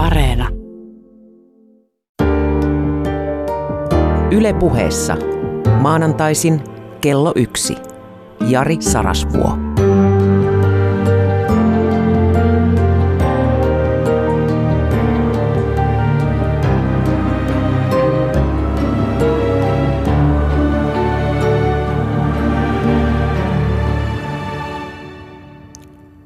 [0.00, 0.48] Areena.
[4.30, 5.16] Yle puheessa.
[5.80, 6.60] Maanantaisin
[7.00, 7.76] kello yksi.
[8.48, 9.56] Jari Sarasvuo.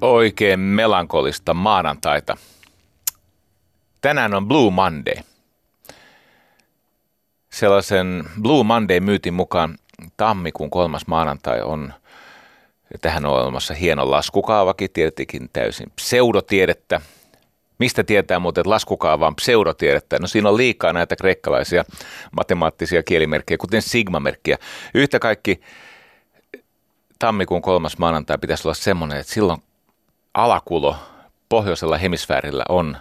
[0.00, 2.36] Oikein melankolista maanantaita.
[4.04, 5.14] Tänään on Blue Monday.
[7.50, 9.78] Sellaisen Blue Monday myytin mukaan
[10.16, 11.94] tammikuun kolmas maanantai on,
[13.00, 17.00] tähän on olemassa hieno laskukaavakin, tietenkin täysin pseudotiedettä.
[17.78, 20.18] Mistä tietää muuten, että laskukaava on pseudotiedettä?
[20.18, 21.84] No siinä on liikaa näitä kreikkalaisia
[22.36, 24.58] matemaattisia kielimerkkejä, kuten sigmamerkkiä.
[24.94, 25.60] Yhtä kaikki
[27.18, 29.62] tammikuun kolmas maanantai pitäisi olla semmoinen, että silloin
[30.34, 30.96] alakulo
[31.48, 32.96] pohjoisella hemisfäärillä on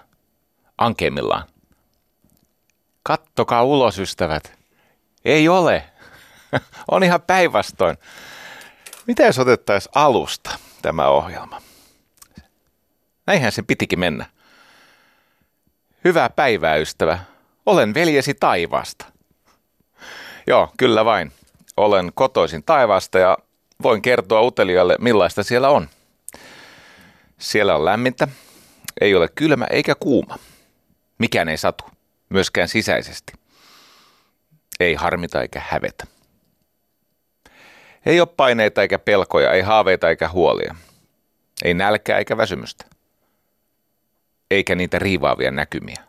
[0.77, 1.47] ankeimmillaan.
[3.03, 4.59] Kattokaa ulos, ystävät.
[5.25, 5.83] Ei ole.
[6.91, 7.97] on ihan päinvastoin.
[9.07, 10.49] Mitä jos otettaisiin alusta
[10.81, 11.61] tämä ohjelma?
[13.27, 14.25] Näinhän se pitikin mennä.
[16.03, 17.19] Hyvää päivää, ystävä.
[17.65, 19.05] Olen veljesi taivaasta.
[20.47, 21.31] Joo, kyllä vain.
[21.77, 23.37] Olen kotoisin taivaasta ja
[23.83, 25.87] voin kertoa utelijalle, millaista siellä on.
[27.37, 28.27] Siellä on lämmintä,
[29.01, 30.37] ei ole kylmä eikä kuuma.
[31.17, 31.83] Mikään ei satu,
[32.29, 33.33] myöskään sisäisesti.
[34.79, 36.07] Ei harmita eikä hävetä.
[38.05, 40.75] Ei ole paineita eikä pelkoja, ei haaveita eikä huolia.
[41.63, 42.85] Ei nälkää eikä väsymystä.
[44.51, 46.03] Eikä niitä riivaavia näkymiä.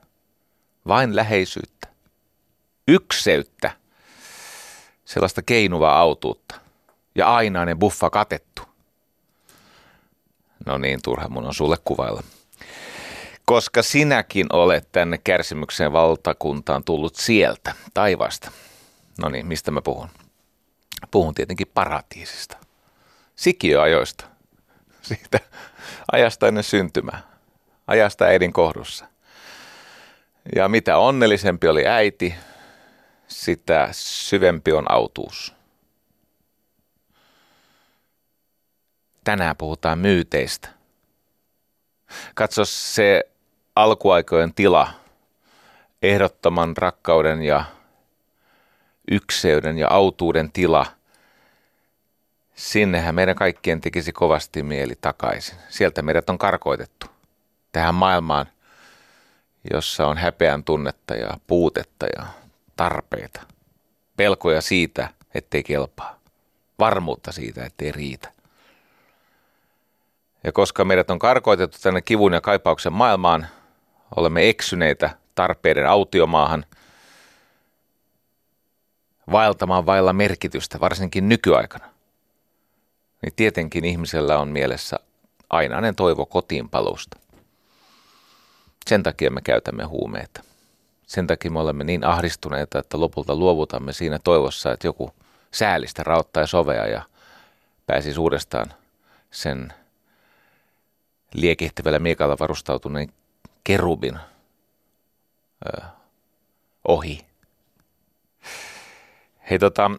[0.88, 1.88] Vain läheisyyttä.
[2.88, 3.70] Ykseyttä.
[5.04, 6.60] Sellaista keinuvaa autuutta.
[7.14, 8.62] Ja ainainen buffa katettu.
[10.66, 12.22] No niin, turha mun on sulle kuvailla.
[13.46, 18.50] Koska sinäkin olet tänne kärsimyksen valtakuntaan tullut sieltä, taivasta.
[19.22, 20.08] No niin, mistä mä puhun?
[21.10, 22.56] Puhun tietenkin paratiisista.
[23.36, 24.24] Sikiöajoista.
[25.02, 25.40] Siitä
[26.12, 27.22] ajasta ennen syntymää.
[27.86, 29.06] Ajasta äidin kohdussa.
[30.56, 32.34] Ja mitä onnellisempi oli äiti,
[33.28, 35.54] sitä syvempi on autuus.
[39.24, 40.68] Tänään puhutaan myyteistä.
[42.34, 43.33] Katso se
[43.76, 44.90] alkuaikojen tila,
[46.02, 47.64] ehdottoman rakkauden ja
[49.10, 50.86] ykseyden ja autuuden tila.
[52.54, 55.58] Sinnehän meidän kaikkien tekisi kovasti mieli takaisin.
[55.68, 57.06] Sieltä meidät on karkoitettu
[57.72, 58.46] tähän maailmaan,
[59.72, 62.26] jossa on häpeän tunnetta ja puutetta ja
[62.76, 63.40] tarpeita.
[64.16, 66.20] Pelkoja siitä, ettei kelpaa.
[66.78, 68.32] Varmuutta siitä, ettei riitä.
[70.44, 73.46] Ja koska meidät on karkoitettu tänne kivun ja kaipauksen maailmaan,
[74.16, 76.64] olemme eksyneitä tarpeiden autiomaahan,
[79.32, 81.86] vaeltamaan vailla merkitystä, varsinkin nykyaikana.
[83.22, 84.96] Niin tietenkin ihmisellä on mielessä
[85.50, 87.18] ainainen toivo kotiin palusta.
[88.86, 90.42] Sen takia me käytämme huumeita.
[91.06, 95.10] Sen takia me olemme niin ahdistuneita, että lopulta luovutamme siinä toivossa, että joku
[95.50, 97.02] säälistä rauttaa sovea ja
[97.86, 98.66] pääsi uudestaan
[99.30, 99.72] sen
[101.34, 103.08] liekehtivällä miekalla varustautuneen
[103.64, 104.18] kerubin
[105.66, 105.82] ö,
[106.88, 107.26] ohi.
[109.50, 109.90] Hei tota,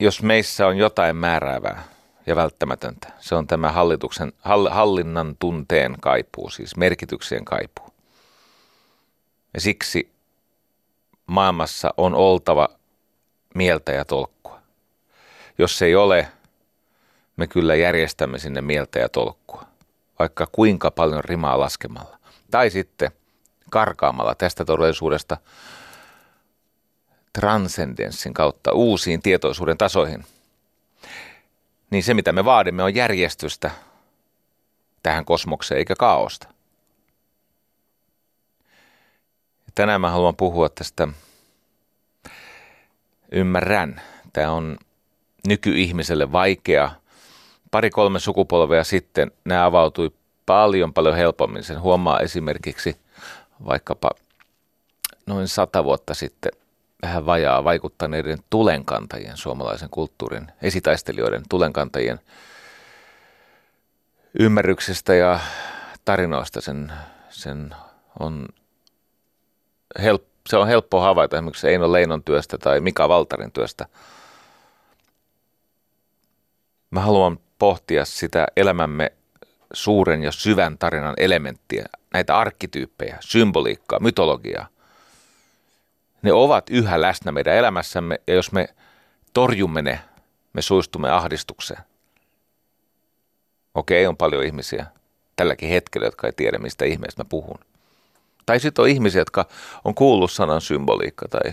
[0.00, 1.84] jos meissä on jotain määräävää
[2.26, 7.94] ja välttämätöntä, se on tämä hallituksen, hall, hallinnan tunteen kaipuu, siis merkityksien kaipuu.
[9.54, 10.12] Ja siksi
[11.26, 12.68] maailmassa on oltava
[13.54, 14.60] mieltä ja tolkkua.
[15.58, 16.28] Jos ei ole,
[17.36, 19.66] me kyllä järjestämme sinne mieltä ja tolkkua,
[20.18, 22.18] vaikka kuinka paljon rimaa laskemalla.
[22.50, 23.10] Tai sitten
[23.70, 25.36] karkaamalla tästä todellisuudesta
[27.32, 30.24] transcendenssin kautta uusiin tietoisuuden tasoihin.
[31.90, 33.70] Niin se, mitä me vaadimme, on järjestystä
[35.02, 36.48] tähän kosmokseen eikä kaaosta.
[39.74, 41.08] Tänään mä haluan puhua tästä
[43.32, 44.00] ymmärrän.
[44.32, 44.78] Tämä on
[45.48, 46.90] nykyihmiselle vaikea–
[47.74, 50.10] pari-kolme sukupolvea sitten nämä avautui
[50.46, 51.64] paljon paljon helpommin.
[51.64, 52.96] Sen huomaa esimerkiksi
[53.66, 54.10] vaikkapa
[55.26, 56.52] noin sata vuotta sitten
[57.02, 62.20] vähän vajaa vaikuttaneiden tulenkantajien, suomalaisen kulttuurin esitaistelijoiden tulenkantajien
[64.38, 65.40] ymmärryksestä ja
[66.04, 66.60] tarinoista.
[66.60, 66.92] Sen,
[67.30, 67.74] sen
[68.20, 68.48] on
[70.02, 73.86] help, se on helppo havaita esimerkiksi Eino Leinon työstä tai Mika Valtarin työstä.
[76.90, 79.12] Mä haluan pohtia sitä elämämme
[79.72, 84.66] suuren ja syvän tarinan elementtiä, näitä arkkityyppejä, symboliikkaa, mytologiaa,
[86.22, 88.68] ne ovat yhä läsnä meidän elämässämme ja jos me
[89.32, 90.00] torjumme ne,
[90.52, 91.80] me suistumme ahdistukseen.
[93.74, 94.86] Okei, on paljon ihmisiä
[95.36, 97.58] tälläkin hetkellä, jotka ei tiedä, mistä ihmeestä mä puhun.
[98.46, 99.46] Tai sitten on ihmisiä, jotka
[99.84, 101.52] on kuullut sanan symboliikka tai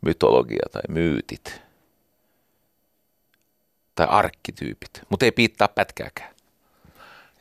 [0.00, 1.60] mytologia tai myytit
[3.94, 6.34] tai arkkityypit, mutta ei piittaa pätkääkään.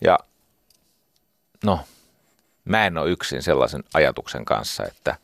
[0.01, 0.19] Ja
[1.63, 1.79] no,
[2.65, 5.15] mä en ole yksin sellaisen ajatuksen kanssa, että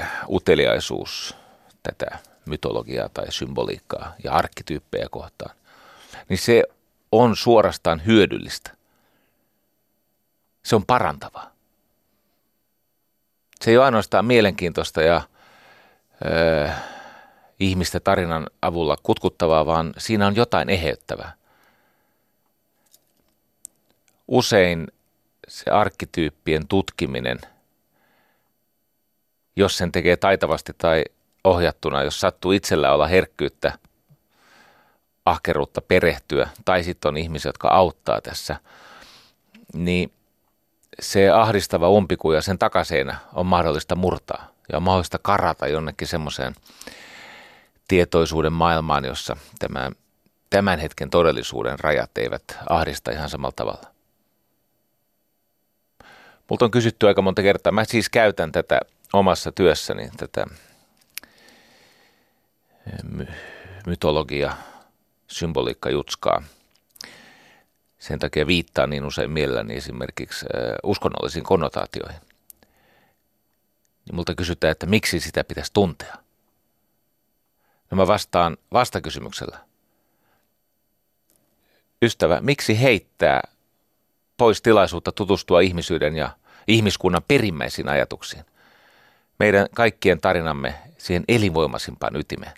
[0.00, 1.36] äh, uteliaisuus
[1.82, 5.56] tätä mytologiaa tai symboliikkaa ja arkkityyppejä kohtaan,
[6.28, 6.64] niin se
[7.12, 8.70] on suorastaan hyödyllistä.
[10.62, 11.52] Se on parantavaa.
[13.60, 15.22] Se ei ole ainoastaan mielenkiintoista ja
[16.24, 16.70] ö,
[17.62, 21.32] ihmistä tarinan avulla kutkuttavaa, vaan siinä on jotain eheyttävää.
[24.28, 24.86] Usein
[25.48, 27.38] se arkkityyppien tutkiminen,
[29.56, 31.04] jos sen tekee taitavasti tai
[31.44, 33.78] ohjattuna, jos sattuu itsellä olla herkkyyttä,
[35.24, 38.56] ahkeruutta perehtyä, tai sitten on ihmisiä, jotka auttaa tässä,
[39.74, 40.12] niin
[41.00, 46.54] se ahdistava umpikuja, sen takaseinä on mahdollista murtaa ja on mahdollista karata jonnekin semmoiseen
[47.88, 49.90] tietoisuuden maailmaan, jossa tämä,
[50.50, 53.92] tämän hetken todellisuuden rajat eivät ahdista ihan samalla tavalla.
[56.50, 57.72] Multa on kysytty aika monta kertaa.
[57.72, 58.80] Mä siis käytän tätä
[59.12, 60.46] omassa työssäni, tätä
[63.86, 64.56] mytologia,
[65.26, 66.42] symboliikka jutskaa.
[67.98, 70.46] Sen takia viittaa niin usein mielelläni esimerkiksi
[70.82, 72.20] uskonnollisiin konnotaatioihin.
[74.06, 76.16] Ja multa kysytään, että miksi sitä pitäisi tuntea.
[77.92, 79.58] No mä vastaan vastakysymyksellä.
[82.02, 83.40] Ystävä, miksi heittää
[84.36, 86.30] pois tilaisuutta tutustua ihmisyyden ja
[86.68, 88.44] ihmiskunnan perimmäisiin ajatuksiin?
[89.38, 92.52] Meidän kaikkien tarinamme siihen elinvoimaisimpaan ytimeen.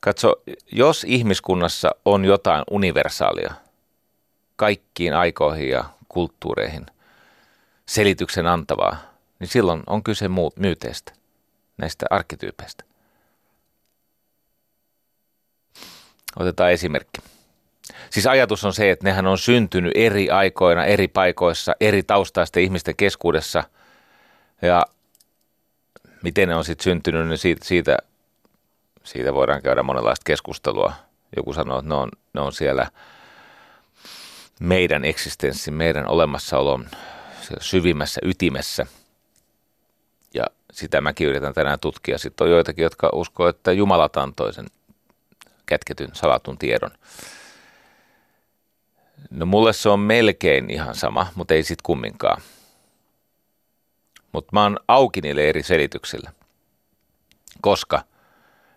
[0.00, 0.34] Katso,
[0.72, 3.54] jos ihmiskunnassa on jotain universaalia
[4.56, 6.86] kaikkiin aikoihin ja kulttuureihin
[7.86, 8.96] selityksen antavaa,
[9.38, 10.26] niin silloin on kyse
[10.58, 11.12] myyteistä,
[11.78, 12.84] näistä arkkityypeistä.
[16.36, 17.20] Otetaan esimerkki.
[18.10, 22.96] Siis ajatus on se, että nehän on syntynyt eri aikoina, eri paikoissa, eri taustaisten ihmisten
[22.96, 23.64] keskuudessa.
[24.62, 24.86] Ja
[26.22, 27.96] miten ne on sitten syntynyt, niin siitä, siitä
[29.04, 30.92] siitä voidaan käydä monenlaista keskustelua.
[31.36, 32.90] Joku sanoo, että ne on, ne on siellä
[34.60, 36.86] meidän eksistenssi, meidän olemassaolon
[37.60, 38.86] syvimmässä ytimessä.
[40.72, 42.18] Sitä mäkin yritän tänään tutkia.
[42.18, 44.66] Sitten on joitakin, jotka uskoo, että Jumalat antoi sen
[45.66, 46.90] kätketyn salatun tiedon.
[49.30, 52.42] No mulle se on melkein ihan sama, mutta ei sit kumminkaan.
[54.32, 56.30] Mutta mä oon auki niille eri selityksille.
[57.60, 58.02] Koska–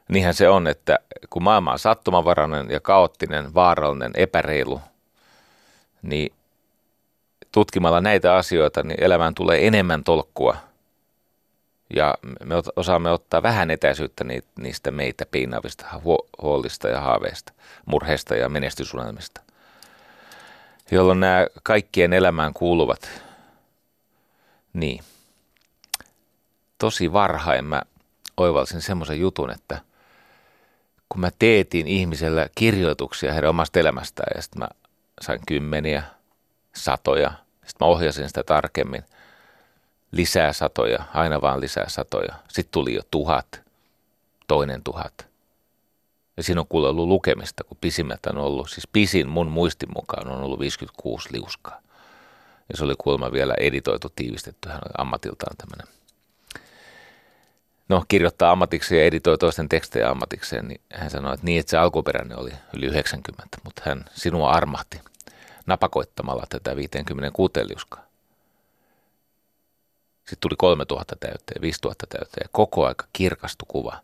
[0.10, 1.00] Niinhän se on, että
[1.30, 4.82] kun maailma on sattumanvarainen ja kaoottinen, vaarallinen, epäreilu,
[6.02, 6.34] niin
[7.52, 10.58] tutkimalla näitä asioita, niin elämään tulee enemmän tolkkua.
[11.96, 14.26] Ja me osaamme ottaa vähän etäisyyttä
[14.60, 15.86] niistä meitä piinaavista
[16.42, 17.54] huolista ja haaveista,
[17.86, 19.42] murheista ja menestysunelmista.
[20.92, 23.22] Jolloin nämä kaikkien elämään kuuluvat,
[24.74, 25.04] niin
[26.78, 27.82] tosi varhain mä
[28.38, 29.82] oivalsin semmoisen jutun, että–
[31.10, 34.68] kun mä teetin ihmisellä kirjoituksia heidän omasta elämästään ja sitten mä
[35.22, 36.04] sain kymmeniä,
[36.76, 39.04] satoja, sitten mä ohjasin sitä tarkemmin,
[40.16, 42.36] lisää satoja, aina vaan lisää satoja.
[42.48, 43.62] Sitten tuli jo tuhat,
[44.48, 45.28] toinen tuhat.
[46.38, 50.28] Ja siinä on kuule ollut lukemista, kun pisimmät on ollut, siis pisin mun muistin mukaan
[50.28, 51.82] on ollut 56 liuskaa.
[52.70, 55.96] Ja se oli kuulemma vielä editoitu, tiivistetty, hän ammatiltaan tämmöinen
[57.90, 61.78] no, kirjoittaa ammatikseen ja editoi toisten tekstejä ammatikseen, niin hän sanoi, että niin, että se
[61.78, 65.02] alkuperäinen oli yli 90, mutta hän sinua armahti
[65.66, 68.05] napakoittamalla tätä 56 liuskaa.
[70.26, 74.00] Sitten tuli 3000 täyteen, 5000 täyteen koko aika kirkastu kuva.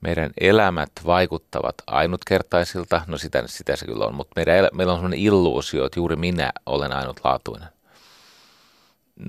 [0.00, 5.18] Meidän elämät vaikuttavat ainutkertaisilta, no sitä, sitä se kyllä on, mutta meidän, meillä on sellainen
[5.18, 7.68] illuusio, että juuri minä olen ainutlaatuinen.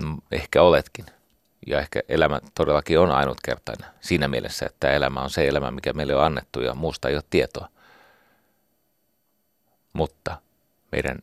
[0.02, 1.06] Mm, ehkä oletkin–
[1.66, 6.14] ja ehkä elämä todellakin on ainutkertainen siinä mielessä, että elämä on se elämä, mikä meille
[6.14, 7.68] on annettu ja muusta ei ole tietoa.
[9.92, 10.40] Mutta
[10.92, 11.18] meidän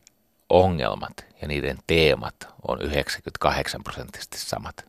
[0.50, 2.34] ongelmat ja niiden teemat
[2.68, 4.86] on 98 prosenttisesti samat.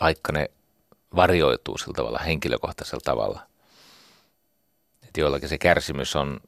[0.00, 0.50] Vaikka ne
[1.16, 3.40] varjoituu sillä tavalla henkilökohtaisella tavalla.
[5.02, 6.40] Että joillakin se kärsimys on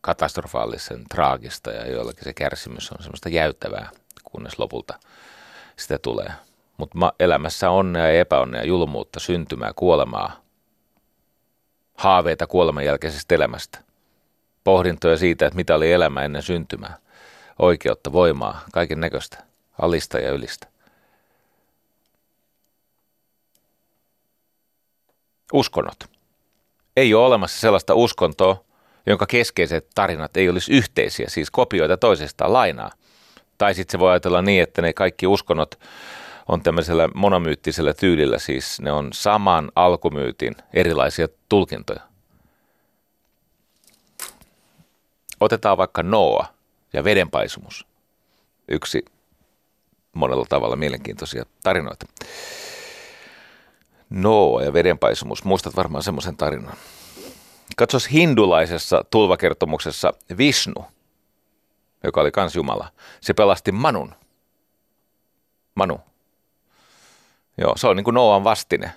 [0.00, 3.90] katastrofaalisen traagista ja joillakin se kärsimys on semmoista jäyttävää,
[4.24, 4.98] kunnes lopulta
[5.76, 6.32] sitä tulee.
[6.76, 10.40] Mutta elämässä on onnea ja epäonnea, julmuutta, syntymää, kuolemaa,
[11.94, 13.78] haaveita kuoleman jälkeisestä elämästä,
[14.64, 16.96] pohdintoja siitä, että mitä oli elämä ennen syntymää,
[17.58, 19.44] oikeutta, voimaa, kaiken näköistä,
[19.82, 20.66] alista ja ylistä.
[25.52, 26.04] Uskonnot.
[26.96, 28.64] Ei ole olemassa sellaista uskontoa,
[29.06, 32.90] jonka keskeiset tarinat ei olisi yhteisiä, siis kopioita toisestaan lainaa.
[33.58, 35.80] Tai sitten se voi ajatella niin, että ne kaikki uskonnot
[36.48, 42.11] on tämmöisellä monomyyttisellä tyylillä, siis ne on saman alkumyytin erilaisia tulkintoja.
[45.42, 46.46] Otetaan vaikka Noa
[46.92, 47.86] ja vedenpaisumus.
[48.68, 49.04] Yksi
[50.12, 52.06] monella tavalla mielenkiintoisia tarinoita.
[54.10, 55.44] Noa ja vedenpaisumus.
[55.44, 56.76] Muistat varmaan semmoisen tarinan.
[57.76, 60.84] Katsos hindulaisessa tulvakertomuksessa Vishnu,
[62.04, 62.88] joka oli kans Jumala.
[63.20, 64.14] Se pelasti Manun.
[65.74, 66.00] Manu.
[67.58, 68.92] Joo, se on niin kuin Noan vastine.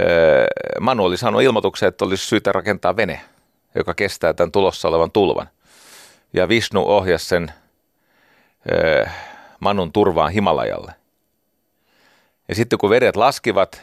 [0.00, 0.46] Öö,
[0.80, 3.20] Manu oli saanut ilmoituksen, että olisi syytä rakentaa vene,
[3.76, 5.48] joka kestää tämän tulossa olevan tulvan.
[6.32, 7.52] Ja Vishnu ohjasi sen
[8.72, 9.06] öö,
[9.60, 10.92] Manun turvaan Himalajalle.
[12.48, 13.82] Ja sitten kun vedet laskivat,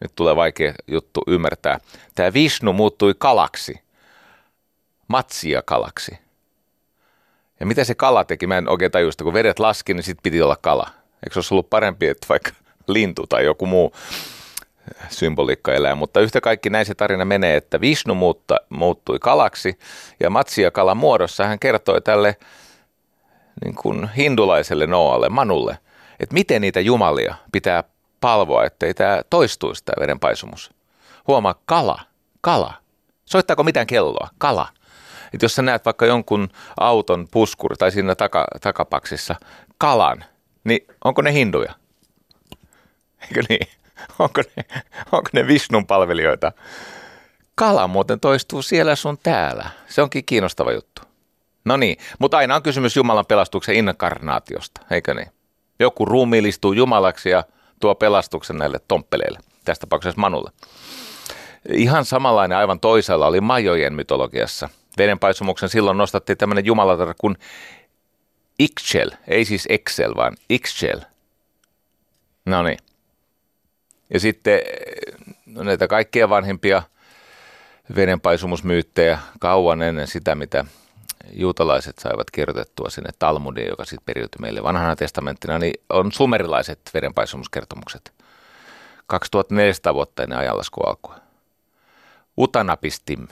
[0.00, 1.80] nyt tulee vaikea juttu ymmärtää,
[2.14, 3.80] tämä Vishnu muuttui kalaksi,
[5.08, 6.18] matsia kalaksi.
[7.60, 10.42] Ja mitä se kala teki, mä en oikein tajusta, kun vedet laski, niin sitten piti
[10.42, 10.90] olla kala.
[11.24, 12.50] Eikö se olisi ollut parempi, että vaikka
[12.86, 13.92] lintu tai joku muu
[15.08, 19.78] symboliikka elää, mutta yhtä kaikki näin se tarina menee, että Vishnu muutta, muuttui kalaksi
[20.20, 22.36] ja Matsia kalan muodossa hän kertoi tälle
[23.64, 25.78] niin kuin hindulaiselle Noalle, Manulle,
[26.20, 27.84] että miten niitä jumalia pitää
[28.20, 30.70] palvoa, ettei tämä toistuisi tämä vedenpaisumus.
[31.26, 32.00] Huomaa, kala,
[32.40, 32.74] kala.
[33.24, 34.28] Soittaako mitään kelloa?
[34.38, 34.68] Kala.
[35.34, 36.48] Et jos sä näet vaikka jonkun
[36.80, 39.34] auton puskuri tai siinä taka, takapaksissa
[39.78, 40.24] kalan,
[40.64, 41.74] niin onko ne hinduja?
[43.22, 43.68] Eikö niin?
[44.18, 44.64] Onko ne,
[45.12, 46.52] onko ne Visnun palvelijoita?
[47.54, 49.70] Kala muuten toistuu siellä sun täällä.
[49.86, 51.02] Se onkin kiinnostava juttu.
[51.64, 55.28] No niin, mutta aina on kysymys Jumalan pelastuksen inkarnaatiosta, eikö niin?
[55.78, 57.44] Joku ruumiillistuu Jumalaksi ja
[57.80, 60.50] tuo pelastuksen näille tomppeleille, tästä tapauksessa Manulle.
[61.72, 64.68] Ihan samanlainen aivan toisella oli Majojen mytologiassa.
[64.98, 67.36] Vedenpaisumuksen silloin nostattiin tämmöinen jumalatar kuin
[68.58, 71.00] Ixchel, ei siis Excel, vaan Ixchel.
[72.46, 72.78] No niin.
[74.10, 74.60] Ja sitten
[75.46, 76.82] no näitä kaikkia vanhimpia
[77.96, 80.64] vedenpaisumusmyyttejä kauan ennen sitä, mitä
[81.32, 88.12] juutalaiset saivat kirjoitettua sinne Talmudiin, joka sitten periytyi meille vanhana testamenttina, niin on sumerilaiset vedenpaisumuskertomukset.
[89.06, 91.16] 2400 vuotta ennen ajanlasku alkua.
[92.38, 93.28] Utanapistim,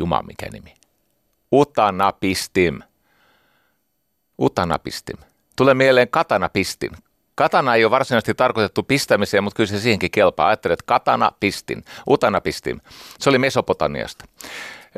[0.00, 0.74] Jumala mikä nimi.
[1.52, 2.80] Utanapistim.
[4.40, 5.16] Utanapistim.
[5.56, 6.90] Tulee mieleen katanapistin.
[7.40, 10.46] Katana ei ole varsinaisesti tarkoitettu pistämiseen, mutta kyllä se siihenkin kelpaa.
[10.48, 12.82] Ajattelet, että katana pistin, utana pistin.
[13.18, 14.24] Se oli Mesopotamiasta.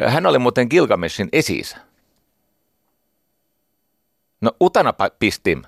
[0.07, 1.63] Hän oli muuten Gilgameshin esi
[4.41, 5.63] No utana pistim.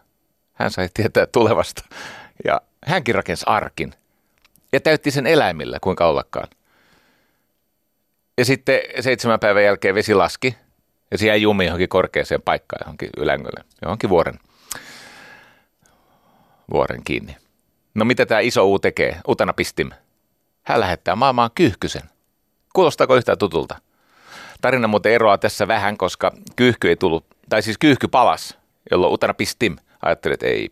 [0.53, 1.83] Hän sai tietää tulevasta.
[2.45, 3.95] Ja hänkin rakensi arkin.
[4.73, 6.49] Ja täytti sen eläimillä, kuinka ollakaan.
[8.39, 10.57] Ja sitten seitsemän päivän jälkeen vesi laski.
[11.11, 14.39] Ja se jäi jumi johonkin korkeaseen paikkaan, johonkin ylängölle, johonkin vuoren
[16.73, 17.37] vuoren kiinni.
[17.95, 19.91] No mitä tämä iso U tekee, Utana Pistim?
[20.63, 22.03] Hän lähettää maailmaan kyyhkysen.
[22.73, 23.81] Kuulostaako yhtään tutulta?
[24.61, 28.59] Tarina muuten eroaa tässä vähän, koska kyyhky ei tullut, tai siis kyyhky palas,
[28.91, 30.71] jolloin Utana Pistim ajatteli, että ei,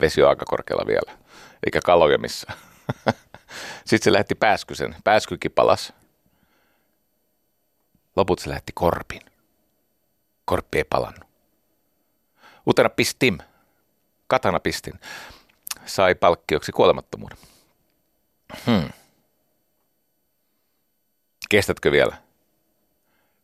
[0.00, 1.18] vesi on aika korkealla vielä,
[1.66, 2.58] eikä kaloja missään.
[3.86, 4.96] Sitten se lähti pääskysen.
[5.04, 5.92] Pääskykin palas.
[8.16, 9.20] Loput se lähti korpin.
[10.44, 11.24] Korppi ei palannut.
[12.66, 13.38] Utana Pistim
[14.26, 15.00] katana pistin,
[15.86, 17.38] sai palkkioksi kuolemattomuuden.
[18.66, 18.88] Hmm.
[21.50, 22.16] Kestätkö vielä?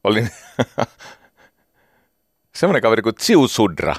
[0.04, 0.30] Olin
[2.58, 3.94] semmoinen kaveri kuin Ziusudra.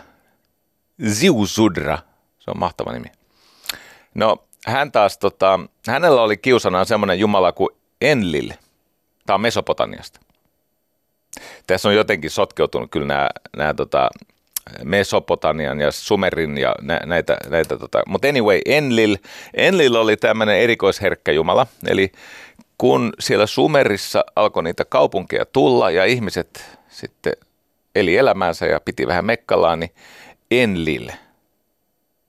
[1.10, 1.98] Ziusudra.
[2.40, 3.12] Se on mahtava nimi.
[4.16, 7.70] No, hän taas, tota, hänellä oli kiusanaan semmoinen jumala kuin
[8.02, 8.54] Enlil.
[9.26, 10.20] Tämä on Mesopotamiasta.
[11.68, 14.10] Tässä on jotenkin sotkeutunut kyllä nämä, nämä tota,
[14.84, 18.04] Mesopotamian ja Sumerin ja nä, näitä, näitä tota.
[18.08, 19.18] mutta anyway, Enlil,
[19.54, 22.12] Enlil oli tämmöinen erikoisherkkä jumala, eli
[22.78, 27.34] kun siellä Sumerissa alkoi niitä kaupunkeja tulla ja ihmiset sitten
[27.96, 29.92] eli elämäänsä ja piti vähän mekkalaa, niin
[30.52, 31.10] Enlil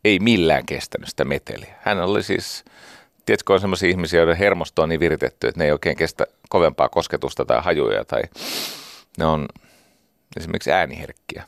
[0.04, 1.74] ei millään kestänyt sitä meteliä.
[1.80, 2.64] Hän oli siis,
[3.26, 6.88] tiedätkö, on sellaisia ihmisiä, joiden hermosto on niin viritetty, että ne ei oikein kestä kovempaa
[6.88, 8.22] kosketusta tai hajuja tai
[9.18, 9.48] ne on
[10.36, 11.44] esimerkiksi ääniherkkiä.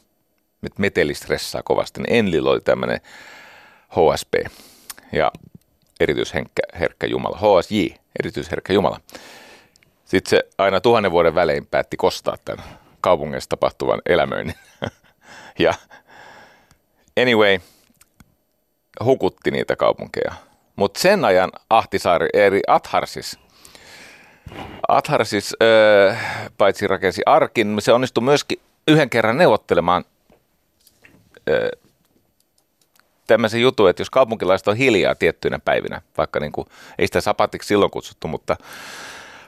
[0.78, 2.02] Meteli stressaa kovasti.
[2.02, 3.00] Niin Enlil oli tämmöinen
[3.88, 4.35] HSP
[5.12, 5.33] ja
[6.00, 7.38] erityisherkkä Jumala.
[7.38, 7.87] HSJ,
[8.21, 9.00] erityisherkkä Jumala.
[10.04, 12.64] Sitten se aina tuhannen vuoden välein päätti kostaa tämän
[13.00, 14.54] kaupungeissa tapahtuvan elämöinnin.
[15.59, 15.75] ja
[17.21, 17.59] anyway,
[19.04, 20.33] hukutti niitä kaupunkeja.
[20.76, 23.38] Mutta sen ajan Ahtisaari, eri Atharsis,
[24.88, 26.14] Atharsis öö,
[26.59, 30.04] paitsi rakensi arkin, se onnistui myöskin yhden kerran neuvottelemaan
[33.26, 36.66] tämmöisen jutun, että jos kaupunkilaiset on hiljaa tiettyinä päivinä, vaikka niin kuin,
[36.98, 38.56] ei sitä sapatiksi silloin kutsuttu, mutta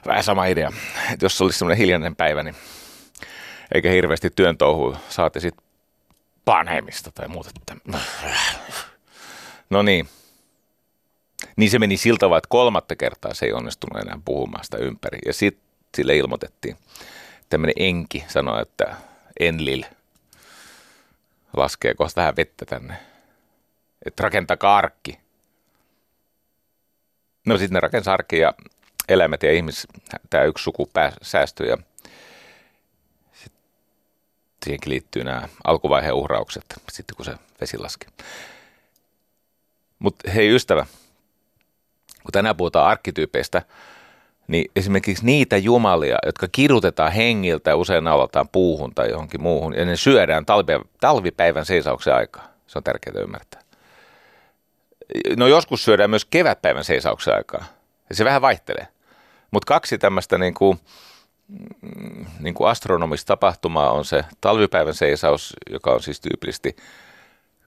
[0.05, 0.71] vähän sama idea,
[1.13, 2.55] että jos olisi semmoinen hiljainen päivä, niin
[3.73, 5.65] eikä hirveästi työn touhu, saatte sitten
[6.45, 7.49] panheimista tai muuta.
[9.69, 10.09] No niin.
[11.55, 15.19] Niin se meni siltä vaan, että kolmatta kertaa se ei onnistunut enää puhumaan sitä ympäri.
[15.25, 15.63] Ja sitten
[15.95, 16.77] sille ilmoitettiin.
[17.49, 18.95] Tämmöinen enki sanoi, että
[19.39, 19.83] Enlil
[21.57, 22.99] laskee kohta vähän vettä tänne.
[24.05, 25.19] Että rakentakaa arkki.
[27.45, 28.53] No sitten ne rakensi arkki ja
[29.09, 29.87] eläimet ja ihmis,
[30.29, 30.89] tämä yksi suku
[31.21, 31.77] säästyi ja
[34.65, 38.07] siihenkin liittyy nämä alkuvaiheen uhraukset, sitten kun se vesi laski.
[39.99, 40.85] Mutta hei ystävä,
[42.23, 43.61] kun tänään puhutaan arkkityypeistä,
[44.47, 49.85] niin esimerkiksi niitä jumalia, jotka kidutetaan hengiltä ja usein naulataan puuhun tai johonkin muuhun, ja
[49.85, 50.45] ne syödään
[50.99, 52.47] talvipäivän seisauksen aikaa.
[52.67, 53.61] Se on tärkeää ymmärtää.
[55.37, 57.65] No joskus syödään myös kevätpäivän seisauksen aikaa,
[58.09, 58.87] ja se vähän vaihtelee.
[59.51, 60.79] Mutta kaksi tämmöistä niin kuin,
[61.47, 66.75] mm, niin kuin astronomista tapahtumaa on se talvipäivän seisaus, joka on siis tyypillisesti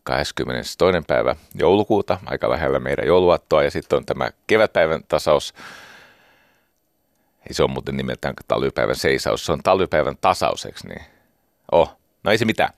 [0.02, 0.76] 22.
[1.06, 5.54] päivä joulukuuta, aika lähellä meidän jouluattoa, ja sitten on tämä kevätpäivän tasaus,
[7.54, 11.02] se on muuten nimeltään talvipäivän seisaus, se on talvipäivän tasaus, eikö niin?
[11.72, 12.72] Oh, no ei se mitään.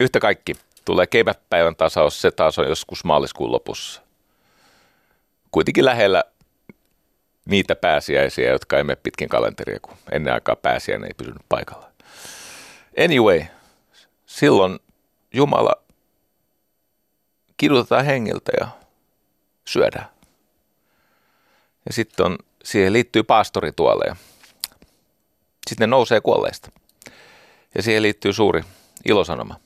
[0.00, 0.52] Yhtä kaikki,
[0.84, 4.02] tulee kevätpäivän tasaus, se taas on joskus maaliskuun lopussa.
[5.50, 6.24] Kuitenkin lähellä
[7.44, 11.90] niitä pääsiäisiä, jotka ei mene pitkin kalenteria, kun ennen aikaa pääsiäinen ei pysynyt paikalla.
[13.04, 13.42] Anyway,
[14.26, 14.78] silloin
[15.34, 15.72] Jumala
[17.56, 18.68] kidutetaan hengiltä ja
[19.64, 20.06] syödään.
[21.86, 24.16] Ja sitten on, siihen liittyy paastorituoleja.
[25.66, 26.70] Sitten ne nousee kuolleista.
[27.74, 28.62] Ja siihen liittyy suuri
[29.08, 29.60] ilosanoma.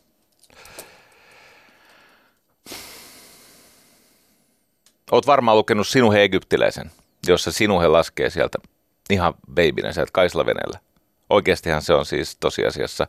[5.13, 6.91] Oot varmaan lukenut Sinuhe Egyptiläisen,
[7.27, 8.59] jossa Sinuhe laskee sieltä
[9.11, 10.79] ihan beibinä sieltä Kaislavenellä.
[11.31, 13.07] Oikeastihan se on siis tosiasiassa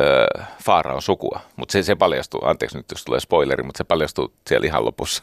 [0.00, 1.40] öö, Faaraon sukua.
[1.56, 5.22] Mutta se, se paljastuu, anteeksi nyt jos tulee spoileri, mutta se paljastuu siellä ihan lopussa.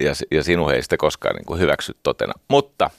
[0.00, 2.32] Ja, ja sinun ei sitä koskaan niin kuin hyväksy totena.
[2.48, 2.90] Mutta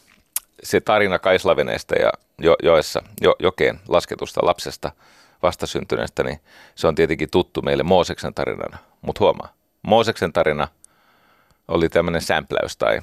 [0.64, 2.10] se tarina Kaislaveneestä ja
[2.40, 4.92] jo, joessa, jo, jokeen lasketusta lapsesta
[5.44, 6.40] vastasyntyneestä, niin
[6.76, 8.78] se on tietenkin tuttu meille Mooseksen tarinana.
[9.02, 10.68] Mutta huomaa, Mooseksen tarina
[11.68, 13.02] oli tämmöinen sämpläys tai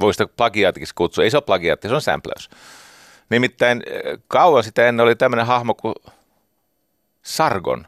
[0.00, 1.24] voisi plagiaatiksi kutsua.
[1.24, 2.50] Ei se ole plagiaatti, se on sämpläys.
[3.30, 5.94] Nimittäin eh, kauan sitä ennen oli tämmöinen hahmo kuin
[7.22, 7.86] Sargon.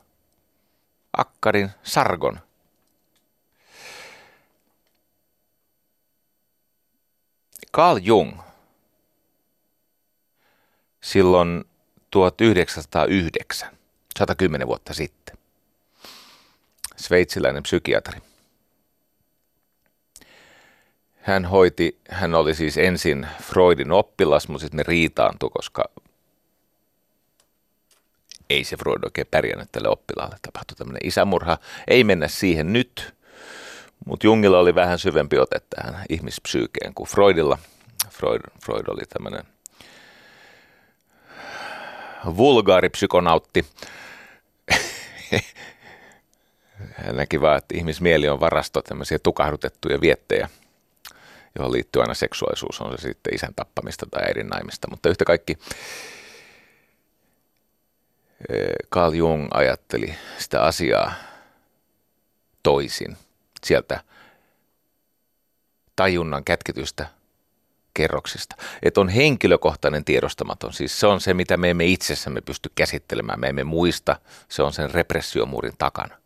[1.16, 2.40] Akkarin Sargon.
[7.74, 8.38] Carl Jung
[11.00, 11.64] silloin
[12.10, 13.78] 1909,
[14.18, 15.38] 110 vuotta sitten.
[16.96, 18.20] Sveitsiläinen psykiatri
[21.24, 25.84] hän hoiti, hän oli siis ensin Freudin oppilas, mutta sitten ne riitaantui, koska
[28.50, 30.36] ei se Freud oikein pärjännyt tälle oppilaalle.
[30.42, 31.58] Tapahtui tämmöinen isämurha.
[31.88, 33.13] Ei mennä siihen nyt,
[34.06, 37.58] mutta Jungilla oli vähän syvempi ote tähän ihmispsyykeen kuin Freudilla.
[38.10, 39.44] Freud, Freud oli tämmöinen
[42.36, 43.66] vulgaaripsykonautti.
[47.04, 50.48] Hän näki vaan, että ihmismieli on varasto tämmöisiä tukahdutettuja viettejä–
[51.58, 55.58] johon liittyy aina seksuaalisuus, on se sitten isän tappamista tai äidin naimista, mutta yhtä kaikki
[58.48, 61.12] eh, Carl Jung ajatteli sitä asiaa
[62.62, 63.16] toisin
[63.64, 64.00] sieltä
[65.96, 67.06] tajunnan kätketystä
[67.94, 68.56] kerroksista.
[68.82, 70.72] Että on henkilökohtainen tiedostamaton.
[70.72, 73.40] Siis se on se, mitä me emme itsessämme pysty käsittelemään.
[73.40, 74.16] Me emme muista.
[74.48, 76.16] Se on sen repressiomuurin takana.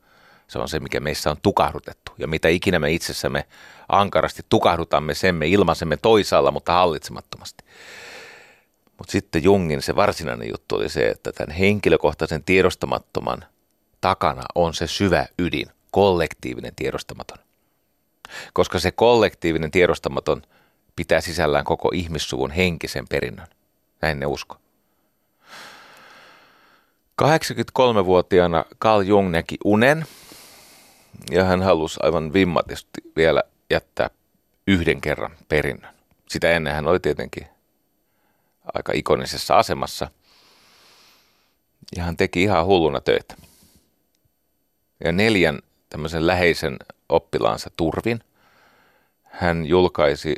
[0.48, 2.12] Se on se, mikä meissä on tukahdutettu.
[2.18, 3.46] Ja mitä ikinä me itsessämme
[3.88, 7.64] ankarasti tukahdutamme, sen me ilmaisemme toisaalla, mutta hallitsemattomasti.
[8.98, 13.44] Mutta sitten Jungin se varsinainen juttu oli se, että tämän henkilökohtaisen tiedostamattoman
[14.00, 15.66] takana on se syvä ydin,
[15.98, 17.38] kollektiivinen tiedostamaton.
[18.52, 20.42] Koska se kollektiivinen tiedostamaton
[20.96, 23.46] pitää sisällään koko ihmissuvun henkisen perinnön.
[24.02, 24.56] Näin ne usko.
[27.22, 30.06] 83-vuotiaana Carl Jung näki unen
[31.30, 34.10] ja hän halusi aivan vimmatisti vielä jättää
[34.66, 35.94] yhden kerran perinnön.
[36.28, 37.46] Sitä ennen hän oli tietenkin
[38.74, 40.10] aika ikonisessa asemassa
[41.96, 43.34] ja hän teki ihan hulluna töitä.
[45.04, 45.58] Ja neljän
[45.88, 46.76] tämmöisen läheisen
[47.08, 48.20] oppilaansa turvin
[49.22, 50.34] hän julkaisi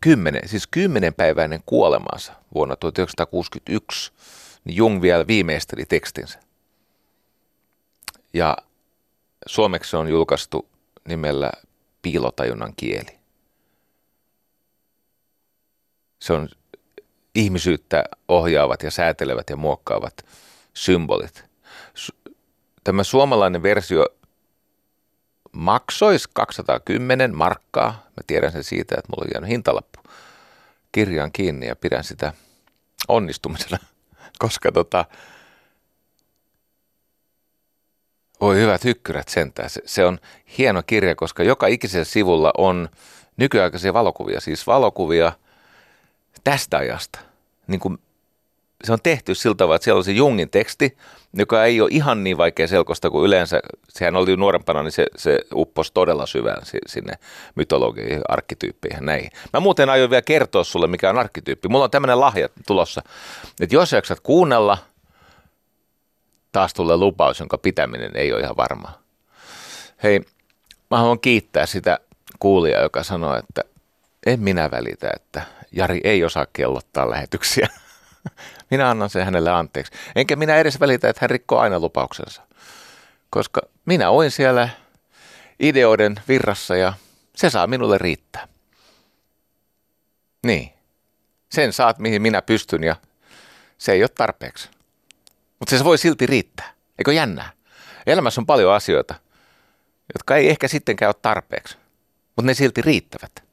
[0.00, 4.12] kymmenen, siis kymmenenpäiväinen kuolemansa vuonna 1961
[4.64, 6.40] niin Jung vielä viimeisteli tekstinsä.
[8.34, 8.56] Ja
[9.46, 10.68] suomeksi on julkaistu
[11.08, 11.52] nimellä
[12.02, 13.18] Piilotajunnan kieli.
[16.18, 16.48] Se on
[17.34, 20.26] ihmisyyttä ohjaavat ja säätelevät ja muokkaavat
[20.74, 21.44] symbolit.
[22.84, 24.06] Tämä suomalainen versio
[25.56, 27.90] maksoisi 210 markkaa.
[27.90, 30.00] Mä tiedän sen siitä, että mulla on jäänyt hintalappu
[30.92, 32.32] kirjaan kiinni ja pidän sitä
[33.08, 33.78] onnistumisena
[34.38, 35.04] koska tota,
[38.40, 39.70] voi hyvät hykkyrät sentään.
[39.70, 40.18] Se, se on
[40.58, 42.88] hieno kirja, koska joka ikisellä sivulla on
[43.36, 45.32] nykyaikaisia valokuvia, siis valokuvia
[46.44, 47.18] tästä ajasta.
[47.66, 47.98] Niin kuin
[48.84, 50.96] se on tehty sillä tavalla, että siellä on se Jungin teksti,
[51.34, 53.60] joka ei ole ihan niin vaikea selkosta kuin yleensä.
[53.88, 57.12] Sehän oli nuorempana, niin se, se upposi todella syvään sinne
[57.54, 59.30] mytologiin, arkkityyppeihin näihin.
[59.52, 61.68] Mä muuten aion vielä kertoa sulle, mikä on arkkityyppi.
[61.68, 63.02] Mulla on tämmöinen lahja tulossa,
[63.60, 64.78] että jos jaksat kuunnella,
[66.52, 69.02] taas tulee lupaus, jonka pitäminen ei ole ihan varmaa.
[70.02, 70.20] Hei,
[70.90, 71.98] mä haluan kiittää sitä
[72.38, 73.62] kuulijaa, joka sanoi, että
[74.26, 77.68] en minä välitä, että Jari ei osaa kellottaa lähetyksiä.
[78.70, 79.92] minä annan sen hänelle anteeksi.
[80.16, 82.42] Enkä minä edes välitä, että hän rikkoo aina lupauksensa.
[83.30, 84.68] Koska minä oin siellä
[85.60, 86.92] ideoiden virrassa ja
[87.36, 88.48] se saa minulle riittää.
[90.46, 90.72] Niin.
[91.50, 92.96] Sen saat, mihin minä pystyn ja
[93.78, 94.68] se ei ole tarpeeksi.
[95.58, 96.72] Mutta se voi silti riittää.
[96.98, 97.52] Eikö jännää?
[98.06, 99.14] Elämässä on paljon asioita,
[100.14, 101.76] jotka ei ehkä sittenkään ole tarpeeksi,
[102.36, 103.44] mutta ne silti riittävät.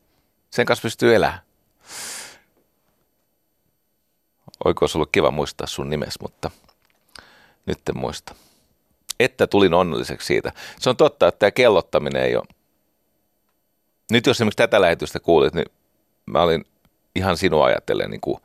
[0.49, 1.39] Sen kanssa pystyy elämään.
[4.65, 6.51] Oiko ollut kiva muistaa sun nimes, mutta
[7.65, 8.35] nyt en muista.
[9.19, 10.51] Että tulin onnelliseksi siitä.
[10.79, 12.45] Se on totta, että tämä kellottaminen ei ole.
[14.11, 15.65] Nyt jos esimerkiksi tätä lähetystä kuulit, niin
[16.25, 16.65] mä olin
[17.15, 18.37] ihan sinua ajatellen niin kuin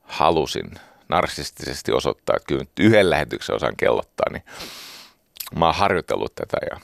[0.00, 0.70] halusin
[1.08, 4.42] narsistisesti osoittaa, että kyllä yhden lähetyksen osaan kellottaa, niin
[5.58, 6.80] mä oon harjoitellut tätä ja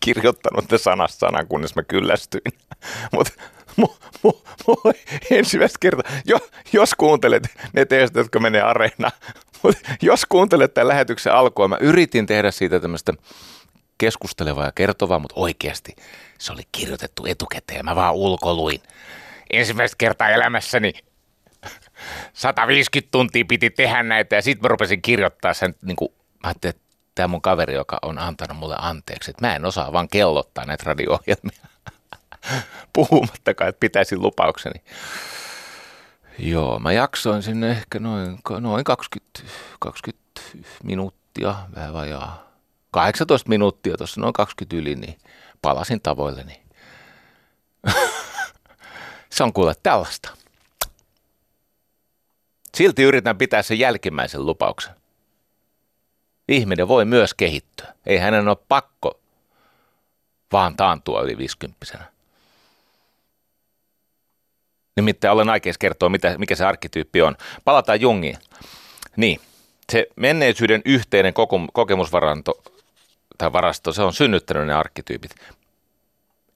[0.00, 2.42] kirjoittanut ne sanasta sanan, kunnes mä kyllästyin.
[3.12, 3.32] Mutta
[3.76, 3.86] mu,
[4.22, 4.32] mu,
[4.66, 4.92] mu,
[5.30, 6.38] ensimmäistä kertaa, jo,
[6.72, 9.12] jos kuuntelet ne teistä, jotka menee areenaan,
[9.62, 13.12] mutta jos kuuntelet tämän lähetyksen alkua, mä yritin tehdä siitä tämmöistä
[13.98, 15.96] keskustelevaa ja kertovaa, mutta oikeasti
[16.38, 18.82] se oli kirjoitettu etukäteen ja mä vaan ulkoluin.
[19.50, 20.92] Ensimmäistä kertaa elämässäni
[22.32, 26.74] 150 tuntia piti tehdä näitä ja sitten mä rupesin kirjoittaa sen, niin kuin, mä ajattelin,
[26.76, 26.83] että
[27.14, 30.84] tämä mun kaveri, joka on antanut mulle anteeksi, että mä en osaa vaan kellottaa näitä
[30.86, 31.66] radio-ohjelmia.
[32.92, 34.82] Puhumattakaan, että pitäisin lupaukseni.
[36.38, 39.40] Joo, mä jaksoin sinne ehkä noin, noin 20,
[39.78, 40.40] 20
[40.82, 42.50] minuuttia, vähän vajaa.
[42.90, 45.18] 18 minuuttia tuossa, noin 20 yli, niin
[45.62, 46.62] palasin tavoilleni.
[49.30, 50.30] Se on kuule tällaista.
[52.74, 54.94] Silti yritän pitää sen jälkimmäisen lupauksen.
[56.48, 57.94] Ihminen voi myös kehittyä.
[58.06, 59.20] Ei hänen ole pakko
[60.52, 61.98] vaan taantua yli 50
[64.96, 67.36] Nimittäin olen aikeis kertoa, mitä, mikä se arkkityyppi on.
[67.64, 68.38] Palataan Jungiin.
[69.16, 69.40] Niin,
[69.92, 71.34] se menneisyyden yhteinen
[71.72, 72.62] kokemusvaranto
[73.38, 75.34] tai varasto, se on synnyttänyt ne arkkityypit.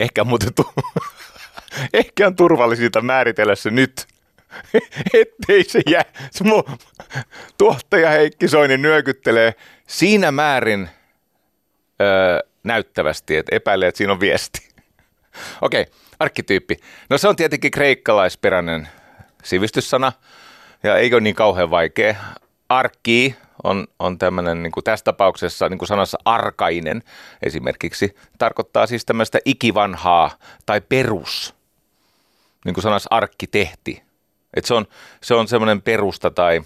[0.00, 0.72] Ehkä muuten tu-
[1.94, 4.06] Ehkä on turvallisinta määritellä se nyt,
[5.20, 6.04] ettei se jää.
[6.30, 6.44] Se
[7.58, 9.54] tuottaja Heikki Soini nyökyttelee
[9.88, 10.88] siinä määrin
[12.00, 14.68] öö, näyttävästi, että epäilee, että siinä on viesti.
[15.62, 16.76] Okei, okay, arkkityyppi.
[17.10, 18.88] No se on tietenkin kreikkalaisperäinen
[19.42, 20.12] sivistyssana
[20.82, 22.14] ja eikö ole niin kauhean vaikea.
[22.68, 27.02] Arkki on, on tämmöinen niin tässä tapauksessa niin kuin sanassa arkainen
[27.42, 28.16] esimerkiksi.
[28.38, 30.30] Tarkoittaa siis tämmöistä ikivanhaa
[30.66, 31.54] tai perus,
[32.64, 34.02] niin kuin sanassa arkkitehti.
[34.54, 34.86] Et se on,
[35.22, 36.62] se on semmoinen perusta tai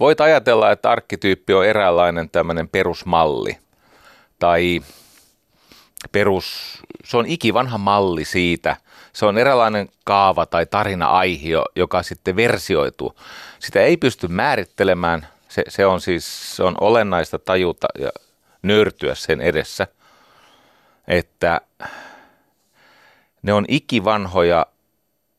[0.00, 3.58] voit ajatella, että arkkityyppi on eräänlainen tämmöinen perusmalli
[4.38, 4.80] tai
[6.12, 8.76] perus, se on ikivanha malli siitä.
[9.12, 13.14] Se on eräänlainen kaava tai tarina-aihio, joka sitten versioituu.
[13.58, 15.26] Sitä ei pysty määrittelemään.
[15.48, 18.10] Se, se on siis se on olennaista tajuta ja
[18.62, 19.86] nöyrtyä sen edessä,
[21.08, 21.60] että
[23.42, 24.66] ne on ikivanhoja,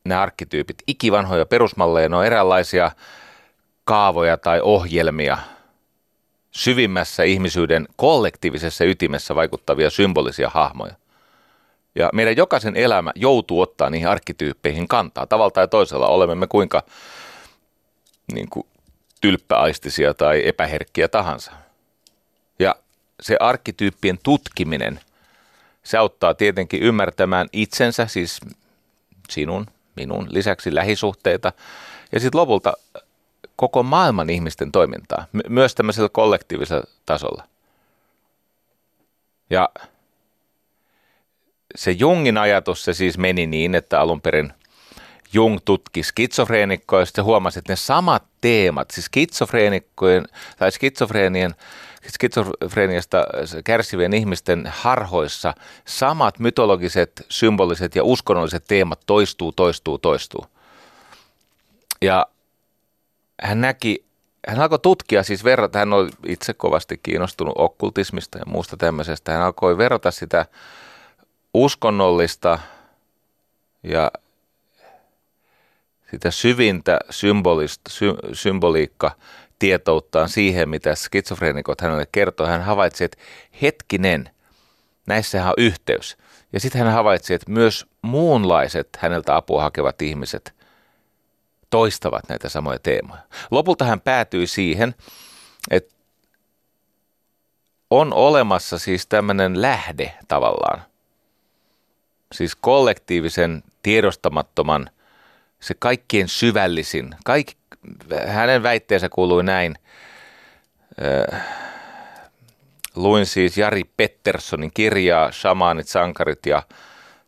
[0.04, 2.92] ne arkkityypit, ikivanhoja perusmalleja, ne on eräänlaisia
[3.90, 5.38] kaavoja tai ohjelmia,
[6.52, 10.94] syvimmässä ihmisyyden kollektiivisessa ytimessä vaikuttavia symbolisia hahmoja.
[11.96, 15.26] Ja meidän jokaisen elämä joutuu ottaa niihin arkkityyppeihin kantaa.
[15.26, 16.84] Tavalla tai toisella olemme me kuinka
[18.34, 18.68] niin kuin,
[19.22, 21.52] tylppäaistisia tai epäherkkiä tahansa.
[22.60, 22.76] Ja
[23.22, 25.00] se arkkityyppien tutkiminen,
[25.84, 28.40] se auttaa tietenkin ymmärtämään itsensä, siis
[29.30, 31.54] sinun, minun lisäksi lähisuhteita
[32.12, 32.74] ja sitten lopulta
[33.60, 37.44] koko maailman ihmisten toimintaa, myös tämmöisellä kollektiivisella tasolla.
[39.50, 39.70] Ja
[41.76, 44.54] se Jungin ajatus, se siis meni niin, että alun perin
[45.34, 50.26] Jung tutki skitsofreenikkoja, ja sitten huomasi, että ne samat teemat, siis skitsofreenikkojen
[50.58, 51.56] tai skitsofreenien,
[52.08, 53.26] skitsofreeniasta
[53.64, 55.54] kärsivien ihmisten harhoissa
[55.86, 60.46] samat mytologiset, symboliset ja uskonnolliset teemat toistuu, toistuu, toistuu.
[62.02, 62.28] Ja
[63.44, 64.06] hän näki,
[64.48, 69.32] hän alkoi tutkia, siis verrata, hän oli itse kovasti kiinnostunut okkultismista ja muusta tämmöisestä.
[69.32, 70.46] Hän alkoi verrata sitä
[71.54, 72.60] uskonnollista
[73.84, 74.12] ja
[76.12, 77.00] sitä syvintä
[77.90, 79.12] sy, symboliikka
[79.60, 82.48] tietouttaan siihen, mitä skitsofreenikot hänelle kertoi.
[82.48, 83.18] Hän havaitsi, että
[83.62, 84.30] hetkinen,
[85.08, 86.18] näissähän on yhteys.
[86.54, 90.59] Ja sitten hän havaitsi, että myös muunlaiset häneltä apua hakevat ihmiset
[91.70, 93.22] toistavat näitä samoja teemoja.
[93.52, 94.96] Lopulta hän päätyi siihen,
[95.72, 95.96] että
[97.90, 100.82] on olemassa siis tämmöinen lähde tavallaan,
[102.32, 104.90] siis kollektiivisen tiedostamattoman,
[105.60, 107.58] se kaikkien syvällisin, kaik,
[108.28, 109.76] hänen väitteensä kuului näin,
[111.34, 111.42] äh,
[112.96, 116.64] luin siis Jari Petterssonin kirjaa, Shamanit, Sankarit ja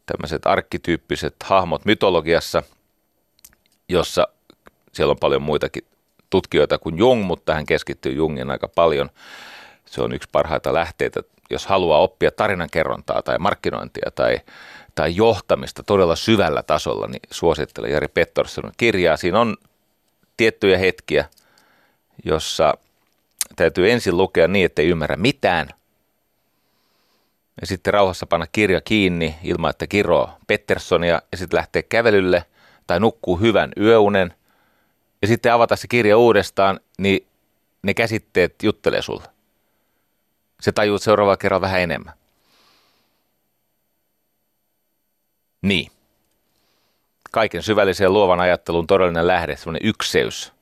[0.06, 2.64] tämmöiset arkkityyppiset hahmot mytologiassa,
[3.92, 4.28] jossa
[4.92, 5.84] siellä on paljon muitakin
[6.30, 9.10] tutkijoita kuin Jung, mutta hän keskittyy Jungin aika paljon.
[9.86, 14.40] Se on yksi parhaita lähteitä, jos haluaa oppia tarinankerrontaa tai markkinointia tai
[14.96, 19.18] tai johtamista todella syvällä tasolla, niin suosittelen Jari Petterssonin kirjaa.
[19.18, 19.58] Siinä on
[20.38, 21.26] tiettyjä hetkiä,
[22.26, 22.74] jossa
[23.56, 25.70] täytyy ensin lukea niin, että ei ymmärrä mitään.
[27.62, 32.46] Ja sitten rauhassa panna kirja kiinni ilman, että kiroo Petterssonia ja sitten lähtee kävelylle
[32.88, 34.34] tai nukkuu hyvän yöunen.
[35.22, 37.28] Ja sitten avata se kirja uudestaan, niin
[37.82, 39.28] ne käsitteet juttelee sulle.
[40.62, 42.14] Se tajuut seuraavalla kerralla vähän enemmän.
[45.62, 45.92] Niin.
[47.32, 50.54] Kaiken syvällisen ja luovan ajattelun todellinen lähde, semmoinen ykseys,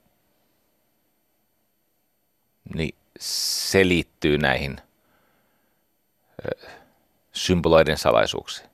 [2.75, 4.77] niin se liittyy näihin
[7.31, 8.68] symboloiden salaisuuksiin.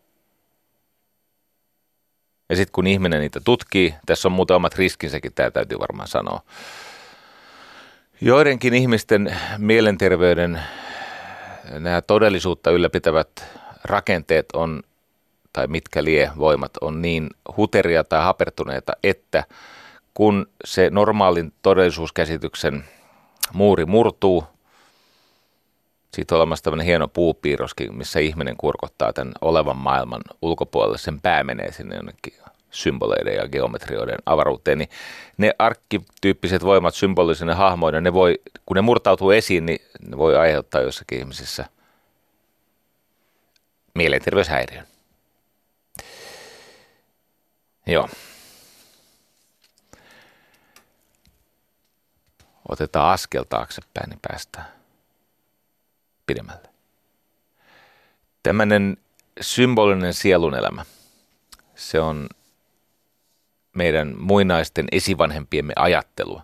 [2.50, 6.42] Ja sitten kun ihminen niitä tutkii, tässä on muuten omat riskinsäkin, tämä täytyy varmaan sanoa.
[8.22, 10.62] Joidenkin ihmisten mielenterveyden
[11.80, 13.30] nämä todellisuutta ylläpitävät
[13.84, 14.84] rakenteet on
[15.54, 19.44] tai mitkä lie voimat on niin huteria tai hapertuneita, että
[20.14, 22.84] kun se normaalin todellisuuskäsityksen
[23.54, 24.44] muuri murtuu,
[26.16, 31.44] siitä on olemassa tämmöinen hieno puupiirroskin, missä ihminen kurkottaa tämän olevan maailman ulkopuolelle, sen pää
[31.44, 32.34] menee sinne jonnekin
[32.72, 34.90] symboleiden ja geometrioiden avaruuteen, niin
[35.38, 40.82] ne arkkityyppiset voimat symbolisina hahmoina, ne voi, kun ne murtautuu esiin, niin ne voi aiheuttaa
[40.82, 41.66] jossakin ihmisissä
[43.96, 44.88] mielenterveyshäiriön.
[47.88, 48.10] Joo.
[52.70, 54.76] Otetaan askel taaksepäin, niin päästään
[56.28, 56.70] pidemmälle.
[58.44, 58.98] Tämmöinen
[59.42, 60.86] symbolinen sielunelämä,
[61.76, 62.30] se on
[63.76, 66.42] meidän muinaisten esivanhempiemme ajattelua.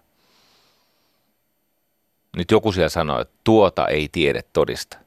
[2.38, 4.98] Nyt joku siellä sanoo, että tuota ei tiede todista.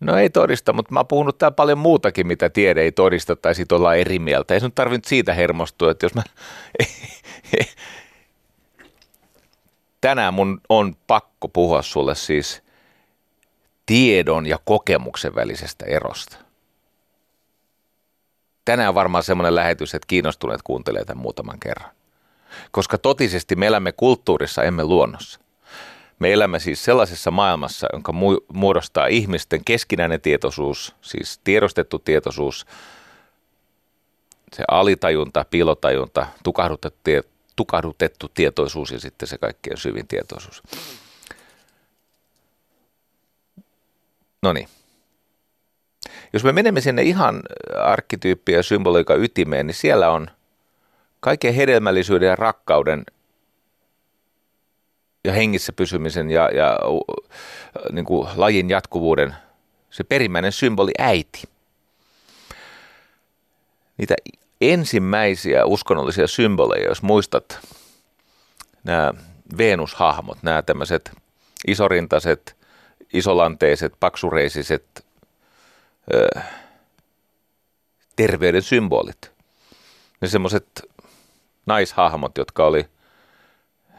[0.00, 3.54] No ei todista, mutta mä oon puhunut täällä paljon muutakin, mitä tiede ei todista tai
[3.54, 4.54] siitä ollaan eri mieltä.
[4.54, 6.22] Ei sun tarvinnut siitä hermostua, että jos mä...
[10.00, 12.63] Tänään mun on pakko puhua sulle siis
[13.86, 16.36] tiedon ja kokemuksen välisestä erosta.
[18.64, 21.90] Tänään on varmaan semmoinen lähetys, että kiinnostuneet kuuntelee tämän muutaman kerran.
[22.70, 25.40] Koska totisesti me elämme kulttuurissa, emme luonnossa.
[26.18, 28.12] Me elämme siis sellaisessa maailmassa, jonka
[28.52, 32.66] muodostaa ihmisten keskinäinen tietoisuus, siis tiedostettu tietoisuus,
[34.52, 37.10] se alitajunta, piilotajunta, tukahdutettu,
[37.56, 40.62] tukahdutettu tietoisuus ja sitten se kaikkein syvin tietoisuus.
[44.44, 44.68] No niin.
[46.32, 47.42] Jos me menemme sinne ihan
[47.82, 50.30] arkkityyppiä ja symboliikan ytimeen, niin siellä on
[51.20, 53.04] kaiken hedelmällisyyden ja rakkauden
[55.24, 56.78] ja hengissä pysymisen ja, ja
[57.92, 59.34] niin kuin lajin jatkuvuuden
[59.90, 61.42] se perimmäinen symboli äiti.
[63.98, 64.14] Niitä
[64.60, 67.58] ensimmäisiä uskonnollisia symboleja, jos muistat,
[68.84, 69.14] nämä
[69.58, 71.12] Venushahmot, nämä tämmöiset
[71.66, 72.63] isorintaiset,
[73.14, 75.06] isolanteiset, paksureisiset
[76.14, 76.40] ö,
[78.16, 79.32] terveyden symbolit.
[80.20, 80.66] Ne semmoiset
[81.66, 82.86] naishahmot, jotka oli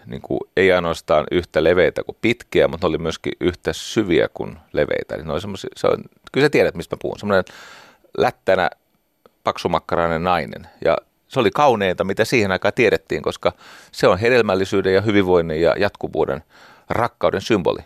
[0.06, 4.58] niin kuin, ei ainoastaan yhtä leveitä kuin pitkiä, mutta ne oli myöskin yhtä syviä kuin
[4.74, 5.16] leveitä.
[5.16, 5.42] Niin ne oli
[5.76, 7.20] se on, kyllä sä tiedät, mistä mä puhun.
[7.20, 7.44] Semmoinen
[8.18, 8.70] lättänä
[9.44, 10.68] paksumakkarainen nainen.
[10.86, 10.98] Ja
[11.28, 13.54] se oli kauneinta, mitä siihen aikaan tiedettiin, koska
[13.92, 16.44] se on hedelmällisyyden ja hyvinvoinnin ja jatkuvuuden
[16.90, 17.80] rakkauden symboli.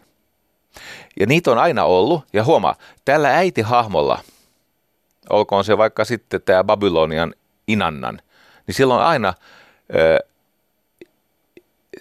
[1.19, 4.19] Ja niitä on aina ollut, ja huomaa, tällä äitihahmolla,
[5.29, 7.33] olkoon se vaikka sitten tämä Babylonian
[7.67, 8.21] Inannan,
[8.67, 9.33] niin silloin aina
[9.95, 10.19] ö,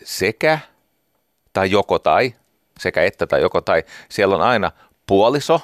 [0.05, 0.59] sekä
[1.53, 2.35] tai joko tai,
[2.79, 4.73] sekä että tai joko tai, siellä on aina
[5.07, 5.61] puoliso,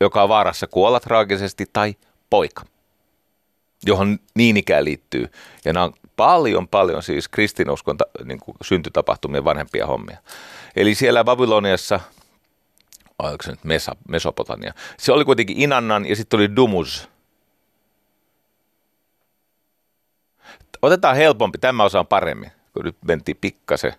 [0.00, 1.94] joka on vaarassa kuolla traagisesti, tai
[2.30, 2.62] poika
[3.86, 5.26] johon niin ikään liittyy.
[5.64, 10.18] Ja nämä on paljon, paljon siis kristinuskon niin syntytapahtumien vanhempia hommia.
[10.76, 12.00] Eli siellä Babyloniassa,
[13.28, 17.08] oliko se nyt Mesa, Mesopotamia, se oli kuitenkin Inannan ja sitten oli Dumus.
[20.82, 23.92] Otetaan helpompi, tämä osa on paremmin, kun nyt mentiin pikkasen,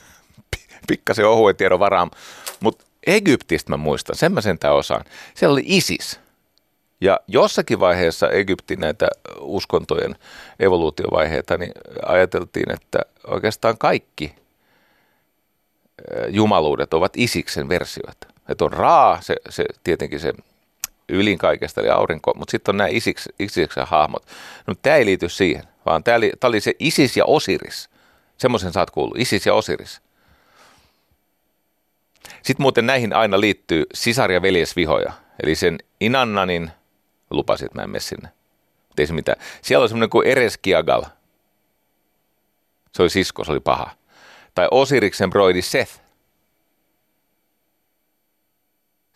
[0.88, 2.10] pikkasen ohuen tiedon varaan.
[2.60, 5.04] Mutta Egyptistä mä muistan, sen mä sentään osaan.
[5.34, 6.20] Siellä oli Isis.
[7.00, 9.08] Ja jossakin vaiheessa Egyptin näitä
[9.40, 10.16] uskontojen
[10.60, 11.72] evoluutiovaiheita, niin
[12.06, 14.34] ajateltiin, että oikeastaan kaikki
[16.28, 18.26] jumaluudet ovat Isiksen versioita.
[18.48, 20.32] Että on Raa, se, se tietenkin se
[21.08, 24.26] ylin kaikesta, eli aurinko, mutta sitten on nämä Isiks, Isiksen hahmot.
[24.66, 27.90] No, tämä ei liity siihen, vaan tämä oli, oli se Isis ja Osiris.
[28.38, 30.00] Semmoisen saat kuullut, Isis ja Osiris.
[32.42, 35.12] Sitten muuten näihin aina liittyy sisar- ja veljesvihoja.
[35.42, 36.70] Eli sen Inannanin
[37.30, 38.28] lupasin, että mä en mene sinne.
[38.98, 39.40] Ei se mitään.
[39.62, 41.02] Siellä on semmoinen kuin Eres Kiagal.
[42.92, 43.90] Se oli sisko, se oli paha.
[44.54, 46.00] Tai Osiriksen broidi Seth.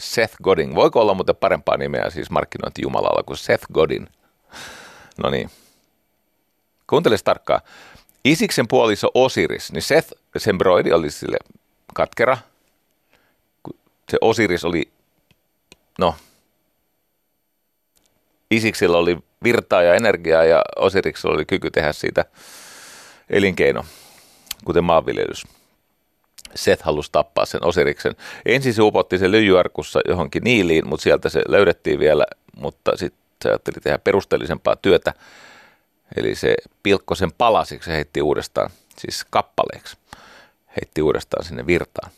[0.00, 0.74] Seth Godin.
[0.74, 4.08] Voiko olla muuten parempaa nimeä siis markkinointi Jumalalla kuin Seth Godin?
[5.18, 5.50] No niin.
[6.86, 7.60] Kuuntele tarkkaan.
[8.24, 11.36] Isiksen puoliso Osiris, niin Seth, sen broidi oli sille
[11.94, 12.38] katkera.
[14.10, 14.92] Se Osiris oli,
[15.98, 16.14] no
[18.50, 22.24] Isiksillä oli virtaa ja energiaa ja Osiriksella oli kyky tehdä siitä
[23.30, 23.84] elinkeino,
[24.64, 25.46] kuten maanviljelys.
[26.54, 28.16] Seth halusi tappaa sen Osiriksen.
[28.46, 33.48] Ensin se upotti sen lyijyarkussa johonkin niiliin, mutta sieltä se löydettiin vielä, mutta sitten se
[33.48, 35.14] ajatteli tehdä perusteellisempaa työtä.
[36.16, 39.96] Eli se pilkko sen palasiksi ja heitti uudestaan, siis kappaleeksi,
[40.76, 42.10] heitti uudestaan sinne virtaan.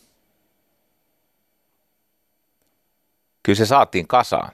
[3.43, 4.53] Kyllä se saatiin kasaan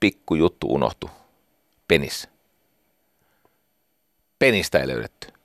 [0.00, 1.10] pikku juttu unohtu
[1.88, 2.28] penissä.
[4.38, 5.37] Penistä ei löydetty.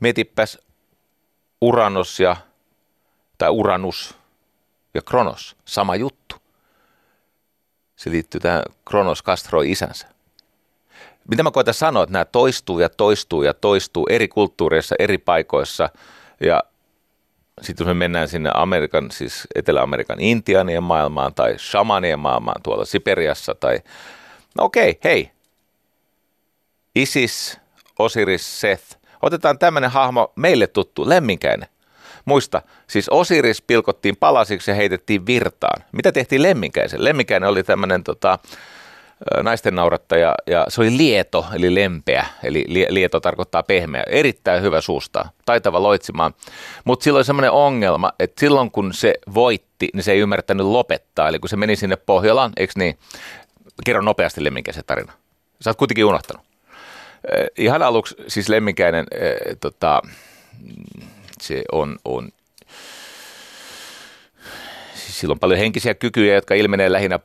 [0.00, 0.58] Mietippäs
[1.60, 2.36] Uranos ja,
[3.38, 4.14] tai Uranus
[4.94, 6.36] ja Kronos, sama juttu.
[7.96, 10.08] Se liittyy tähän, Kronos kastroi isänsä.
[11.28, 15.88] Mitä mä koitan sanoa, että nämä toistuu ja toistuu ja toistuu eri kulttuureissa, eri paikoissa
[16.40, 16.62] ja
[17.62, 23.54] sitten jos me mennään sinne Amerikan, siis Etelä-Amerikan intianien maailmaan tai shamanien maailmaan tuolla Siperiassa
[23.54, 23.78] tai,
[24.58, 25.30] no okei, hei,
[26.94, 27.60] Isis,
[27.98, 31.68] Osiris, Seth, otetaan tämmöinen hahmo meille tuttu, lemminkäinen.
[32.24, 35.84] Muista, siis Osiris pilkottiin palasiksi ja heitettiin virtaan.
[35.92, 37.04] Mitä tehtiin lemminkäisen?
[37.04, 38.38] Lemminkäinen oli tämmöinen tota,
[39.42, 45.28] naisten naurattaja ja se oli lieto, eli lempeä, eli lieto tarkoittaa pehmeä, erittäin hyvä suusta,
[45.44, 46.34] taitava loitsimaan,
[46.84, 51.38] mutta silloin semmoinen ongelma, että silloin kun se voitti, niin se ei ymmärtänyt lopettaa, eli
[51.38, 52.98] kun se meni sinne Pohjolaan, eikö niin,
[53.84, 55.12] kerro nopeasti lemminkäisen tarina,
[55.60, 56.46] sä oot kuitenkin unohtanut.
[57.58, 59.06] Ihan aluksi siis lemminkäinen,
[59.60, 60.02] tota,
[61.40, 62.28] se on, on
[64.94, 67.18] siis sillä on paljon henkisiä kykyjä, jotka ilmenee lähinnä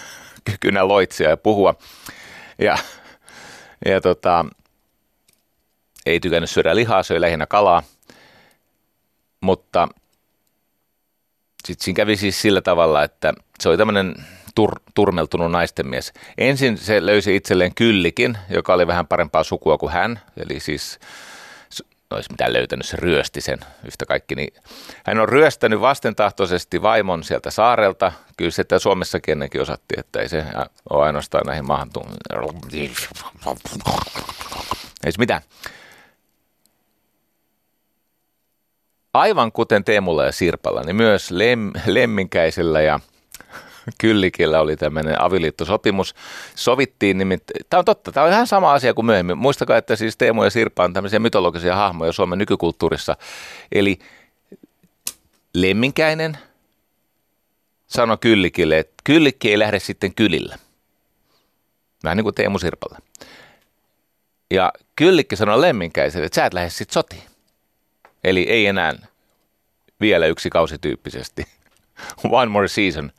[0.50, 1.74] kykynä loitsia ja puhua.
[2.58, 2.78] Ja,
[3.86, 4.44] ja tota,
[6.06, 7.82] ei tykännyt syödä lihaa, söi lähinnä kalaa.
[9.40, 9.88] Mutta
[11.64, 14.14] sitten siinä kävi siis sillä tavalla, että se oli tämmöinen
[14.58, 16.12] tur, turmeltunut naisten mies.
[16.38, 20.98] Ensin se löysi itselleen kyllikin, joka oli vähän parempaa sukua kuin hän, eli siis
[22.10, 24.34] olisi mitään löytänyt, se ryösti sen yhtä kaikki.
[24.34, 24.54] Niin
[25.06, 28.12] hän on ryöstänyt vastentahtoisesti vaimon sieltä saarelta.
[28.36, 30.44] Kyllä se että Suomessakin ennenkin osattiin, että ei se
[30.90, 31.90] ole ainoastaan näihin maahan
[35.04, 35.42] Ei se mitään.
[39.14, 43.00] aivan kuten Teemulla ja Sirpalla, niin myös Lem, Lemminkäisellä ja
[43.98, 46.14] Kyllikillä oli tämmöinen avioliittosopimus.
[46.54, 49.38] Sovittiin nimittäin, tämä on totta, tämä on ihan sama asia kuin myöhemmin.
[49.38, 53.16] Muistakaa, että siis Teemu ja Sirpa on tämmöisiä mytologisia hahmoja Suomen nykykulttuurissa.
[53.72, 53.98] Eli
[55.54, 56.38] Lemminkäinen
[57.86, 60.58] sanoi Kyllikille, että Kyllikki ei lähde sitten kylillä.
[62.04, 62.98] Vähän niin kuin Teemu Sirpalle.
[64.50, 67.22] Ja Kyllikki sanoi Lemminkäiselle, että sä et lähde sitten sotiin.
[68.24, 68.94] Eli ei enää
[70.00, 71.44] vielä yksi kausi tyyppisesti.
[72.30, 73.12] One more season.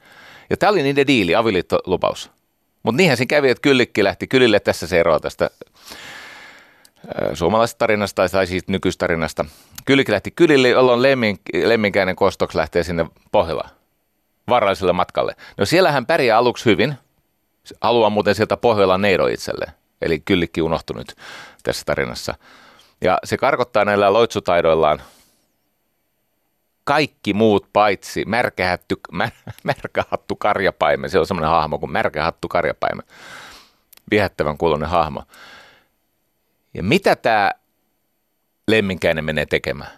[0.50, 2.32] Ja tämä oli niiden diili, avioliittolupaus.
[2.84, 5.50] Mutta niinhän siinä kävi, että Kyllikki lähti kylille tässä se eroa tästä
[7.34, 9.46] suomalaisesta tarinasta tai siis nykyistarinasta.
[9.86, 13.70] Kyllikki lähti kylille, jolloin lemmin, lemminkäinen kostoksi lähtee sinne Pohjolaan
[14.50, 15.36] varalliselle matkalle.
[15.58, 16.96] No siellä hän pärjää aluksi hyvin.
[17.82, 19.72] Haluaa muuten sieltä Pohjolan neiro itselleen.
[20.02, 21.16] Eli kyllikki unohtunut
[21.64, 22.36] tässä tarinassa.
[23.02, 25.02] Ja se karkottaa näillä loitsutaidoillaan
[26.90, 29.30] kaikki muut paitsi märkähattu, mä,
[29.64, 31.10] märkähattu karjapaimen.
[31.10, 33.06] Se on semmoinen hahmo kuin märkähattu karjapaimen.
[34.12, 35.24] Viehättävän kuulonen hahmo.
[36.74, 37.52] Ja mitä tämä
[38.68, 39.92] lemminkäinen menee tekemään?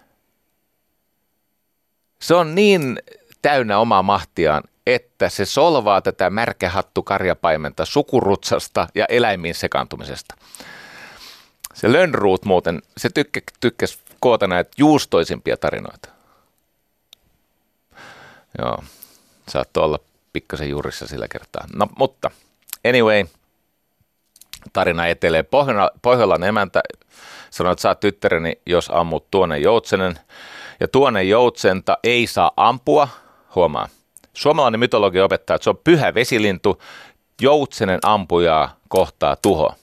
[2.22, 3.00] Se on niin
[3.42, 10.36] täynnä omaa mahtiaan, että se solvaa tätä märkähattu karjapaimenta sukurutsasta ja eläimiin sekaantumisesta.
[11.74, 16.11] Se Lönnruut muuten, se tykkä, tykkäsi koota näitä juustoisimpia tarinoita.
[18.58, 18.84] Joo,
[19.49, 19.99] saattoi olla
[20.34, 21.66] pikkasen juurissa sillä kertaa.
[21.76, 22.32] No, mutta
[22.89, 23.26] anyway,
[24.74, 25.43] tarina etelee.
[25.43, 26.82] Pohjola, Pohjolan emäntä
[27.49, 30.20] sanoi, että saat tyttäreni, jos ammut tuonne joutsenen.
[30.80, 33.08] Ja tuonne joutsenta ei saa ampua,
[33.56, 33.88] huomaa.
[34.34, 36.82] Suomalainen mytologia opettaa, että se on pyhä vesilintu,
[37.41, 39.76] joutsenen ampujaa kohtaa tuho.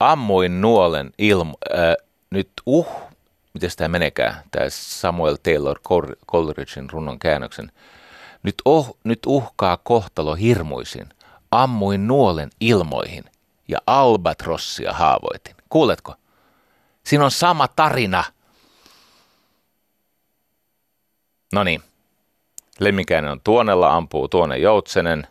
[0.00, 1.94] Ammuin nuolen ilmo, äh,
[2.30, 3.07] nyt uh,
[3.58, 5.80] miten tämä menekään, tämä Samuel Taylor
[6.30, 7.72] Coleridgein runnon käännöksen.
[8.42, 11.08] Nyt, oh, nyt uhkaa kohtalo hirmuisin.
[11.50, 13.24] Ammuin nuolen ilmoihin
[13.68, 15.54] ja albatrossia haavoitin.
[15.68, 16.14] Kuuletko?
[17.04, 18.24] Siinä on sama tarina.
[21.52, 21.82] No niin.
[22.80, 25.26] Lemminkäinen on tuonella, ampuu tuonne joutsenen.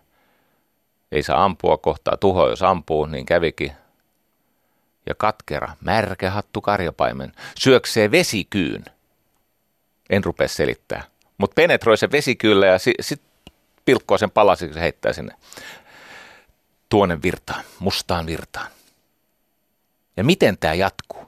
[1.11, 3.71] Ei saa ampua, kohtaa tuho, jos ampuu, niin kävikin
[5.08, 8.86] ja katkera, märkä hattu karjapaimen syöksee vesikyyn.
[10.10, 11.03] En rupea selittää.
[11.38, 13.22] Mutta penetroi se vesikyllä ja sitten sit
[13.86, 15.36] pilkkoo sen palasiksi ja heittää sinne
[16.89, 18.68] tuonne virtaan, mustaan virtaan.
[20.18, 21.28] Ja miten tämä jatkuu?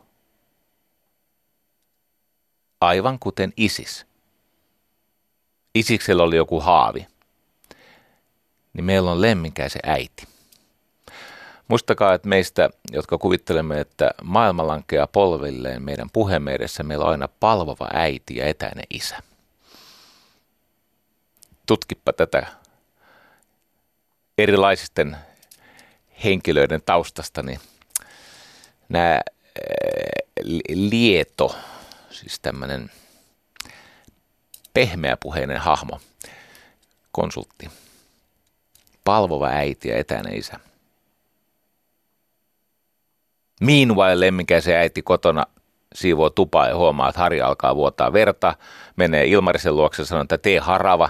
[2.82, 4.06] Aivan kuten Isis.
[5.76, 7.08] Isiksellä oli joku haavi.
[8.74, 10.28] Niin meillä on lemminkäisen äiti.
[11.70, 17.30] Muistakaa, että meistä, jotka kuvittelemme, että maailma lankeaa polvilleen meidän puheemme edessä, meillä on aina
[17.40, 19.18] palvova äiti ja etäinen isä.
[21.66, 22.48] Tutkippa tätä
[24.38, 25.18] erilaisisten
[26.24, 27.60] henkilöiden taustasta, niin
[28.90, 29.22] nämä
[30.70, 31.56] Lieto,
[32.10, 32.92] siis tämmöinen
[34.74, 36.00] pehmeäpuheinen hahmo,
[37.12, 37.70] konsultti,
[39.04, 40.60] palvova äiti ja etäinen isä–
[43.60, 45.46] Meanwhile lemminkäisen äiti kotona
[45.96, 48.56] siivoo tupaa ja huomaa, että Harja alkaa vuotaa verta,
[48.96, 51.10] menee Ilmarisen luokse ja sanoo, että tee harava,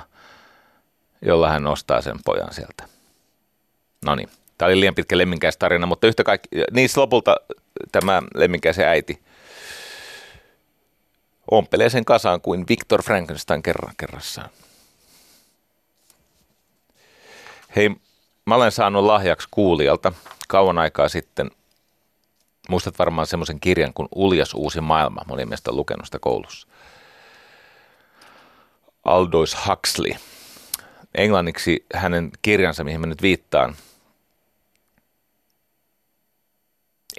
[1.22, 2.84] jolla hän nostaa sen pojan sieltä.
[4.06, 7.36] No niin, tämä oli liian pitkä lemminkäistarina, mutta yhtä kaikki, niissä lopulta
[7.92, 9.22] tämä lemminkäisen äiti
[11.52, 14.50] ompelee sen kasaan kuin Victor Frankenstein kerran kerrassaan.
[17.76, 17.90] Hei,
[18.46, 20.14] mä olen saanut lahjaksi kuulijalta
[20.48, 21.52] kauan aikaa sitten
[22.70, 25.22] Muistat varmaan semmoisen kirjan kuin Uljas uusi maailma.
[25.28, 26.68] Mä olin mielestäni lukenut sitä koulussa.
[29.06, 30.12] Aldous Huxley.
[31.16, 33.76] Englanniksi hänen kirjansa, mihin mä nyt viittaan.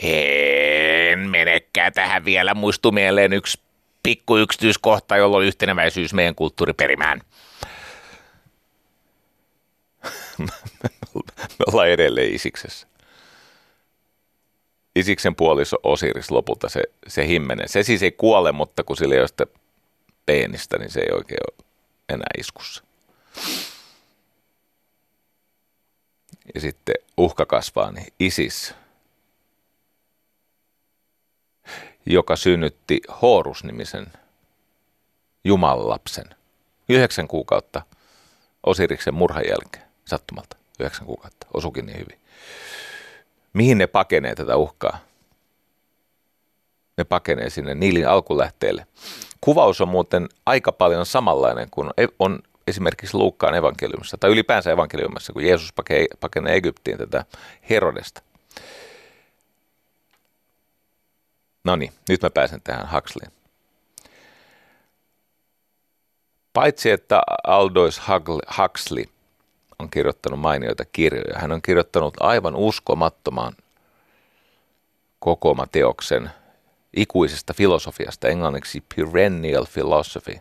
[0.02, 2.54] En menekään tähän vielä.
[2.54, 3.60] Muistu mieleen yksi
[4.02, 7.20] pikku yksityiskohta, jolla on yhteneväisyys meidän kulttuuriperimään.
[11.58, 12.89] me ollaan edelleen isiksessä.
[14.96, 17.68] Isiksen puoliso Osiris lopulta se, se himmenen.
[17.68, 19.46] Se siis ei kuole, mutta kun sillä ei ole sitä
[20.26, 21.66] peenistä, niin se ei oikein ole
[22.08, 22.84] enää iskussa.
[26.54, 28.74] Ja sitten uhka kasvaa, niin Isis,
[32.06, 34.06] joka synnytti Horus-nimisen
[35.44, 36.26] Jumalalapsen
[36.88, 37.82] yhdeksän kuukautta
[38.66, 40.56] Osiriksen murhan jälkeen sattumalta.
[40.80, 42.20] Yhdeksän kuukautta, osukin niin hyvin.
[43.52, 44.98] Mihin ne pakenee tätä uhkaa?
[47.00, 48.86] ne pakenee sinne Niilin alkulähteelle.
[49.40, 55.44] Kuvaus on muuten aika paljon samanlainen kuin on esimerkiksi Luukkaan evankeliumissa tai ylipäänsä evankeliumissa, kun
[55.44, 55.72] Jeesus
[56.20, 57.24] pakenee Egyptiin tätä
[57.70, 58.22] Herodesta.
[61.64, 63.32] No niin, nyt mä pääsen tähän Huxleyin.
[66.52, 68.00] Paitsi että Aldous
[68.58, 69.04] Huxley
[69.80, 73.52] on kirjoittanut mainioita kirjoja, hän on kirjoittanut aivan uskomattoman
[75.18, 76.30] kokoomateoksen
[76.96, 80.36] ikuisesta filosofiasta, englanniksi Perennial Philosophy,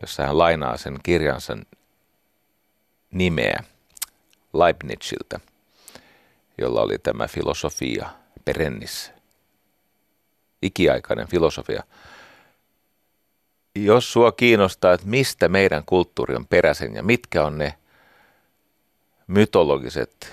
[0.00, 1.56] jossa hän lainaa sen kirjansa
[3.10, 3.64] nimeä
[4.54, 5.40] Leibniziltä,
[6.58, 8.08] jolla oli tämä filosofia
[8.44, 9.12] perennis,
[10.62, 11.82] ikiaikainen filosofia.
[13.74, 17.74] Jos sua kiinnostaa, että mistä meidän kulttuuri on peräisin ja mitkä on ne
[19.26, 20.32] mytologiset,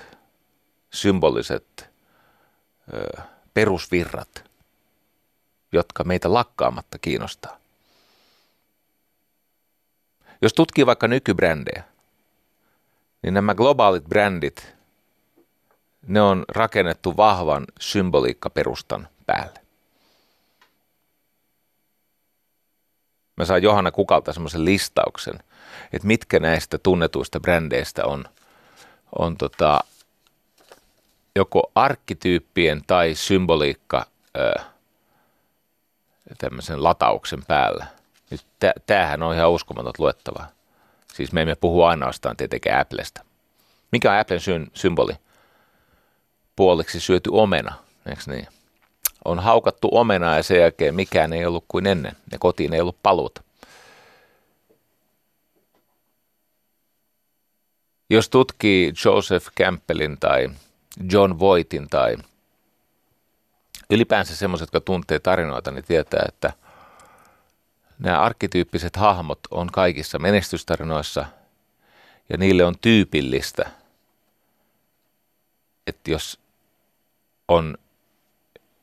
[0.93, 1.89] symboliset
[2.93, 3.21] ö,
[3.53, 4.43] perusvirrat,
[5.71, 7.57] jotka meitä lakkaamatta kiinnostaa.
[10.41, 11.83] Jos tutkii vaikka nykybrändejä,
[13.21, 14.73] niin nämä globaalit brändit,
[16.07, 19.59] ne on rakennettu vahvan symboliikkaperustan päälle.
[23.37, 25.39] Mä sain Johanna Kukalta semmoisen listauksen,
[25.93, 28.25] että mitkä näistä tunnetuista brändeistä on,
[29.19, 29.79] on tota,
[31.35, 34.05] joko arkkityyppien tai symboliikka
[34.37, 34.53] ö,
[36.37, 37.85] tämmöisen latauksen päällä.
[38.29, 38.41] Nyt
[38.85, 40.47] tämähän on ihan uskomaton luettavaa.
[41.13, 43.25] Siis me emme puhu ainoastaan tietenkin Applesta.
[43.91, 45.13] Mikä on Applen syn, symboli?
[46.55, 47.73] Puoliksi syöty omena,
[48.05, 48.47] eikö niin?
[49.25, 52.15] On haukattu omena ja sen jälkeen mikään ei ollut kuin ennen.
[52.31, 53.41] Ne kotiin ei ollut paluuta.
[58.13, 60.49] Jos tutkii Joseph Campbellin tai
[61.11, 62.17] John Voightin tai
[63.89, 66.53] ylipäänsä semmoiset, jotka tuntee tarinoita, niin tietää, että
[67.99, 71.25] nämä arkkityyppiset hahmot on kaikissa menestystarinoissa
[72.29, 73.69] ja niille on tyypillistä,
[75.87, 76.39] että jos
[77.47, 77.77] on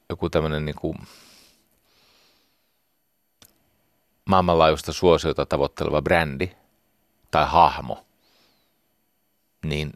[0.08, 0.98] joku tämmöinen niin kuin
[4.24, 6.50] maailmanlaajuista suosiota tavoitteleva brändi
[7.30, 8.09] tai hahmo,
[9.64, 9.92] niin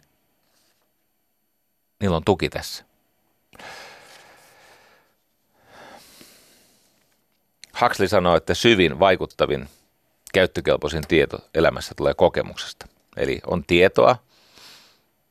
[2.00, 2.84] niillä on tuki tässä.
[7.80, 9.68] Huxley sanoo, että syvin, vaikuttavin,
[10.32, 12.86] käyttökelpoisin tieto elämässä tulee kokemuksesta.
[13.16, 14.16] Eli on tietoa,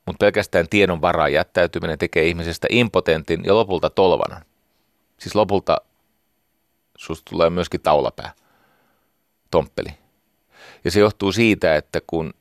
[0.06, 4.46] mutta pelkästään tiedon varaan jättäytyminen tekee ihmisestä impotentin ja lopulta tolvanan.
[5.20, 5.78] Siis lopulta
[6.98, 8.34] susta tulee myöskin taulapää,
[9.52, 9.90] tomppeli.
[10.84, 12.34] Ja se johtuu siitä, että kun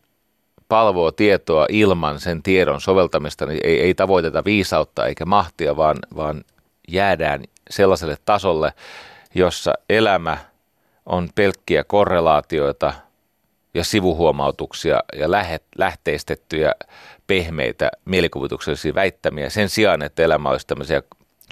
[0.72, 6.44] palvoo tietoa ilman sen tiedon soveltamista, niin ei, ei tavoiteta viisautta eikä mahtia, vaan, vaan
[6.88, 8.72] jäädään sellaiselle tasolle,
[9.34, 10.38] jossa elämä
[11.06, 12.92] on pelkkiä korrelaatioita
[13.74, 15.28] ja sivuhuomautuksia ja
[15.78, 16.72] lähteistettyjä
[17.26, 21.02] pehmeitä mielikuvituksellisia väittämiä sen sijaan, että elämä olisi tämmöisiä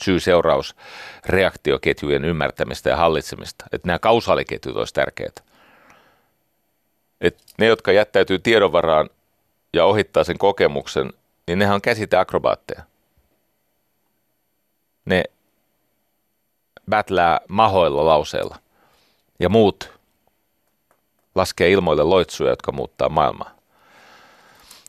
[0.03, 3.64] syy-seurausreaktioketjujen ymmärtämistä ja hallitsemista.
[3.73, 5.43] Että nämä kausaaliketjut olisi tärkeitä.
[7.21, 9.11] Et ne, jotka jättäytyy tiedonvaraan
[9.73, 11.12] ja ohittaa sen kokemuksen,
[11.47, 12.83] niin nehän on käsiteakrobaatteja.
[15.05, 15.25] Ne
[16.91, 18.57] battlää mahoilla lauseilla.
[19.39, 19.93] Ja muut
[21.35, 23.51] laskee ilmoille loitsuja, jotka muuttaa maailmaa.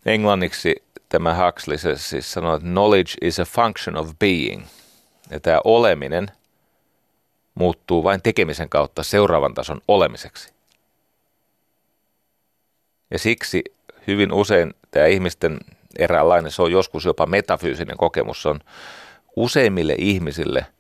[0.06, 4.66] Englanniksi tämä Huxley se siis sanoo, että knowledge is a function of being.
[5.30, 6.32] Ja tämä oleminen
[7.56, 10.54] muuttuu vain tekemisen kautta seuraavan tason olemiseksi.
[13.12, 13.64] Ja siksi
[14.08, 15.58] hyvin usein tämä ihmisten
[16.00, 18.60] eräänlainen, se on joskus jopa metafyysinen kokemus, on
[19.36, 20.66] useimmille ihmisille–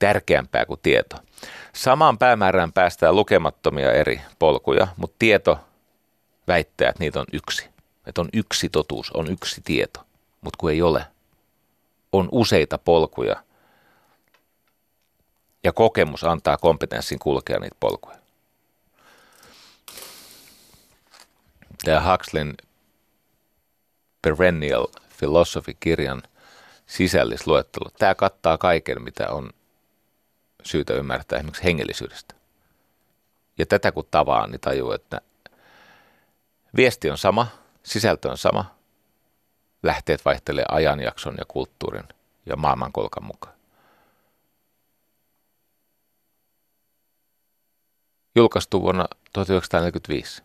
[0.00, 1.16] tärkeämpää kuin tieto.
[1.72, 5.58] Samaan päämäärään päästään lukemattomia eri polkuja, mutta tieto
[6.48, 7.68] väittää, että niitä on yksi.
[8.06, 10.00] Että on yksi totuus, on yksi tieto,
[10.40, 11.06] mutta kun ei ole.
[12.12, 13.36] On useita polkuja
[15.64, 18.19] ja kokemus antaa kompetenssin kulkea niitä polkuja.
[21.84, 22.54] Tämä Huxleyn
[24.22, 24.86] Perennial
[25.18, 26.22] Philosophy-kirjan
[26.86, 29.50] sisällisluettelo, tämä kattaa kaiken, mitä on
[30.62, 32.34] syytä ymmärtää esimerkiksi hengellisyydestä.
[33.58, 35.20] Ja tätä kun tavaa, niin tajuu, että
[36.76, 37.46] viesti on sama,
[37.82, 38.74] sisältö on sama,
[39.82, 42.08] lähteet vaihtelee ajanjakson ja kulttuurin
[42.46, 43.54] ja maailmankolkan mukaan.
[48.34, 50.42] Julkaistu vuonna 1945.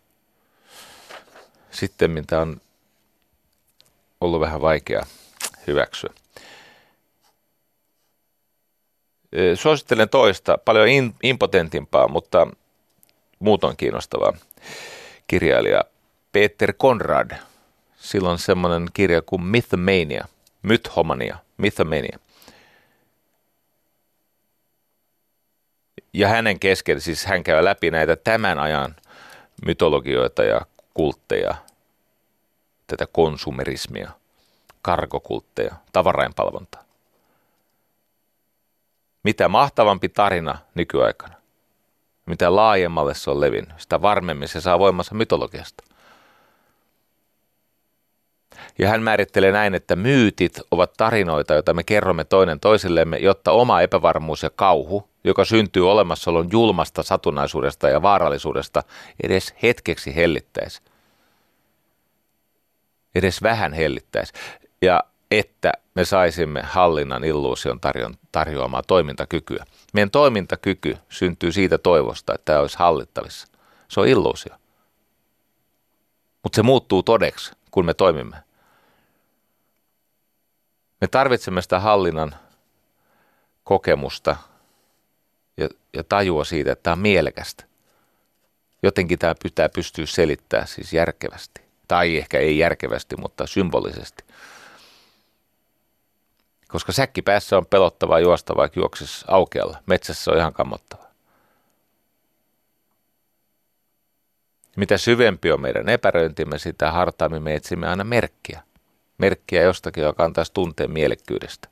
[1.76, 2.62] Sitten mitä on
[4.22, 5.06] ollut vähän vaikea
[5.68, 6.14] hyväksyä.
[9.56, 10.88] Suosittelen toista, paljon
[11.24, 12.48] impotentimpaa, mutta
[13.40, 14.34] muutoin kiinnostavaa
[15.28, 15.84] kirjailija
[16.32, 17.32] Peter Conrad.
[17.98, 20.26] Silloin semmoinen kirja kuin Mythomania,
[20.62, 22.20] Mythomania, Mythomania.
[26.14, 28.96] Ja hänen kesken, siis hän käy läpi näitä tämän ajan
[29.66, 30.62] mytologioita ja
[30.96, 31.56] kultteja,
[32.88, 34.12] tätä konsumerismia,
[34.82, 36.84] karkokultteja, tavarainpalvontaa.
[39.24, 41.36] Mitä mahtavampi tarina nykyaikana,
[42.26, 45.84] mitä laajemmalle se on levinnyt, sitä varmemmin se saa voimansa mytologiasta.
[48.80, 53.82] Ja hän määrittelee näin, että myytit ovat tarinoita, joita me kerromme toinen toisillemme, jotta oma
[53.82, 58.84] epävarmuus ja kauhu, joka syntyy olemassaolon julmasta satunnaisuudesta ja vaarallisuudesta,
[59.24, 60.82] edes hetkeksi hellittäisi.
[63.16, 64.34] Edes vähän hellittäisi.
[64.82, 67.80] Ja että me saisimme hallinnan illuusion
[68.32, 69.66] tarjoamaa toimintakykyä.
[69.94, 73.48] Meidän toimintakyky syntyy siitä toivosta, että tämä olisi hallittavissa.
[73.88, 74.56] Se on illuusio.
[76.44, 78.38] Mutta se muuttuu todeksi, kun me toimimme.
[81.02, 82.36] Me tarvitsemme sitä hallinnan
[83.64, 84.36] kokemusta
[85.96, 87.64] ja, tajua siitä, että tämä on mielekästä.
[88.84, 91.62] Jotenkin tämä pitää pystyä selittämään siis järkevästi.
[91.88, 94.24] Tai ehkä ei järkevästi, mutta symbolisesti.
[96.68, 99.78] Koska säkki päässä on pelottavaa juosta, vaikka juoksis aukealla.
[99.86, 101.12] Metsässä on ihan kammottavaa.
[104.76, 108.64] Mitä syvempi on meidän epäröintimme, sitä hartaammin me etsimme aina merkkiä.
[109.18, 111.68] Merkkiä jostakin, joka antaisi tunteen mielekkyydestä,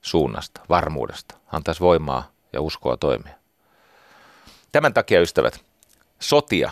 [0.00, 3.34] suunnasta, varmuudesta, antaisi voimaa ja uskoa toimia.
[4.72, 5.60] Tämän takia, ystävät,
[6.20, 6.70] sotia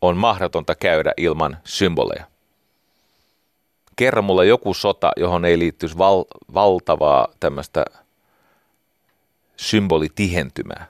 [0.00, 2.32] on mahdotonta käydä ilman symboleja
[3.96, 7.84] kerro mulle joku sota, johon ei liittyisi val, valtavaa tämmöistä
[9.56, 10.86] symbolitihentymää.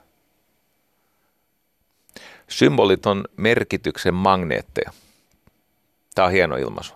[2.47, 4.91] Symbolit on merkityksen magneetteja.
[6.15, 6.93] Tämä on hieno ilmaisu.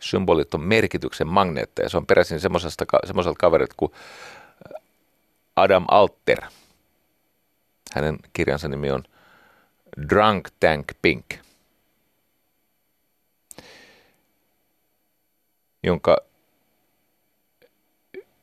[0.00, 1.88] Symbolit on merkityksen magneetteja.
[1.88, 3.92] Se on peräisin semmoiselta kaverilta kuin
[5.56, 6.40] Adam Alter.
[7.94, 9.02] Hänen kirjansa nimi on
[10.08, 11.24] Drunk Tank Pink–
[15.84, 16.16] jonka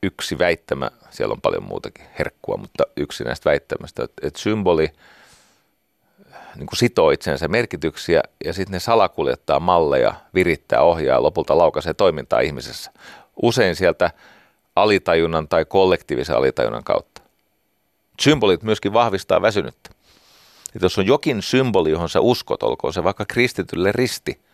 [0.03, 4.91] yksi väittämä, siellä on paljon muutakin herkkua, mutta yksi näistä väittämästä, että, että symboli
[6.55, 12.39] niin kuin sitoo itsensä merkityksiä ja sitten ne salakuljettaa malleja, virittää, ohjaa lopulta laukaisee toimintaa
[12.39, 12.91] ihmisessä.
[13.41, 14.11] Usein sieltä
[14.75, 17.10] alitajunnan tai kollektiivisen alitajunnan kautta.
[18.21, 19.89] Symbolit myöskin vahvistaa väsynyttä.
[20.75, 24.39] Että jos on jokin symboli, johon sä uskot, olkoon se vaikka kristitylle risti–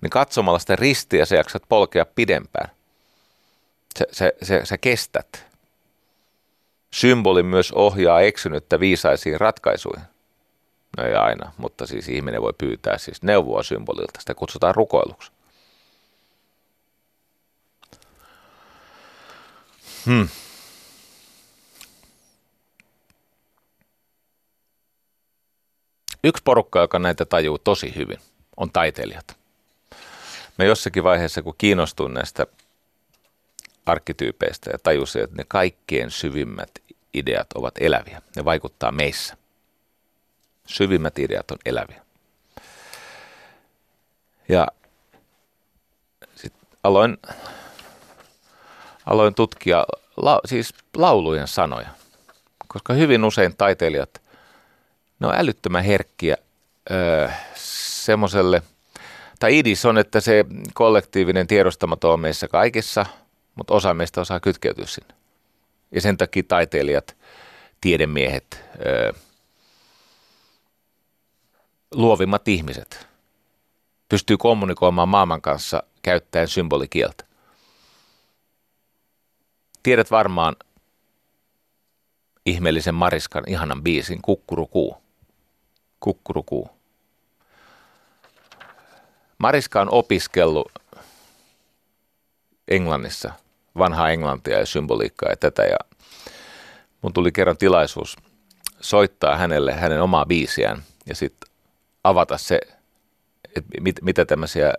[0.00, 2.70] niin katsomalla sitä ristiä sä jaksat polkea pidempään.
[3.98, 5.46] Sä, sä, sä, sä kestät.
[6.90, 10.04] Symboli myös ohjaa eksynyttä viisaisiin ratkaisuihin.
[10.98, 14.20] No ei aina, mutta siis ihminen voi pyytää siis neuvoa symbolilta.
[14.20, 15.32] Sitä kutsutaan rukoiluksi.
[20.06, 20.28] Hmm.
[26.24, 28.18] Yksi porukka, joka näitä tajuu tosi hyvin,
[28.56, 29.36] on taiteilijat.
[30.58, 32.46] Mä jossakin vaiheessa, kun kiinnostuin näistä
[33.86, 36.70] arkkityypeistä ja tajusin, että ne kaikkien syvimmät
[37.14, 38.22] ideat ovat eläviä.
[38.36, 39.36] Ne vaikuttaa meissä.
[40.66, 42.02] Syvimmät ideat on eläviä.
[44.48, 44.66] Ja
[46.34, 47.18] sitten aloin,
[49.06, 51.88] aloin tutkia la, siis laulujen sanoja,
[52.68, 54.22] koska hyvin usein taiteilijat,
[55.20, 56.36] ne on älyttömän herkkiä
[56.90, 58.62] öö, semmoiselle–
[59.40, 60.44] tai idis on, että se
[60.74, 63.06] kollektiivinen tiedostamaton on meissä kaikissa,
[63.54, 65.14] mutta osa meistä osaa kytkeytyä sinne.
[65.92, 67.16] Ja sen takia taiteilijat,
[67.80, 69.12] tiedemiehet, öö,
[71.94, 73.06] luovimmat ihmiset
[74.08, 77.24] pystyy kommunikoimaan maailman kanssa käyttäen symbolikieltä.
[79.82, 80.56] Tiedät varmaan
[82.46, 84.99] ihmeellisen Mariskan ihanan biisin Kukkurukuu.
[86.00, 86.70] Kukkurukuu.
[89.38, 90.72] Mariska on opiskellut
[92.68, 93.32] Englannissa
[93.78, 95.62] vanhaa englantia ja symboliikkaa ja tätä.
[95.62, 95.76] Ja
[97.02, 98.16] mun tuli kerran tilaisuus
[98.80, 101.50] soittaa hänelle hänen omaa biisiään ja sitten
[102.04, 102.60] avata se,
[103.56, 104.74] että mit, mitä tämmöisiä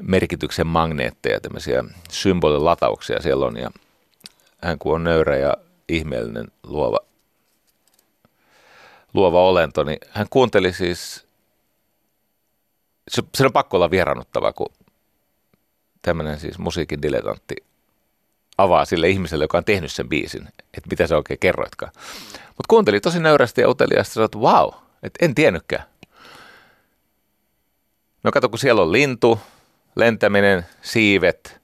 [0.00, 3.56] merkityksen magneetteja, tämmöisiä symbolilatauksia siellä on.
[3.56, 3.70] Ja
[4.62, 5.54] hän kun on nöyrä ja
[5.88, 6.98] ihmeellinen luova,
[9.16, 11.26] luova olento, niin hän kuunteli siis
[13.08, 14.72] se, se on pakko olla vieraannuttava, kun
[16.02, 17.54] tämmöinen siis musiikin dilettantti
[18.58, 21.92] avaa sille ihmiselle, joka on tehnyt sen biisin, että mitä se oikein kerroitkaan.
[22.32, 24.68] Mutta kuunteli tosi nöyrästi ja uteliaasti, että wow,
[25.02, 25.84] että en tiennytkään.
[28.22, 29.40] No kato, kun siellä on lintu,
[29.96, 31.60] lentäminen, siivet.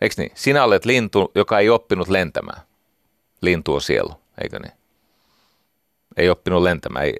[0.00, 0.32] Eikö niin?
[0.34, 2.62] Sinä olet lintu, joka ei oppinut lentämään.
[3.40, 4.77] Lintu on sielu, eikö niin?
[6.16, 7.14] Ei oppinut lentämään, ei,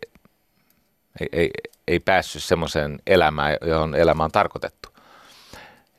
[1.20, 1.50] ei, ei,
[1.88, 4.88] ei päässyt semmoiseen elämään, johon elämä on tarkoitettu.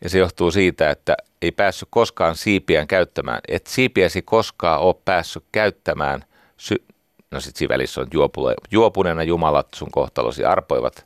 [0.04, 3.40] Ja se johtuu siitä, että ei päässyt koskaan siipiään käyttämään.
[3.48, 6.26] Et siipiäsi koskaan ole päässyt käyttämään.
[6.58, 6.84] Sy-
[7.32, 11.06] no sit siinä välissä on juopule, juopuneena jumalat sun kohtalosi arpoivat.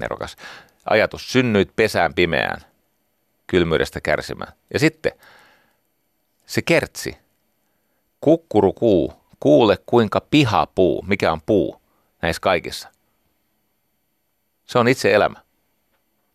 [0.00, 0.36] Nerokas.
[0.86, 2.60] Ajatus synnyit pesään pimeään,
[3.46, 4.52] kylmyydestä kärsimään.
[4.72, 5.12] Ja sitten
[6.46, 7.16] se kertsi.
[8.20, 9.12] Kukkurukuu,
[9.44, 11.80] kuule kuinka piha puu, mikä on puu
[12.22, 12.88] näissä kaikissa.
[14.66, 15.40] Se on itse elämä.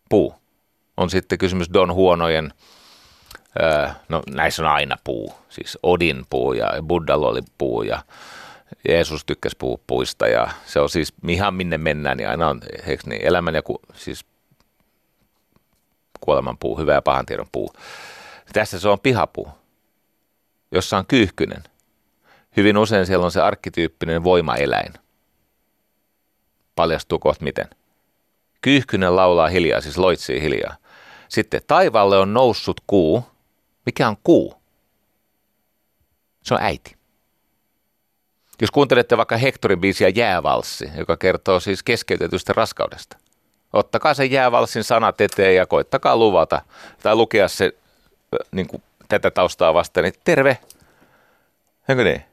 [0.08, 0.34] Puu.
[0.96, 2.54] On sitten kysymys Don Huonojen,
[3.62, 8.02] öö, no näissä on aina puu, siis Odin puu ja Buddhalla oli puu ja
[8.88, 13.02] Jeesus tykkäsi puu, puista ja se on siis ihan minne mennään, niin aina on eikö
[13.06, 14.24] niin, elämän ja ku, siis
[16.20, 17.72] kuoleman puu, hyvä ja pahan tiedon puu.
[18.52, 19.48] Tässä se on pihapuu,
[20.72, 21.64] jossa on kyyhkynen.
[22.56, 24.92] Hyvin usein siellä on se arkkityyppinen voimaeläin.
[26.76, 27.70] Paljastuu kohta miten.
[28.62, 30.76] Kyyhkynen laulaa hiljaa, siis loitsii hiljaa.
[31.28, 33.24] Sitten taivaalle on noussut kuu.
[33.86, 34.54] Mikä on kuu?
[36.42, 36.96] Se on äiti.
[38.60, 43.16] Jos kuuntelette vaikka Hektorin biisiä Jäävalssi, joka kertoo siis keskeytetystä raskaudesta.
[43.72, 46.62] Ottakaa se jäävalssin sanat eteen ja koittakaa luvata
[47.02, 47.72] tai lukea se
[48.52, 50.58] niin kuin tätä taustaa vastaan, niin terve.
[51.88, 52.29] Eikö niin?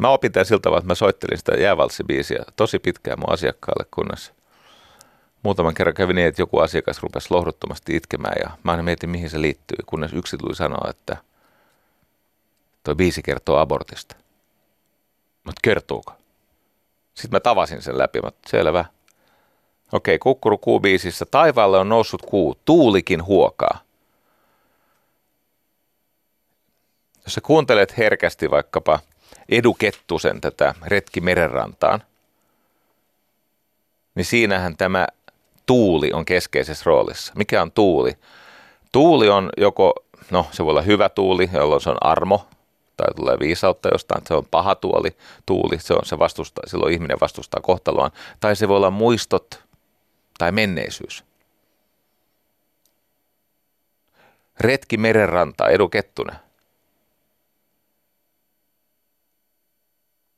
[0.00, 4.32] Mä opin tämän siltä että mä soittelin sitä jäävalssibiisiä tosi pitkään mun asiakkaalle, kunnes
[5.42, 9.30] muutaman kerran kävi niin, että joku asiakas rupesi lohduttomasti itkemään ja mä aina mietin, mihin
[9.30, 11.16] se liittyy, kunnes yksi tuli sanoa, että
[12.82, 14.16] toi biisi kertoo abortista.
[15.44, 16.12] Mutta kertooko?
[17.14, 18.84] Sitten mä tavasin sen läpi, mä selvä.
[19.92, 21.26] Okei, kukkuru kuubiisissä.
[21.30, 23.80] Taivaalle on noussut kuu, tuulikin huokaa.
[27.24, 28.98] Jos sä kuuntelet herkästi vaikkapa
[29.48, 32.02] Edu Kettusen tätä Retki merenrantaan,
[34.14, 35.06] niin siinähän tämä
[35.66, 37.32] tuuli on keskeisessä roolissa.
[37.36, 38.18] Mikä on tuuli?
[38.92, 39.94] Tuuli on joko,
[40.30, 42.48] no se voi olla hyvä tuuli, jolloin se on armo,
[42.96, 45.16] tai tulee viisautta jostain, se on paha tuoli,
[45.46, 48.10] tuuli, se on se vastustaa, silloin ihminen vastustaa kohtaloaan,
[48.40, 49.64] tai se voi olla muistot
[50.38, 51.24] tai menneisyys.
[54.60, 56.36] Retki merenrantaa, Edu Kettunen.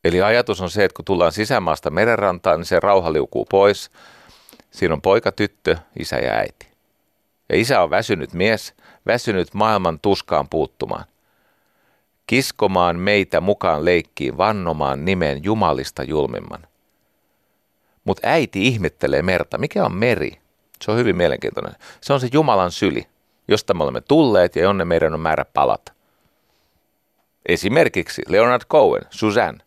[0.05, 3.91] Eli ajatus on se, että kun tullaan sisämaasta merenrantaan, niin se rauha liukuu pois.
[4.71, 6.67] Siinä on poika, tyttö, isä ja äiti.
[7.49, 8.75] Ja isä on väsynyt mies,
[9.07, 11.05] väsynyt maailman tuskaan puuttumaan
[12.33, 16.67] kiskomaan meitä mukaan leikkiin, vannomaan nimen Jumalista julmimman.
[18.05, 19.59] Mutta äiti ihmettelee merta.
[19.59, 20.41] Mikä on meri?
[20.83, 21.75] Se on hyvin mielenkiintoinen.
[22.01, 23.07] Se on se Jumalan syli,
[23.49, 25.93] josta me olemme tulleet ja jonne meidän on määrä palata.
[27.47, 29.65] Esimerkiksi Leonard Cohen, Suzanne.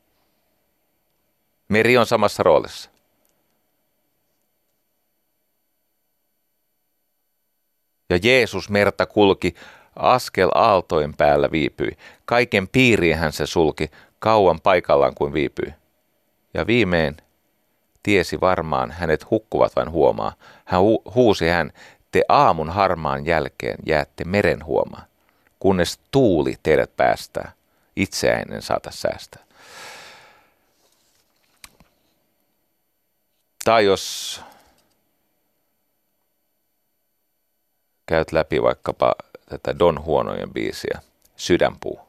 [1.69, 2.89] Meri on samassa roolissa.
[8.09, 9.55] Ja Jeesus merta kulki
[9.95, 11.97] Askel aaltojen päällä viipyi.
[12.25, 15.73] Kaiken piiriin hän se sulki, kauan paikallaan kuin viipyi.
[16.53, 17.17] Ja viimein
[18.03, 20.33] tiesi varmaan, hänet hukkuvat vain huomaa.
[20.65, 21.71] Hän hu- huusi hän,
[22.11, 25.07] te aamun harmaan jälkeen jäätte meren huomaan,
[25.59, 27.51] kunnes tuuli teidät päästää,
[27.95, 29.44] itseäinen saata säästää.
[33.65, 34.41] Tai jos
[38.05, 39.15] käyt läpi vaikkapa
[39.49, 41.01] tätä Don Huonojen biisiä,
[41.35, 41.99] Sydänpuu.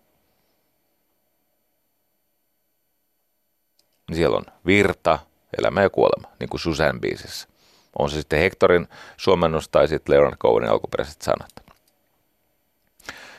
[4.09, 5.18] Niin siellä on virta,
[5.59, 7.48] elämä ja kuolema, niin kuin Susan biisissä.
[7.98, 11.50] On se sitten Hectorin suomennus tai sitten Leonard Cohenin alkuperäiset sanat.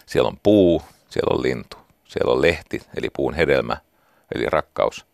[0.05, 3.78] Siellä on puu, siellä on lintu, siellä on lehti, eli puun hedelmä,
[4.36, 5.05] eli rakkaus.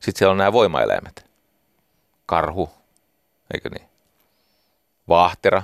[0.00, 1.31] Sitten siellä on nämä voimaeläimet.
[2.32, 2.70] Karhu,
[3.54, 3.88] eikö niin?
[5.08, 5.62] Vaahtera,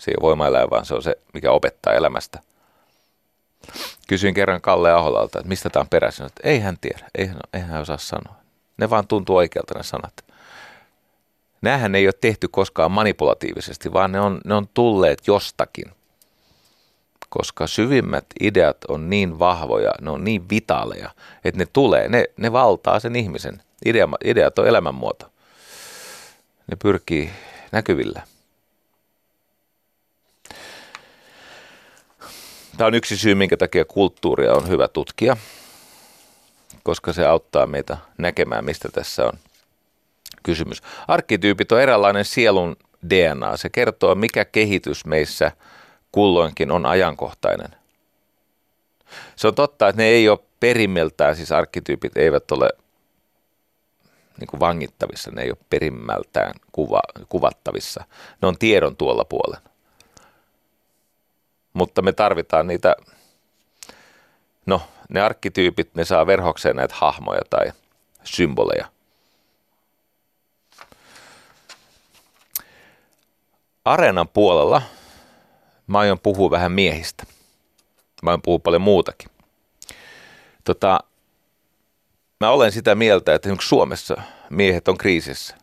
[0.00, 2.40] se ei ole voimaeläin, vaan se on se, mikä opettaa elämästä.
[4.08, 7.36] Kysyin kerran Kalle Aholalta, että mistä tämä on peräisin, että ei hän tiedä, ei hän,
[7.52, 8.34] ei hän osaa sanoa.
[8.76, 10.24] Ne vaan tuntuu oikealta ne sanat.
[11.60, 15.92] Nämähän ei ole tehty koskaan manipulatiivisesti, vaan ne on, ne on tulleet jostakin.
[17.28, 21.10] Koska syvimmät ideat on niin vahvoja, ne on niin vitaaleja,
[21.44, 23.62] että ne tulee, ne, ne valtaa sen ihmisen.
[23.86, 25.31] Idea, ideat on elämänmuoto
[26.72, 27.30] ne pyrkii
[27.72, 28.22] näkyville.
[32.76, 35.36] Tämä on yksi syy, minkä takia kulttuuria on hyvä tutkia,
[36.82, 39.32] koska se auttaa meitä näkemään, mistä tässä on
[40.42, 40.82] kysymys.
[41.08, 42.76] Arkkityypit on eräänlainen sielun
[43.10, 43.56] DNA.
[43.56, 45.52] Se kertoo, mikä kehitys meissä
[46.12, 47.70] kulloinkin on ajankohtainen.
[49.36, 52.68] Se on totta, että ne ei ole perimmältään, siis arkkityypit eivät ole
[54.40, 58.04] niin kuin vangittavissa, ne ei ole perimmältään kuva, kuvattavissa.
[58.42, 59.60] Ne on tiedon tuolla puolen.
[61.72, 62.96] Mutta me tarvitaan niitä,
[64.66, 67.72] no ne arkkityypit, ne saa verhokseen näitä hahmoja tai
[68.24, 68.86] symboleja.
[73.84, 74.82] Areenan puolella
[75.86, 77.24] mä aion puhua vähän miehistä.
[78.22, 79.30] Mä aion puhua paljon muutakin.
[80.64, 81.00] Tota,
[82.42, 84.16] mä olen sitä mieltä, että Suomessa
[84.50, 85.56] miehet on kriisissä,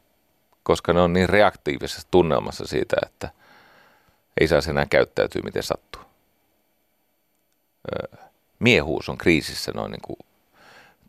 [0.63, 3.29] koska ne on niin reaktiivisessa tunnelmassa siitä, että
[4.41, 6.01] ei saa enää käyttäytyä miten sattuu.
[8.59, 10.17] Miehuus on kriisissä, noin niin kuin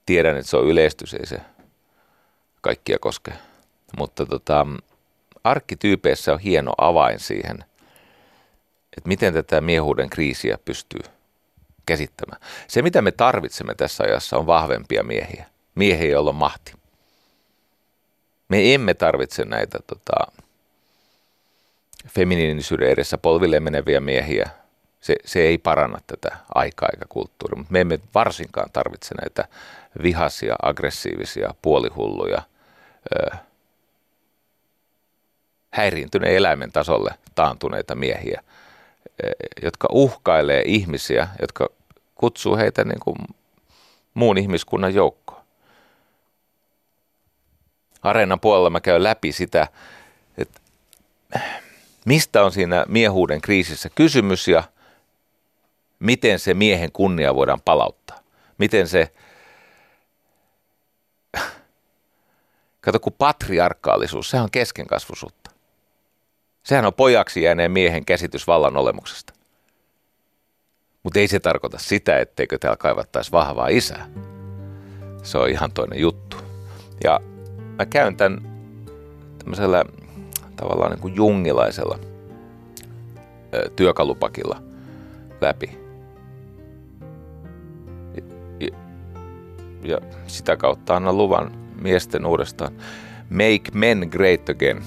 [0.06, 1.40] tiedän, että se on yleistys, ei se
[2.60, 3.32] kaikkia koske.
[3.98, 4.66] Mutta tota,
[5.44, 7.64] arkkityypeissä on hieno avain siihen,
[8.96, 11.00] että miten tätä miehuuden kriisiä pystyy
[11.86, 12.40] käsittämään.
[12.68, 15.46] Se, mitä me tarvitsemme tässä ajassa, on vahvempia miehiä.
[15.74, 16.72] Miehiä, joilla on mahti.
[18.48, 20.32] Me emme tarvitse näitä tota,
[22.08, 24.50] feminiinisyyden edessä polville meneviä miehiä.
[25.00, 29.48] Se, se ei paranna tätä aikaa eikä kulttuuria, mutta me emme varsinkaan tarvitse näitä
[30.02, 32.42] vihaisia, aggressiivisia, puolihulluja,
[33.16, 33.36] ö,
[35.70, 38.42] häiriintyneen eläimen tasolle taantuneita miehiä,
[39.62, 41.68] jotka uhkailee ihmisiä, jotka
[42.14, 43.16] kutsuu heitä niin kuin
[44.14, 45.39] muun ihmiskunnan joukkoon.
[48.02, 49.68] Areenan puolella mä käyn läpi sitä,
[50.38, 50.60] että
[52.06, 54.64] mistä on siinä miehuuden kriisissä kysymys ja
[55.98, 58.20] miten se miehen kunnia voidaan palauttaa.
[58.58, 59.12] Miten se,
[62.80, 65.50] kato kun patriarkaalisuus, sehän on keskenkasvusuutta.
[66.62, 69.32] Sehän on pojaksi jääneen miehen käsitys vallan olemuksesta.
[71.02, 74.08] Mutta ei se tarkoita sitä, etteikö täällä kaivattaisi vahvaa isää.
[75.22, 76.36] Se on ihan toinen juttu.
[77.04, 77.20] Ja
[77.80, 78.42] mä käyn tämän
[79.38, 79.84] tämmöisellä
[80.56, 81.98] tavallaan niin kuin jungilaisella
[83.76, 84.62] työkalupakilla
[85.40, 85.78] läpi.
[88.14, 88.22] Ja,
[88.60, 88.70] ja,
[89.82, 91.52] ja sitä kautta annan luvan
[91.82, 92.72] miesten uudestaan.
[93.30, 94.82] Make men great again.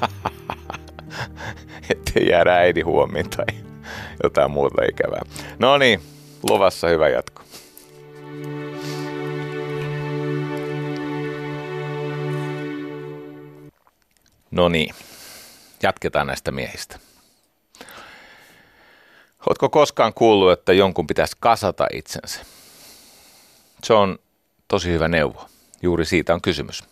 [1.90, 3.46] Ettei jäädä äidin huomiin tai
[4.22, 5.22] jotain muuta ikävää.
[5.58, 6.00] No niin,
[6.48, 7.42] luvassa hyvä jatko.
[14.50, 14.94] No niin,
[15.82, 16.98] jatketaan näistä miehistä.
[19.46, 22.40] Oletko koskaan kuullut, että jonkun pitäisi kasata itsensä?
[23.84, 24.18] Se on
[24.68, 25.48] tosi hyvä neuvo.
[25.82, 26.84] Juuri siitä on kysymys.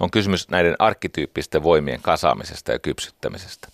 [0.00, 3.68] On kysymys näiden arkkityyppisten voimien kasaamisesta ja kypsyttämisestä.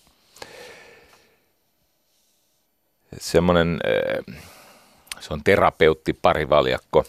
[3.19, 4.35] Semmoinen, eh,
[5.19, 7.05] se on terapeutti parivaljakko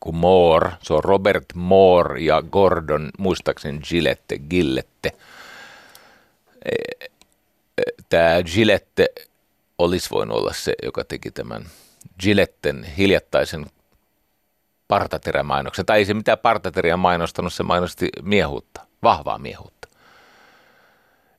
[0.00, 0.70] kuin Moore.
[0.82, 5.12] Se on Robert Moore ja Gordon, muistaakseni Gillette, Gillette.
[6.64, 7.08] Eh, eh,
[8.08, 9.08] Tämä Gillette
[9.78, 11.64] olisi voinut olla se, joka teki tämän
[12.20, 13.66] Gilletten hiljattaisen
[14.88, 15.86] partaterämainoksen.
[15.86, 19.88] Tai ei se mitään partateriä mainostanut, se mainosti miehuutta, vahvaa miehuutta.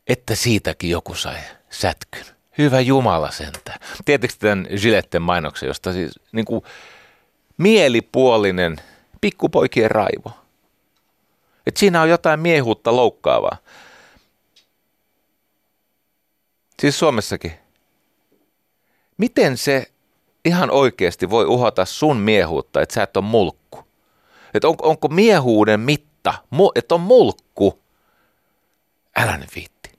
[0.07, 1.37] Että siitäkin joku sai
[1.69, 2.25] sätkyn.
[2.57, 3.79] Hyvä Jumala sentään.
[4.05, 6.63] Tiedättekö tämän Giletten mainoksen, josta siis niin kuin
[7.59, 8.77] mielipuolinen
[9.21, 10.31] pikkupoikien raivo.
[11.67, 13.57] Et siinä on jotain miehuutta loukkaavaa.
[16.79, 17.51] Siis Suomessakin.
[19.17, 19.91] Miten se
[20.45, 23.83] ihan oikeasti voi uhata sun miehuutta, että sä et ole mulkku?
[24.53, 26.33] Että on, onko miehuuden mitta,
[26.75, 27.83] että on mulkku?
[29.15, 29.91] Älä nyt viitti.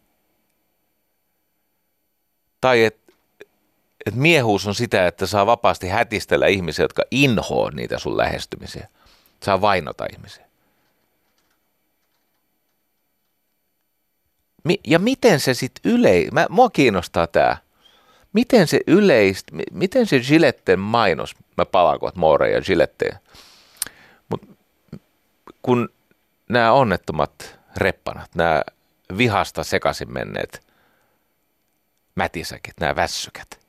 [2.60, 2.99] Tai että
[4.06, 8.88] et miehuus on sitä, että saa vapaasti hätistellä ihmisiä, jotka inhoa niitä sun lähestymisiä.
[9.42, 10.50] Saa vainota ihmisiä.
[14.86, 16.28] ja miten se sitten ylei...
[16.32, 17.56] Mä, mua kiinnostaa tämä
[18.32, 23.18] miten se yleist, miten se Giletten mainos, mä palaan kohta Moore ja Giletteen,
[24.28, 24.46] mutta
[25.62, 25.88] kun
[26.48, 28.62] nämä onnettomat reppanat, nämä
[29.18, 30.66] vihasta sekaisin menneet
[32.14, 33.59] mätisäkit, nämä vässykät,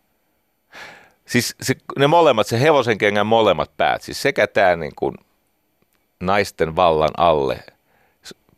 [1.32, 5.16] siis se, ne molemmat, se hevosen kengän molemmat päät, siis sekä tämä niin kuin
[6.20, 7.60] naisten vallan alle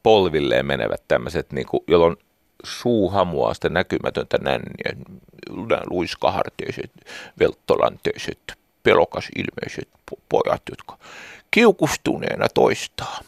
[0.03, 2.17] polvilleen menevät tämmöiset, niin kuin, jolloin
[2.63, 5.05] suu hamuaa sitä näkymätöntä nänniä,
[5.89, 6.91] luiskaharteiset,
[7.39, 8.39] velttolanteiset,
[8.83, 9.89] pelokas ilmeiset
[10.29, 10.97] pojat, jotka
[11.51, 13.19] kiukustuneena toistaa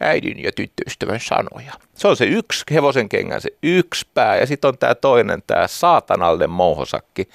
[0.00, 1.72] äidin ja tyttöystävän sanoja.
[1.94, 5.66] Se on se yksi hevosen kengän, se yksi pää ja sitten on tämä toinen, tämä
[5.66, 7.28] saatanallinen mouhosakki,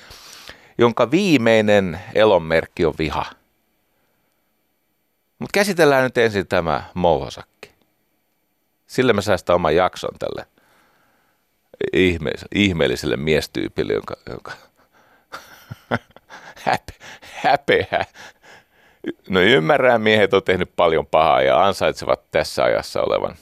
[0.78, 3.26] jonka viimeinen elonmerkki on viha.
[5.40, 7.72] Mutta käsitellään nyt ensin tämä mouhosakki.
[8.88, 10.46] Sillä mä säästän oman jakson tälle
[11.94, 14.52] ihme, ihmeelliselle miestyypille, jonka, jonka
[16.66, 18.06] häpe, häpeä.
[19.30, 23.36] No ymmärrän, miehet on tehnyt paljon pahaa ja ansaitsevat tässä ajassa olevan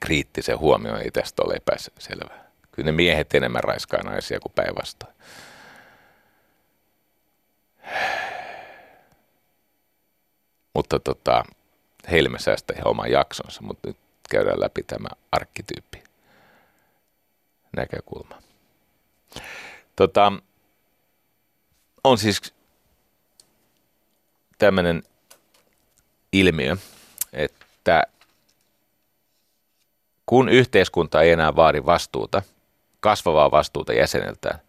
[0.00, 1.00] kriittisen huomioon.
[1.00, 2.44] Ei tästä ole epäselvää.
[2.72, 5.14] Kyllä ne miehet enemmän raiskaa naisia kuin päinvastoin.
[10.74, 11.42] Mutta tota,
[12.10, 13.96] heille mä säästän ihan oman jaksonsa, mutta nyt
[14.30, 16.04] käydään läpi tämä arkkityyppi
[17.76, 18.42] näkökulma.
[19.96, 20.32] Tota,
[22.04, 22.54] on siis
[24.58, 25.02] tämmöinen
[26.32, 26.76] ilmiö,
[27.32, 28.02] että
[30.26, 32.42] kun yhteiskunta ei enää vaadi vastuuta,
[33.00, 34.60] kasvavaa vastuuta jäseneltään,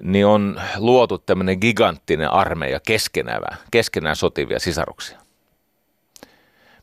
[0.00, 5.18] niin on luotu tämmöinen giganttinen armeija keskenään, keskenään sotivia sisaruksia.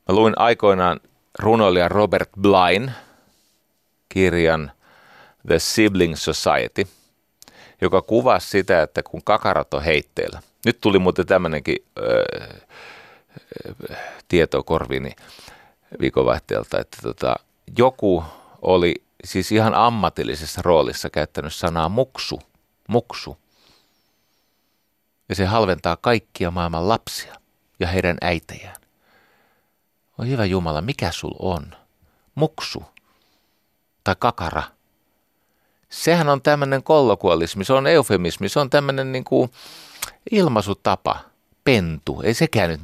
[0.09, 0.99] Mä luin aikoinaan
[1.39, 2.91] runoilija Robert Blain
[4.09, 4.71] kirjan
[5.47, 6.87] The Sibling Society,
[7.81, 10.41] joka kuvasi sitä, että kun kakarat on heitteillä.
[10.65, 12.23] Nyt tuli muuten tämmöinenkin öö,
[14.27, 15.11] tieto korviini
[15.99, 17.35] viikonvaihteelta, että tota,
[17.77, 18.23] joku
[18.61, 22.39] oli siis ihan ammatillisessa roolissa käyttänyt sanaa muksu,
[22.87, 23.37] muksu.
[25.29, 27.35] Ja se halventaa kaikkia maailman lapsia
[27.79, 28.75] ja heidän äitejään.
[30.17, 31.75] On hyvä Jumala, mikä sul on?
[32.35, 32.83] Muksu
[34.03, 34.63] tai kakara.
[35.89, 39.51] Sehän on tämmöinen kollokualismi, se on eufemismi, se on tämmöinen niin kuin
[40.31, 41.19] ilmaisutapa,
[41.63, 42.21] pentu.
[42.21, 42.81] Ei sekään nyt.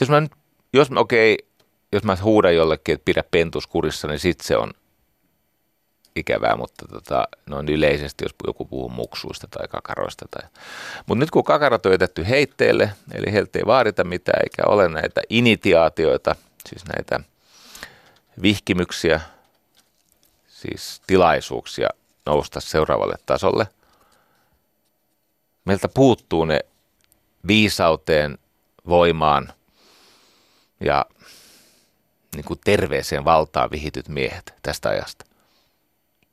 [0.00, 0.32] Jos mä nyt,
[0.72, 1.48] jos okei, okay,
[1.92, 4.70] jos mä huudan jollekin, että pidä pentus kurissa, niin sit se on
[6.16, 10.26] ikävää, mutta tota, noin yleisesti, jos joku puhuu muksuista tai kakaroista.
[10.30, 10.50] Tai...
[11.06, 15.20] Mutta nyt kun kakarat on jätetty heitteelle, eli heiltä ei vaadita mitään, eikä ole näitä
[15.30, 16.36] initiaatioita,
[16.68, 17.20] siis näitä
[18.42, 19.20] vihkimyksiä,
[20.48, 21.88] siis tilaisuuksia
[22.26, 23.66] nousta seuraavalle tasolle.
[25.64, 26.60] Meiltä puuttuu ne
[27.46, 28.38] viisauteen,
[28.88, 29.52] voimaan
[30.80, 31.06] ja
[32.36, 35.24] niin kuin terveeseen valtaan vihityt miehet tästä ajasta.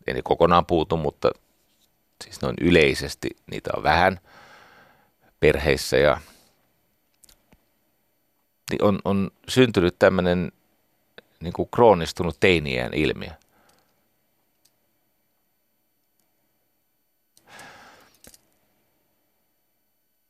[0.08, 1.32] Ei ne kokonaan puutu, mutta
[2.24, 4.20] siis noin yleisesti niitä on vähän
[5.40, 6.22] perheissä ja
[8.72, 10.52] niin on, on syntynyt tämmöinen
[11.40, 13.32] niin kuin kroonistunut teinien ilmiö.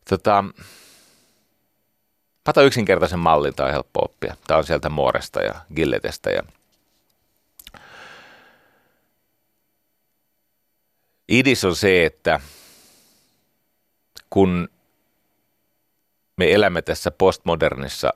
[0.09, 0.43] Tota,
[2.43, 4.35] Pata yksinkertaisen mallin, tämä on helppo oppia.
[4.47, 6.43] Tämä on sieltä Mooresta ja Gilletestä ja
[11.39, 12.39] idis on se, että
[14.29, 14.69] kun
[16.37, 18.13] me elämme tässä postmodernissa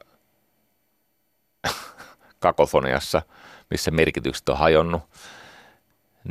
[2.40, 3.22] kakofoniassa,
[3.70, 5.02] missä merkitykset on hajonnut,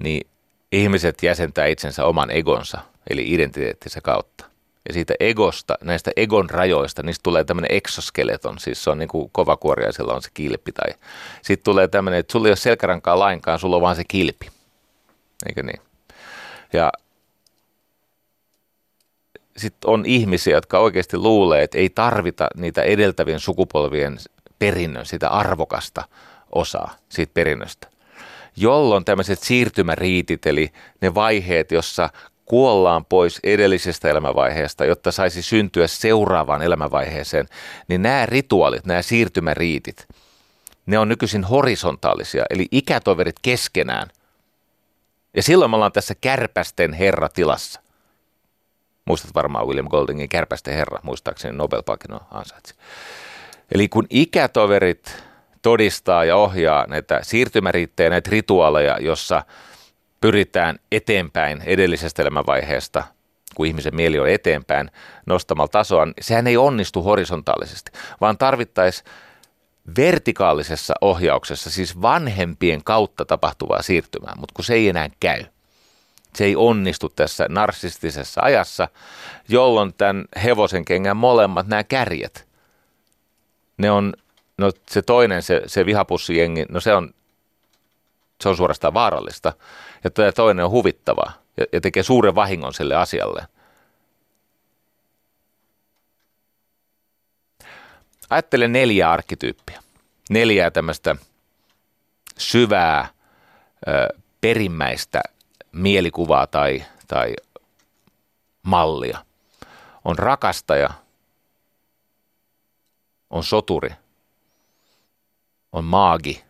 [0.02, 0.26] niin
[0.72, 2.78] ihmiset jäsentää itsensä oman egonsa,
[3.10, 4.44] eli identiteettinsä kautta.
[4.88, 9.30] Ja siitä egosta, näistä egon rajoista, niistä tulee tämmöinen exoskeleton, siis se on niin kuin
[9.32, 10.72] kovakuoria, sillä on se kilpi.
[10.72, 10.94] Tai
[11.42, 14.50] sitten tulee tämmöinen, että sulla ei ole selkärankaa lainkaan, sulla on vaan se kilpi.
[15.46, 15.85] Eikö niin?
[16.72, 16.92] Ja
[19.56, 24.18] sitten on ihmisiä, jotka oikeasti luulee, että ei tarvita niitä edeltävien sukupolvien
[24.58, 26.04] perinnön, sitä arvokasta
[26.52, 27.88] osaa siitä perinnöstä.
[28.56, 32.10] Jolloin tämmöiset siirtymäriitit, eli ne vaiheet, jossa
[32.44, 37.48] kuollaan pois edellisestä elämänvaiheesta, jotta saisi syntyä seuraavaan elämänvaiheeseen,
[37.88, 40.08] niin nämä rituaalit, nämä siirtymäriitit,
[40.86, 44.08] ne on nykyisin horisontaalisia, eli ikätoverit keskenään.
[45.36, 47.80] Ja silloin me ollaan tässä kärpästen herratilassa.
[49.04, 52.74] Muistat varmaan William Goldingin kärpästen herra, muistaakseni Nobel-palkinnon ansaitsi.
[53.74, 55.24] Eli kun ikätoverit
[55.62, 59.42] todistaa ja ohjaa näitä siirtymäriittejä, näitä rituaaleja, jossa–
[60.20, 63.04] pyritään eteenpäin edellisestä elämänvaiheesta,
[63.54, 64.90] kun ihmisen mieli on eteenpäin
[65.26, 69.06] nostamalla tasoa, sehän ei onnistu horisontaalisesti, vaan tarvittaisiin
[69.96, 75.44] vertikaalisessa ohjauksessa, siis vanhempien kautta tapahtuvaa siirtymää, mutta kun se ei enää käy.
[76.34, 78.88] Se ei onnistu tässä narsistisessa ajassa,
[79.48, 82.46] jolloin tämän hevosen kengän molemmat nämä kärjet,
[83.78, 84.12] ne on,
[84.58, 87.14] no se toinen, se, se vihapussijengi, no se on
[88.42, 89.52] Se on suorastaan vaarallista.
[90.04, 93.46] Ja toinen on huvittavaa ja, ja tekee suuren vahingon sille asialle.
[98.30, 99.82] Ajattelen neljä arkkityyppiä.
[100.30, 101.16] Neljää tämmöistä
[102.38, 103.08] syvää,
[103.88, 104.08] ö,
[104.40, 105.22] perimmäistä
[105.72, 107.34] mielikuvaa tai, tai
[108.62, 109.18] mallia.
[110.04, 110.90] On rakastaja,
[113.30, 113.90] on soturi,
[115.72, 116.44] on maagi.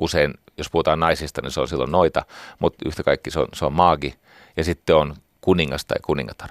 [0.00, 2.24] Usein, jos puhutaan naisista, niin se on silloin noita,
[2.58, 4.14] mutta yhtä kaikki se on, se on maagi.
[4.56, 6.50] Ja sitten on kuningas tai kuningatar.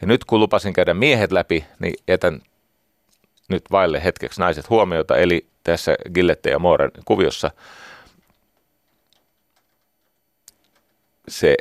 [0.00, 2.42] Ja nyt kun lupasin käydä miehet läpi, niin jätän
[3.50, 7.50] nyt vaille hetkeksi naiset huomiota, eli tässä Gillette ja Mooren kuviossa
[11.30, 11.56] se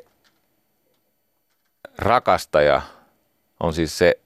[1.97, 2.81] rakastaja
[3.59, 4.19] on siis se,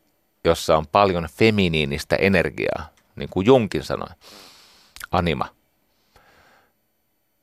[0.44, 4.10] jossa on paljon feminiinistä energiaa, niin kuin Junkin sanoi,
[5.12, 5.48] anima.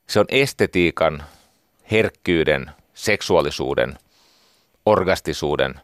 [0.07, 1.25] Se on estetiikan,
[1.91, 3.99] herkkyyden, seksuaalisuuden,
[4.87, 5.81] orgastisuuden,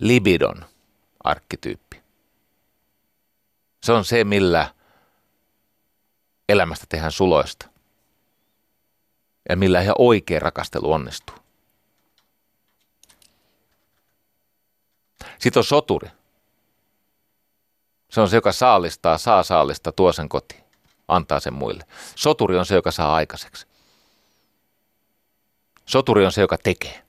[0.00, 0.64] libidon
[1.24, 2.00] arkkityyppi.
[3.88, 4.74] Se on se, millä
[6.48, 7.68] elämästä tehdään suloista
[9.48, 11.36] ja millä ihan oikea rakastelu onnistuu.
[15.38, 16.08] Sitten on soturi.
[18.10, 20.64] Se on se, joka saalistaa, saa saalista, tuo sen kotiin,
[21.08, 21.84] antaa sen muille.
[22.14, 23.66] Soturi on se, joka saa aikaiseksi.
[25.86, 27.07] Soturi on se, joka tekee.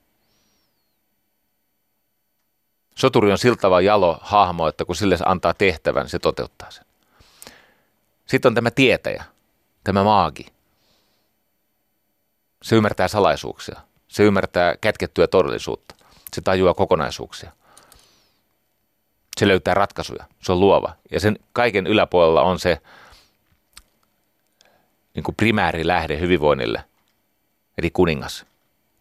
[3.00, 6.84] Soturi on siltava jalo hahmo, että kun sille antaa tehtävän, se toteuttaa sen.
[8.26, 9.24] Sitten on tämä tietäjä,
[9.84, 10.46] tämä maagi.
[12.62, 13.80] Se ymmärtää salaisuuksia.
[14.08, 15.94] Se ymmärtää kätkettyä todellisuutta.
[16.34, 17.52] Se tajuaa kokonaisuuksia.
[19.38, 20.24] Se löytää ratkaisuja.
[20.42, 20.96] Se on luova.
[21.10, 22.80] Ja sen kaiken yläpuolella on se
[25.14, 26.84] niin kuin primääri lähde hyvinvoinnille,
[27.78, 28.44] eli kuningas,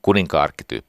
[0.02, 0.89] kuninka-arkkityyppi.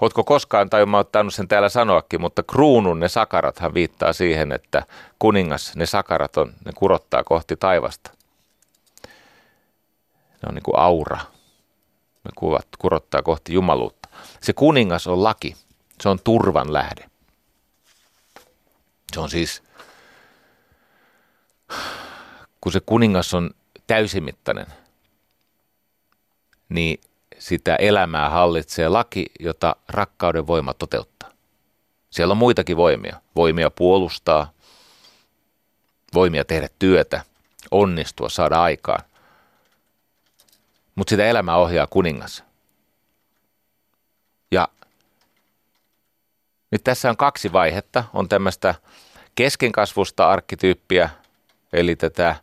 [0.00, 4.82] Oletko koskaan, tai mä oon sen täällä sanoakin, mutta kruunun ne sakarathan viittaa siihen, että
[5.18, 8.10] kuningas, ne sakarat on, ne kurottaa kohti taivasta.
[10.42, 11.18] Ne on niin kuin aura.
[12.24, 14.08] Ne kuvat, kurottaa kohti jumaluutta.
[14.40, 15.56] Se kuningas on laki.
[16.02, 17.10] Se on turvan lähde.
[19.12, 19.62] Se on siis,
[22.60, 23.50] kun se kuningas on
[23.86, 24.66] täysimittainen,
[26.68, 27.00] niin
[27.44, 31.30] sitä elämää hallitsee laki, jota rakkauden voima toteuttaa.
[32.10, 33.20] Siellä on muitakin voimia.
[33.36, 34.50] Voimia puolustaa,
[36.14, 37.24] voimia tehdä työtä,
[37.70, 39.04] onnistua, saada aikaan.
[40.94, 42.44] Mutta sitä elämää ohjaa kuningas.
[44.50, 44.68] Ja
[46.70, 48.04] nyt tässä on kaksi vaihetta.
[48.12, 48.74] On tämmöistä
[49.34, 51.10] keskenkasvusta arkkityyppiä,
[51.72, 52.36] eli tätä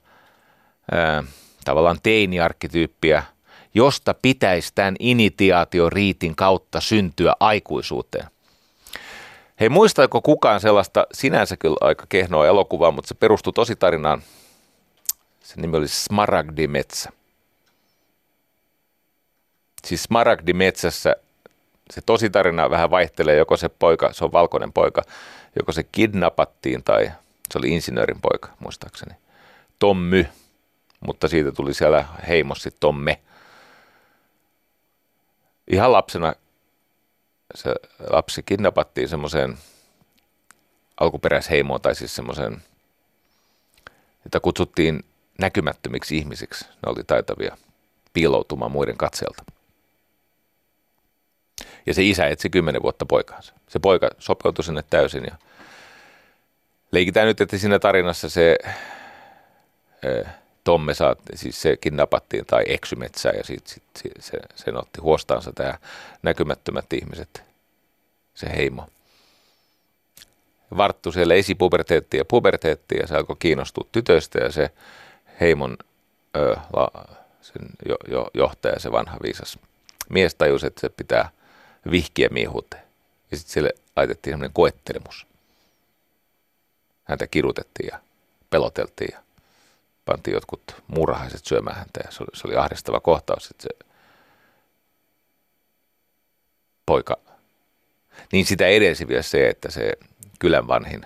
[0.92, 1.24] ää,
[1.66, 3.24] tavallaan teiniarkkityyppiä,
[3.74, 8.28] josta pitäisi tämän initiaatioriitin kautta syntyä aikuisuuteen.
[9.60, 14.22] Hei, muistaako kukaan sellaista sinänsä kyllä aika kehnoa elokuvaa, mutta se perustui tositarinaan.
[15.44, 17.10] Se nimi oli Smaragdi-metsä.
[19.86, 21.16] Siis Smaragdi-metsässä
[21.92, 25.02] se tositarina vähän vaihtelee, joko se poika, se on valkoinen poika,
[25.60, 27.12] joko se kidnappattiin tai
[27.52, 29.16] se oli insinöörin poika, muistaakseni.
[29.80, 30.26] Tommy,
[31.00, 33.20] mutta siitä tuli siellä heimossa Tomme.
[35.68, 36.34] Ihan lapsena
[37.56, 37.76] se
[38.10, 39.58] lapsi kidnappattiin semmoiseen
[41.00, 42.62] alkuperäisheimoon tai siis semmoiseen,
[44.26, 45.06] jota kutsuttiin
[45.40, 46.66] näkymättömiksi ihmisiksi.
[46.66, 47.58] Ne oli taitavia
[48.14, 49.44] piiloutumaan muiden katseelta.
[51.86, 53.54] Ja se isä etsi kymmenen vuotta poikaansa.
[53.68, 55.36] Se poika sopeutui sinne täysin ja
[56.92, 58.58] leikitään nyt, että siinä tarinassa se
[60.64, 65.52] Tomme saat, siis se kidnappattiin tai eksymetsää ja sitten sit, sit, se, sen otti huostaansa
[65.54, 65.78] tämä
[66.24, 67.44] näkymättömät ihmiset,
[68.34, 68.88] se heimo.
[70.78, 74.72] Varttu siellä esipuberteetti ja puberteetti ja se alkoi kiinnostua tytöistä ja se
[75.40, 75.78] heimon
[76.36, 76.92] ö, la,
[77.42, 79.60] sen jo, jo, johtaja, se vanha viisas
[80.10, 81.30] mies tajusi, että se pitää
[81.92, 82.84] vihkiä miehuuteen.
[83.32, 85.28] Ja sitten sille laitettiin semmoinen koettelemus.
[87.04, 88.00] Häntä kirutettiin ja
[88.50, 89.20] peloteltiin ja
[90.06, 93.88] pantiin jotkut murhaiset syömään häntä ja se oli, se oli ahdistava kohtaus, että se
[96.86, 97.18] poika,
[98.32, 99.94] niin sitä edelsi vielä se, että se
[100.40, 101.06] kylän vanhin,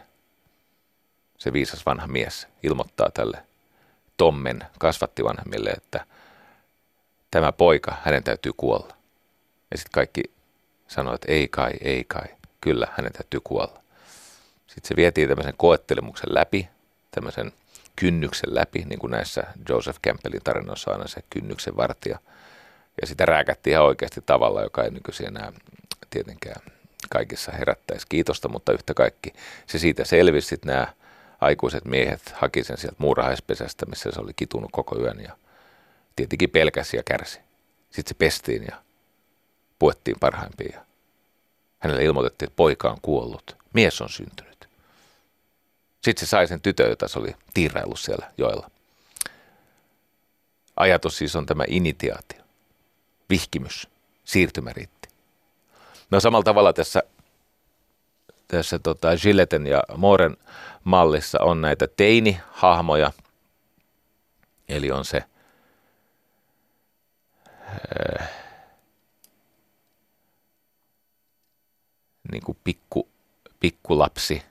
[1.38, 3.46] se viisas vanha mies ilmoittaa tälle
[4.18, 6.06] Tommen kasvattivanhemmille, että
[7.32, 8.96] tämä poika, hänen täytyy kuolla.
[9.72, 10.24] Ja sitten kaikki
[10.88, 12.26] sanoi, että ei kai, ei kai,
[12.62, 13.82] kyllä, hänen täytyy kuolla.
[14.68, 16.70] Sitten se vietiin tämmöisen koettelemuksen läpi,
[17.12, 17.52] tämmöisen
[17.96, 22.20] kynnyksen läpi, niin kuin näissä Joseph Campbellin tarinoissa aina se kynnyksen vartija.
[23.02, 25.54] Ja sitä rääkättiin ihan oikeasti tavalla, joka ei nykyisin enää
[26.10, 26.62] tietenkään
[27.10, 29.34] kaikissa herättäisi kiitosta, mutta yhtä kaikki
[29.68, 30.48] se siitä selvisi.
[30.48, 30.88] Sitten nämä
[31.42, 35.38] aikuiset miehet haki sen sieltä muurahaispesästä, missä se oli kitunut koko yön ja
[36.16, 37.40] tietenkin pelkäsi ja kärsi.
[37.90, 38.76] Sitten se pestiin ja
[39.80, 40.86] puettiin parhaimpiin ja
[41.80, 44.55] hänelle ilmoitettiin, että poika on kuollut, mies on syntynyt.
[46.06, 48.72] Sitten se sai sen tytön, jota se oli tiiraillut siellä joella.
[50.76, 52.42] Ajatus siis on tämä initiaatio,
[53.30, 53.88] vihkimys,
[54.26, 55.10] siirtymäriitti.
[56.12, 57.04] No samalla tavalla tässä,
[58.48, 60.38] tässä tota Gilleten ja Mooren
[60.84, 63.12] mallissa on näitä teini-hahmoja,
[64.70, 65.24] eli on se
[68.22, 68.30] äh,
[72.32, 73.10] niin kuin pikku,
[73.60, 74.42] pikkulapsi,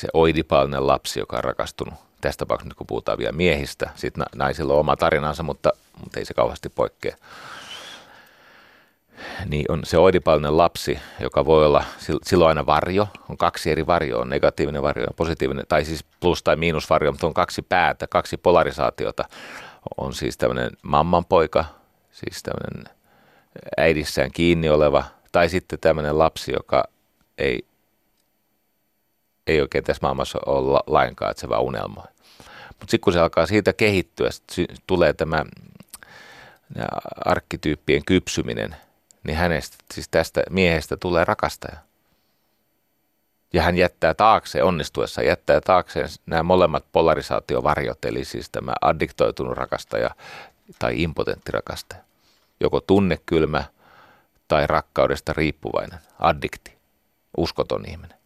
[0.00, 4.80] se oidipaalinen lapsi, joka on rakastunut, tästä tapauksessa kun puhutaan vielä miehistä, sitten naisilla on
[4.80, 5.70] oma tarinansa, mutta,
[6.00, 7.16] mutta ei se kauheasti poikkea.
[9.46, 11.84] Niin on se oidipaalinen lapsi, joka voi olla
[12.22, 16.42] silloin aina varjo, on kaksi eri varjoa, on negatiivinen varjo ja positiivinen, tai siis plus-
[16.42, 19.24] tai miinusvarjo, mutta on kaksi päätä, kaksi polarisaatiota.
[19.96, 21.64] On siis tämmöinen mammanpoika,
[22.12, 22.94] siis tämmöinen
[23.76, 26.84] äidissään kiinni oleva, tai sitten tämmöinen lapsi, joka
[27.38, 27.64] ei,
[29.46, 32.04] ei oikein tässä maailmassa ole lainkaan, että se vaan unelmoi.
[32.68, 34.30] Mutta sitten kun se alkaa siitä kehittyä,
[34.86, 35.44] tulee tämä
[37.24, 38.76] arkkityyppien kypsyminen,
[39.24, 41.76] niin hänestä, siis tästä miehestä tulee rakastaja.
[43.52, 50.10] Ja hän jättää taakseen, onnistuessa jättää taakseen nämä molemmat polarisaatiovarjot, eli siis tämä addiktoitunut rakastaja
[50.78, 52.02] tai impotentti rakastaja
[52.60, 53.64] joko tunnekylmä
[54.48, 56.78] tai rakkaudesta riippuvainen, addikti,
[57.36, 58.19] uskoton ihminen.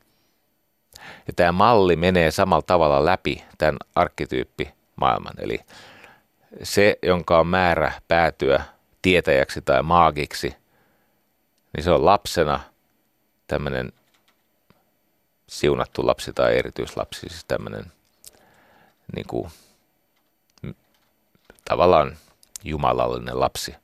[1.26, 5.34] Ja tämä malli menee samalla tavalla läpi tämän arkkityyppi maailman.
[5.38, 5.60] Eli
[6.62, 8.64] se, jonka on määrä päätyä
[9.02, 10.56] tietäjäksi tai maagiksi,
[11.76, 12.60] niin se on lapsena
[13.46, 13.92] tämmöinen
[15.46, 17.84] siunattu lapsi tai erityislapsi, siis tämmöinen
[19.16, 19.50] niin kuin,
[21.64, 22.16] tavallaan
[22.64, 23.74] jumalallinen lapsi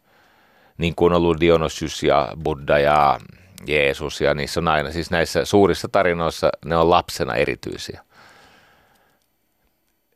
[0.81, 3.21] niin kuin on ollut Dionysus ja Buddha ja
[3.67, 8.05] Jeesus ja niissä on aina, siis näissä suurissa tarinoissa ne on lapsena erityisiä.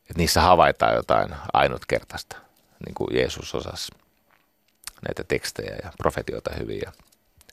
[0.09, 2.37] Et niissä havaitaan jotain ainutkertaista,
[2.85, 3.91] niin kuin Jeesus osasi
[5.07, 6.91] näitä tekstejä ja profetioita hyvin, ja,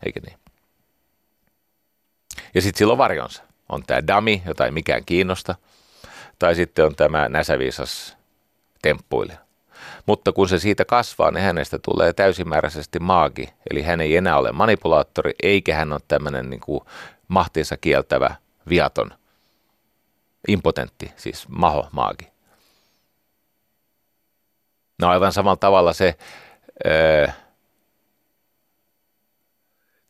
[0.06, 0.38] eikö niin?
[2.54, 3.42] Ja sitten silloin varjonsa.
[3.68, 5.54] On tämä dami, jota ei mikään kiinnosta,
[6.38, 8.16] tai sitten on tämä näsäviisas
[8.82, 9.38] temppuilija.
[10.06, 13.48] Mutta kun se siitä kasvaa, niin hänestä tulee täysimääräisesti maagi.
[13.70, 16.80] Eli hän ei enää ole manipulaattori, eikä hän ole tämmöinen niin kuin
[17.28, 18.34] mahtiinsa kieltävä,
[18.68, 19.10] viaton,
[20.48, 22.32] impotentti, siis maho maagi.
[24.98, 26.14] No aivan samalla tavalla se
[26.86, 27.28] öö,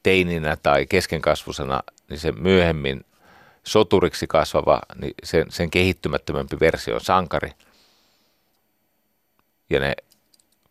[0.02, 3.05] teininä tai keskenkasvusena, niin se myöhemmin
[3.64, 7.52] soturiksi kasvava, niin sen, sen kehittymättömämpi versio on sankari–
[9.70, 9.94] ja ne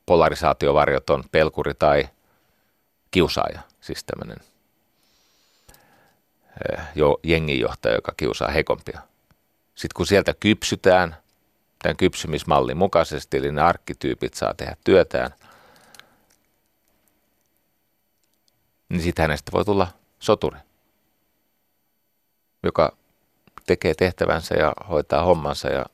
[0.06, 2.10] polarisaatiovarjot on pelkuri tai
[3.12, 4.38] kiusaaja, siis tämmöinen
[6.70, 9.02] eh, jo jenginjohtaja, joka kiusaa heikompia.
[9.76, 11.16] Sitten kun sieltä kypsytään
[11.82, 15.32] tämän kypsymismallin mukaisesti, eli ne arkkityypit saa tehdä työtään,
[18.90, 19.88] niin sitten hänestä voi tulla
[20.20, 20.58] soturi,
[22.64, 22.98] joka
[23.66, 25.86] tekee tehtävänsä ja hoitaa hommansa ja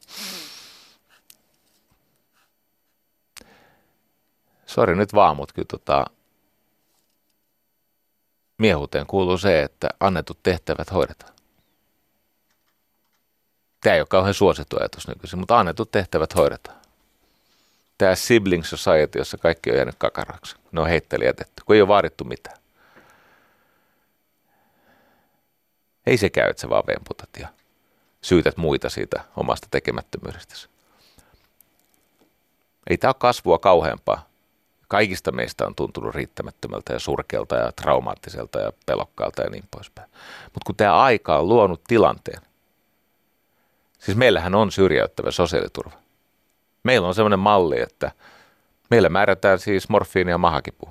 [4.68, 6.06] sori nyt vaan, mutta kyllä tota,
[8.58, 11.34] miehuuteen kuuluu se, että annetut tehtävät hoidetaan.
[13.82, 16.78] Tämä ei ole kauhean suosittu ajatus nykyisin, mutta annetut tehtävät hoidetaan.
[17.98, 20.56] Tämä sibling society, jossa kaikki on jäänyt kakaraksi.
[20.72, 22.58] Ne on heitteli jätetty, kun ei ole vaadittu mitään.
[26.06, 27.48] Ei se käy, että sä vaan vemputat ja
[28.22, 30.70] syytät muita siitä omasta tekemättömyydestäsi.
[32.90, 34.28] Ei tämä ole kasvua kauheampaa
[34.88, 40.10] kaikista meistä on tuntunut riittämättömältä ja surkealta ja traumaattiselta ja pelokkaalta ja niin poispäin.
[40.44, 42.42] Mutta kun tämä aika on luonut tilanteen,
[44.00, 45.98] siis meillähän on syrjäyttävä sosiaaliturva.
[46.84, 48.12] Meillä on sellainen malli, että
[48.90, 49.90] meillä määrätään siis
[50.32, 50.90] ja mahakipu.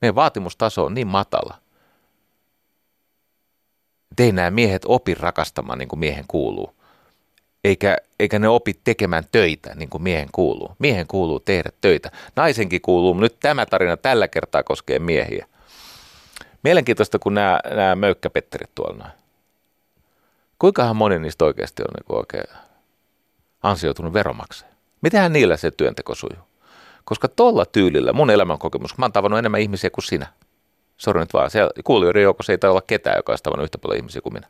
[0.00, 1.62] Meidän vaatimustaso on niin matala,
[4.18, 6.81] ei nämä miehet opi rakastamaan niin kuin miehen kuuluu
[7.64, 10.76] eikä, eikä ne opi tekemään töitä niin kuin miehen kuuluu.
[10.78, 12.10] Miehen kuuluu tehdä töitä.
[12.36, 15.46] Naisenkin kuuluu, nyt tämä tarina tällä kertaa koskee miehiä.
[16.62, 19.12] Mielenkiintoista, kun nämä, nämä möykkäpetterit tuolla noin.
[20.58, 22.58] Kuinkahan moni niistä oikeasti on niin oikein
[23.62, 24.72] ansioitunut veromaksaja?
[25.00, 26.44] Mitähän niillä se työnteko sujuu?
[27.04, 30.26] Koska tuolla tyylillä mun elämän kokemus, mä oon tavannut enemmän ihmisiä kuin sinä.
[30.96, 34.20] Sori nyt vaan, siellä kuulijoiden joukossa ei olla ketään, joka olisi tavannut yhtä paljon ihmisiä
[34.22, 34.48] kuin minä.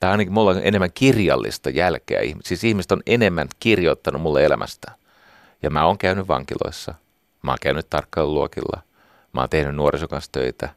[0.00, 2.20] Tai ainakin mulla on enemmän kirjallista jälkeä.
[2.44, 4.92] Siis ihmiset on enemmän kirjoittanut mulle elämästä.
[5.62, 6.94] Ja mä oon käynyt vankiloissa.
[7.42, 8.82] Mä oon käynyt tarkkailuluokilla.
[9.32, 10.68] Mä oon tehnyt nuorisokanssa töitä.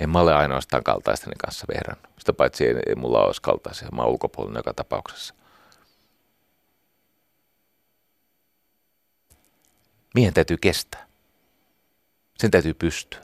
[0.00, 2.10] En mä ole ainoastaan kaltaisteni kanssa verrannut.
[2.18, 3.88] Sitä paitsi ei, ei mulla olisi kaltaisia.
[3.92, 5.34] Mä oon ulkopuolinen joka tapauksessa.
[10.14, 11.06] Miehen täytyy kestää.
[12.38, 13.20] Sen täytyy pystyä.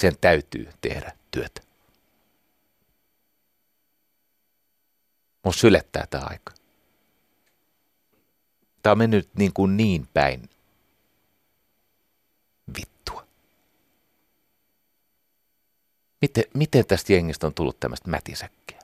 [0.00, 1.71] Sen täytyy tehdä työtä.
[5.44, 6.52] Mun sylettää tämä aika.
[8.82, 10.50] Tämä on mennyt niin kuin niin päin
[12.78, 13.26] vittua.
[16.20, 18.78] Miten, miten tästä jengistä on tullut tämmöistä mätisäkkiä?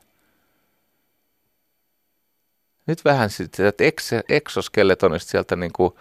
[2.87, 3.83] Nyt vähän sitten että
[4.29, 5.93] exoskeletonista sieltä niin kuin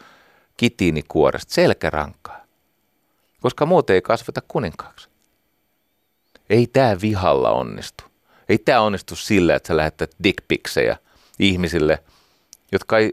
[0.57, 2.45] kitiinikuoresta selkärankaa.
[3.41, 5.09] Koska muuten ei kasveta kuninkaaksi.
[6.51, 8.08] Ei tämä vihalla onnistu.
[8.49, 10.97] Ei tämä onnistu sillä, että sä lähetät dickpiksejä
[11.39, 12.03] ihmisille,
[12.73, 13.13] jotka ei,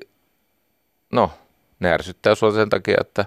[1.12, 1.32] no,
[1.80, 3.26] ne ärsyttää sua sen takia, että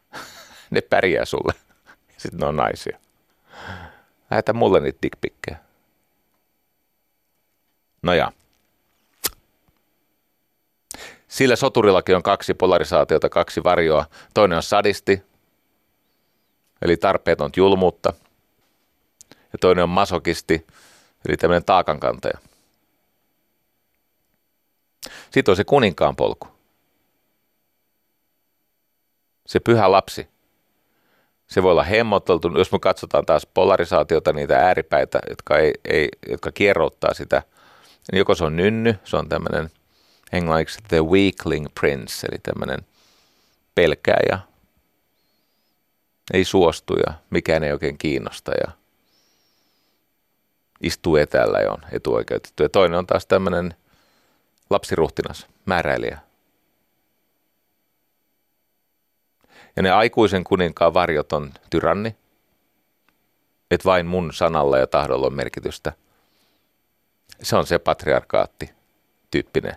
[0.70, 1.52] ne pärjää sulle.
[2.18, 2.98] Sitten ne on naisia.
[4.30, 5.58] Lähetä mulle niitä dickpikkejä.
[8.02, 8.32] No ja.
[11.28, 14.06] Sillä soturillakin on kaksi polarisaatiota, kaksi varjoa.
[14.34, 15.22] Toinen on sadisti,
[16.82, 18.12] eli tarpeeton julmuutta.
[19.52, 20.66] Ja toinen on masokisti,
[21.28, 22.38] eli tämmöinen taakankantaja.
[25.30, 26.48] Sitten on se kuninkaan polku.
[29.46, 30.28] Se pyhä lapsi.
[31.46, 36.52] Se voi olla hemmoteltu, jos me katsotaan taas polarisaatiota, niitä ääripäitä, jotka, ei, ei, jotka
[36.52, 37.42] kierrouttaa sitä.
[38.12, 39.70] Niin joko se on nynny, se on tämmöinen
[40.32, 42.86] englanniksi the weakling prince, eli tämmöinen
[43.74, 44.38] pelkääjä,
[46.32, 48.72] ei suostu ja mikään ei oikein kiinnosta ja
[50.80, 52.62] istuu etäällä ja on etuoikeutettu.
[52.62, 53.74] Ja toinen on taas tämmöinen
[54.70, 56.18] lapsiruhtinas, määräilijä.
[59.76, 62.16] Ja ne aikuisen kuninkaan varjot on tyranni,
[63.70, 65.92] että vain mun sanalla ja tahdolla on merkitystä.
[67.42, 68.70] Se on se patriarkaatti
[69.30, 69.76] tyyppinen.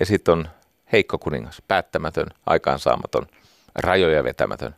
[0.00, 0.48] Ja sitten on
[0.92, 3.26] heikko kuningas, päättämätön, aikaansaamaton,
[3.74, 4.74] rajoja vetämätön.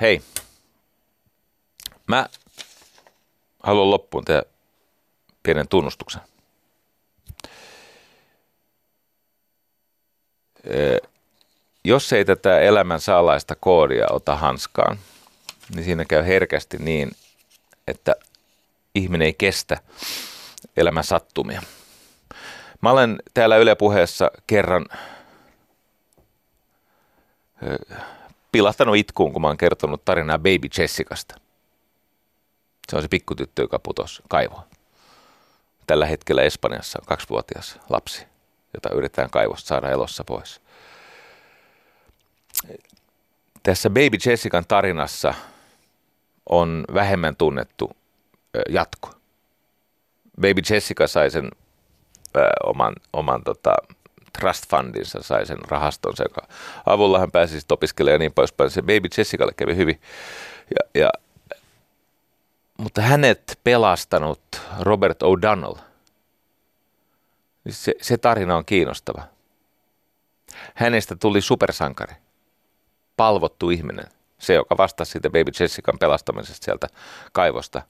[0.00, 0.22] Hei,
[2.06, 2.28] mä
[3.62, 4.42] haluan loppuun tehdä
[5.42, 6.20] pienen tunnustuksen.
[11.84, 14.98] Jos ei tätä elämän salaista koodia ota hanskaan,
[15.74, 17.10] niin siinä käy herkästi niin,
[17.86, 18.14] että
[18.94, 19.78] ihminen ei kestä
[20.76, 21.62] elämän sattumia.
[22.80, 24.86] Mä olen täällä Yle Puheessa kerran
[28.52, 31.34] pilahtanut itkuun, kun mä oon kertonut tarinaa Baby Jessicasta.
[32.88, 34.62] Se on se pikkutyttö, joka putosi kaivoon.
[35.86, 38.26] Tällä hetkellä Espanjassa on kaksivuotias lapsi,
[38.74, 40.60] jota yritetään kaivosta saada elossa pois.
[43.62, 45.34] Tässä Baby Jessican tarinassa
[46.48, 47.90] on vähemmän tunnettu
[48.68, 49.10] jatko.
[50.40, 51.50] Baby Jessica sai sen
[52.36, 53.74] ö, oman, oman tota,
[54.38, 56.48] trust fundinsa, sai sen rahastonsa, joka
[56.86, 58.70] avulla hän pääsi sitten opiskelemaan ja niin poispäin.
[58.70, 60.00] Se Baby Jessicalle kävi hyvin.
[60.70, 61.10] Ja, ja,
[62.78, 64.40] mutta hänet pelastanut
[64.80, 65.78] Robert O'Donnell,
[67.64, 69.22] niin se, se tarina on kiinnostava.
[70.74, 72.14] Hänestä tuli supersankari,
[73.16, 74.06] palvottu ihminen,
[74.38, 76.86] se joka vastasi siitä Baby Jessican pelastamisesta sieltä
[77.32, 77.82] kaivosta.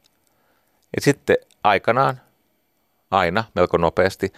[0.96, 2.20] Ja sitten aikanaan,
[3.10, 4.32] aina melko nopeasti,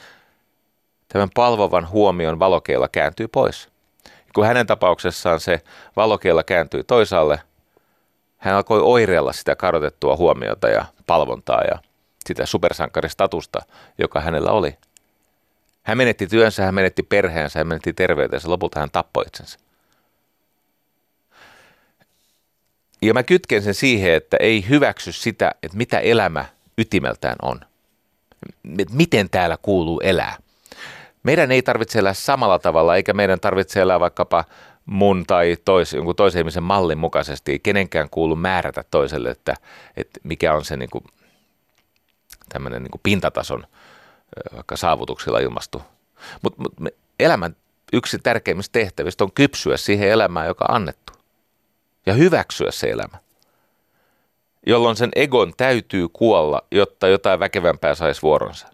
[1.13, 3.69] tämän palvovan huomion valokeilla kääntyy pois.
[4.35, 5.61] Kun hänen tapauksessaan se
[5.97, 7.41] valokeilla kääntyi toisaalle,
[8.39, 11.79] hän alkoi oireella sitä kadotettua huomiota ja palvontaa ja
[12.27, 13.61] sitä supersankaristatusta,
[13.99, 14.77] joka hänellä oli.
[15.83, 19.59] Hän menetti työnsä, hän menetti perheensä, hän menetti terveytensä, lopulta hän tappoi itsensä.
[23.03, 26.45] Ja mä kytken sen siihen, että ei hyväksy sitä, että mitä elämä
[26.79, 27.61] ytimeltään on.
[28.91, 30.42] Miten täällä kuuluu elää.
[31.23, 34.45] Meidän ei tarvitse elää samalla tavalla, eikä meidän tarvitse elää vaikkapa
[34.87, 37.53] mun tai tois, jonkun toisen ihmisen mallin mukaisesti.
[37.53, 39.55] Ei kenenkään kuulu määrätä toiselle, että,
[39.97, 41.05] että mikä on se niin kuin,
[42.49, 43.67] tämmöinen niin kuin pintatason
[44.55, 45.83] vaikka saavutuksilla ilmastu.
[46.43, 47.57] Mutta mut elämän,
[47.93, 51.13] yksi tärkeimmistä tehtävistä on kypsyä siihen elämään, joka on annettu.
[52.07, 53.19] Ja hyväksyä se elämä.
[54.67, 58.69] Jolloin sen egon täytyy kuolla, jotta jotain väkevämpää saisi vuoronsa.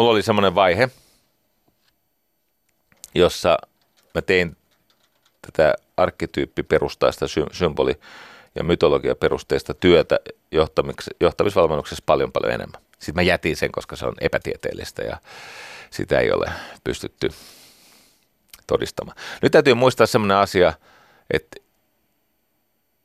[0.00, 0.88] Mulla oli semmoinen vaihe,
[3.14, 3.58] jossa
[4.14, 4.56] mä tein
[5.40, 8.00] tätä arkkityyppiperustaista symboli-
[8.54, 10.18] ja mytologiaperusteista työtä
[11.20, 12.80] johtamisvalmennuksessa paljon paljon enemmän.
[12.92, 15.16] Sitten mä jätin sen, koska se on epätieteellistä ja
[15.90, 16.50] sitä ei ole
[16.84, 17.30] pystytty
[18.66, 19.16] todistamaan.
[19.42, 20.72] Nyt täytyy muistaa semmoinen asia,
[21.30, 21.56] että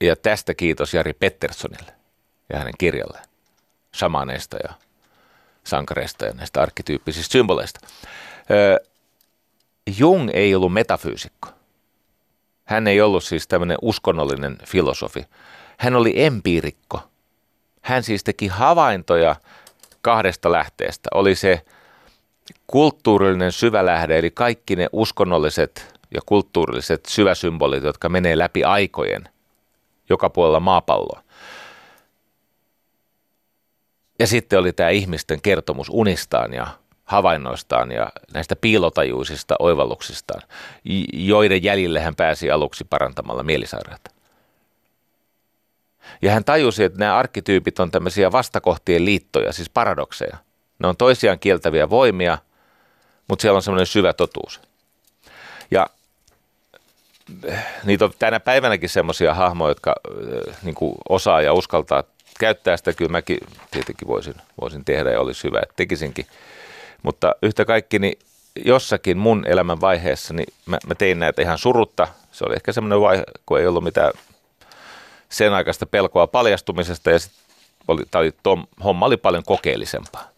[0.02, 1.92] ja tästä kiitos Jari Petterssonille
[2.54, 3.26] ja hänen kirjalleen
[3.96, 4.74] shamaneista ja
[5.68, 7.80] sankareista ja näistä arkkityyppisistä symboleista.
[9.98, 11.50] Jung ei ollut metafyysikko.
[12.66, 15.26] Hän ei ollut siis tämmöinen uskonnollinen filosofi.
[15.78, 17.00] Hän oli empiirikko.
[17.82, 19.36] Hän siis teki havaintoja
[20.02, 21.10] kahdesta lähteestä.
[21.14, 21.62] Oli se
[22.68, 29.30] kulttuurillinen syvälähde, eli kaikki ne uskonnolliset ja kulttuurilliset syväsymbolit, jotka menee läpi aikojen
[30.10, 31.25] joka puolella maapalloa.
[34.20, 36.68] Ja sitten oli tämä ihmisten kertomus unistaan ja
[37.06, 40.42] havainnoistaan ja näistä piilotajuisista oivalluksistaan,
[41.14, 44.12] joiden jäljille hän pääsi aluksi parantamalla mielisairautta.
[46.22, 50.38] Ja hän tajusi, että nämä arkkityypit on tämmöisiä vastakohtien liittoja, siis paradokseja.
[50.80, 52.38] Ne on toisiaan kieltäviä voimia,
[53.28, 54.62] mutta siellä on semmoinen syvä totuus.
[55.72, 55.88] Ja
[57.44, 59.96] eh, niitä on tänä päivänäkin semmoisia hahmoja, jotka
[60.64, 60.76] niin
[61.10, 62.04] osaa ja uskaltaa
[62.40, 62.94] käyttää sitä.
[62.94, 63.38] Kyllä mäkin
[63.72, 66.26] tietenkin voisin, voisin tehdä ja olisi hyvä, että tekisinkin.
[67.04, 68.20] Mutta yhtä kaikki, niin
[68.66, 72.08] jossakin mun elämän vaiheessa, niin mä, mä tein näitä ihan surutta.
[72.32, 74.12] Se oli ehkä semmoinen vaihe, kun ei ollut mitään
[75.30, 77.18] sen aikaista pelkoa paljastumisesta ja
[77.88, 80.30] oli, tai tom, homma oli paljon kokeellisempaa.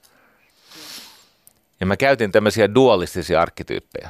[1.80, 4.10] Ja mä käytin tämmöisiä dualistisia arkkityyppejä.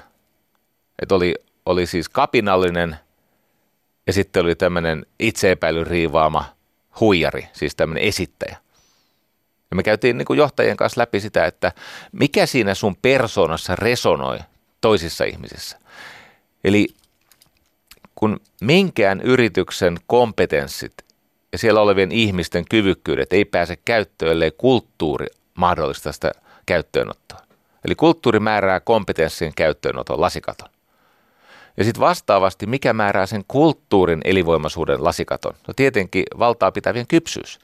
[1.02, 1.36] Että oli,
[1.66, 2.96] oli siis kapinallinen
[4.08, 6.57] ja sitten oli tämmöinen itseepäilyn riivaama
[7.00, 8.58] huijari, siis tämmöinen esittäjä.
[9.72, 11.72] Ja me käytiin niin kuin johtajien kanssa läpi sitä, että
[12.12, 14.40] mikä siinä sun persoonassa resonoi
[14.82, 15.80] toisissa ihmisissä.
[16.64, 16.88] Eli
[18.16, 20.94] kun minkään yrityksen kompetenssit
[21.52, 26.32] ja siellä olevien ihmisten kyvykkyydet ei pääse käyttöön, ellei kulttuuri mahdollista sitä
[26.66, 27.40] käyttöönottoa.
[27.86, 30.70] Eli kulttuuri määrää kompetenssien käyttöönoton lasikaton.
[31.78, 35.54] Ja sitten vastaavasti, mikä määrää sen kulttuurin elinvoimaisuuden lasikaton?
[35.68, 37.60] No tietenkin valtaa pitävien kypsyys.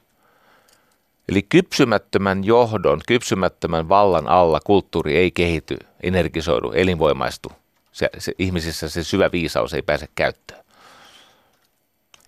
[1.30, 7.52] Eli kypsymättömän johdon, kypsymättömän vallan alla kulttuuri ei kehity, energisoidu, elinvoimaistu.
[7.92, 10.64] Se, se, ihmisissä se syvä viisaus ei pääse käyttöön.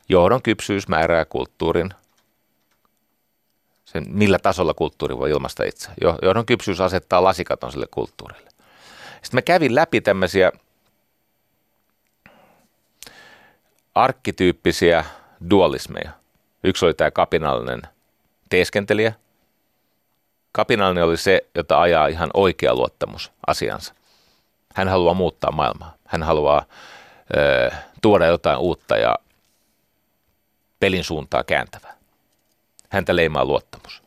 [0.09, 1.89] Johdon kypsyys määrää kulttuurin,
[3.85, 5.89] sen millä tasolla kulttuuri voi ilmaista itse.
[6.21, 8.49] Johdon kypsyys asettaa lasikaton sille kulttuurille.
[9.13, 10.51] Sitten mä kävin läpi tämmöisiä
[13.95, 15.05] arkkityyppisiä
[15.49, 16.11] dualismeja.
[16.63, 17.81] Yksi oli tämä kapinallinen–
[18.49, 19.13] teeskentelijä.
[20.51, 23.93] Kapinallinen oli se, jota ajaa ihan oikea luottamus asiansa.
[24.75, 25.95] Hän haluaa muuttaa maailmaa.
[26.07, 26.65] Hän haluaa
[27.37, 29.15] ö, tuoda jotain uutta ja
[30.79, 31.97] pelin suuntaa kääntävää.
[32.89, 34.03] Häntä leimaa luottamus.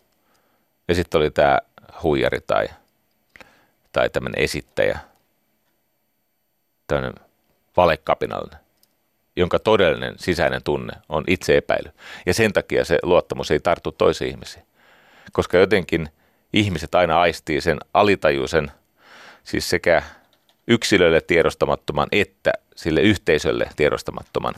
[0.88, 1.58] Ja sitten oli tämä
[2.02, 2.68] huijari tai,
[3.92, 4.98] tai tämmöinen esittäjä,
[6.86, 7.14] tämmöinen
[7.76, 8.67] valekapinallinen
[9.38, 11.90] jonka todellinen sisäinen tunne on itseepäily.
[12.26, 14.64] Ja sen takia se luottamus ei tarttu toisiin ihmisiin.
[15.32, 16.08] Koska jotenkin
[16.52, 18.70] ihmiset aina aistii sen alitajuisen,
[19.44, 20.02] siis sekä
[20.68, 24.54] yksilölle tiedostamattoman että sille yhteisölle tiedostamattoman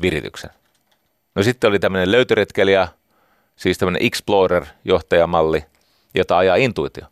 [0.00, 0.50] virityksen.
[1.34, 2.88] No sitten oli tämmöinen löytöretkelijä,
[3.56, 5.64] siis tämmöinen Explorer-johtajamalli,
[6.14, 7.04] jota ajaa intuitio.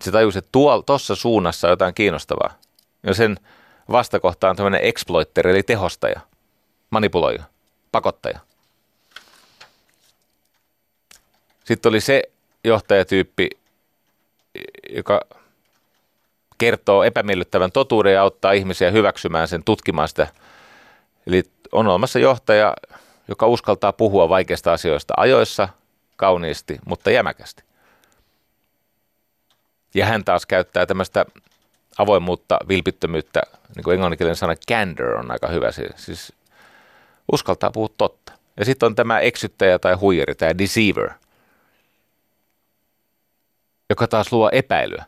[0.00, 2.58] Se tajusi, että tuossa suunnassa on jotain kiinnostavaa.
[3.02, 3.36] Ja sen
[3.90, 6.20] vastakohta on tämmöinen exploiter, eli tehostaja,
[6.90, 7.42] manipuloija,
[7.92, 8.38] pakottaja.
[11.64, 12.22] Sitten oli se
[12.64, 13.48] johtajatyyppi,
[14.90, 15.20] joka
[16.58, 20.26] kertoo epämiellyttävän totuuden ja auttaa ihmisiä hyväksymään sen, tutkimaan sitä.
[21.26, 21.42] Eli
[21.72, 22.74] on olemassa johtaja,
[23.28, 25.68] joka uskaltaa puhua vaikeista asioista ajoissa,
[26.16, 27.62] kauniisti, mutta jämäkästi.
[29.94, 31.26] Ja hän taas käyttää tämmöistä
[31.98, 33.42] avoimuutta, vilpittömyyttä,
[33.76, 36.32] niin kuin englanninkielinen sana candor on aika hyvä, siis
[37.32, 38.32] uskaltaa puhua totta.
[38.56, 41.10] Ja sitten on tämä eksyttäjä tai huijari, tämä deceiver,
[43.90, 45.04] joka taas luo epäilyä.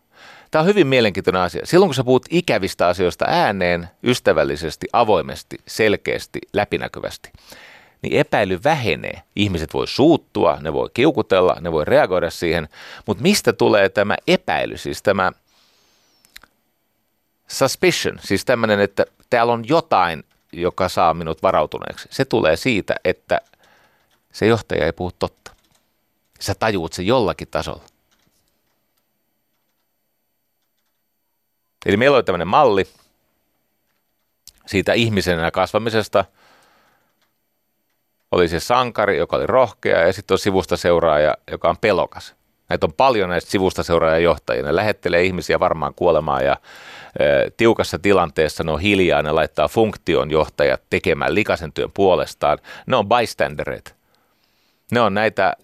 [0.50, 1.60] Tämä on hyvin mielenkiintoinen asia.
[1.64, 7.30] Silloin kun sä puhut ikävistä asioista ääneen, ystävällisesti, avoimesti, selkeästi, läpinäkyvästi,
[8.02, 9.22] niin epäily vähenee.
[9.36, 12.68] Ihmiset voi suuttua, ne voi kiukutella, ne voi reagoida siihen,
[13.06, 15.32] mutta mistä tulee tämä epäily, siis tämä
[17.50, 22.08] suspicion, siis tämmöinen, että täällä on jotain, joka saa minut varautuneeksi.
[22.10, 23.40] Se tulee siitä, että
[24.32, 25.52] se johtaja ei puhu totta.
[26.40, 27.82] Sä tajuut se jollakin tasolla.
[31.86, 32.88] Eli meillä oli tämmöinen malli
[34.66, 36.24] siitä ihmisenä kasvamisesta.
[38.30, 42.34] Oli se sankari, joka oli rohkea, ja sitten on sivusta seuraaja, joka on pelokas.
[42.70, 43.82] Näitä on paljon näistä sivusta
[44.22, 44.62] johtajia.
[44.62, 46.56] Ne lähettelee ihmisiä varmaan kuolemaan ja
[47.18, 47.24] e,
[47.56, 52.58] tiukassa tilanteessa ne on hiljaa, ne laittaa funktion johtajat tekemään likaisen työn puolestaan.
[52.86, 53.92] Ne on bystandereita.
[54.92, 55.56] Ne on näitä,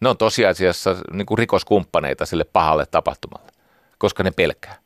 [0.00, 3.52] ne on tosiasiassa niin kuin rikoskumppaneita sille pahalle tapahtumalle,
[3.98, 4.78] koska ne pelkää.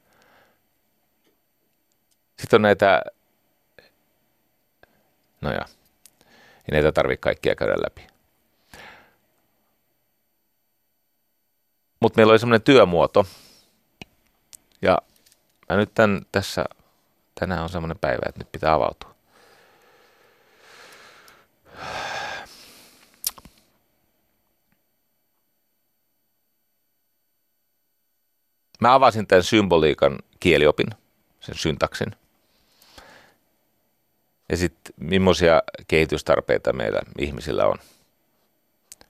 [2.39, 3.03] Sitten on näitä,
[5.41, 5.65] no ja,
[6.21, 8.10] ei näitä tarvitse kaikkia käydä läpi.
[12.01, 13.27] Mutta meillä oli semmoinen työmuoto,
[14.83, 14.99] ja
[15.69, 16.65] mä nyt tämän, tässä,
[17.41, 19.15] tänään on semmoinen päivä, että nyt pitää avautua.
[28.81, 30.87] Mä avasin tämän symboliikan kieliopin,
[31.41, 32.17] sen syntaksin.
[34.49, 37.77] Ja sitten millaisia kehitystarpeita meillä ihmisillä on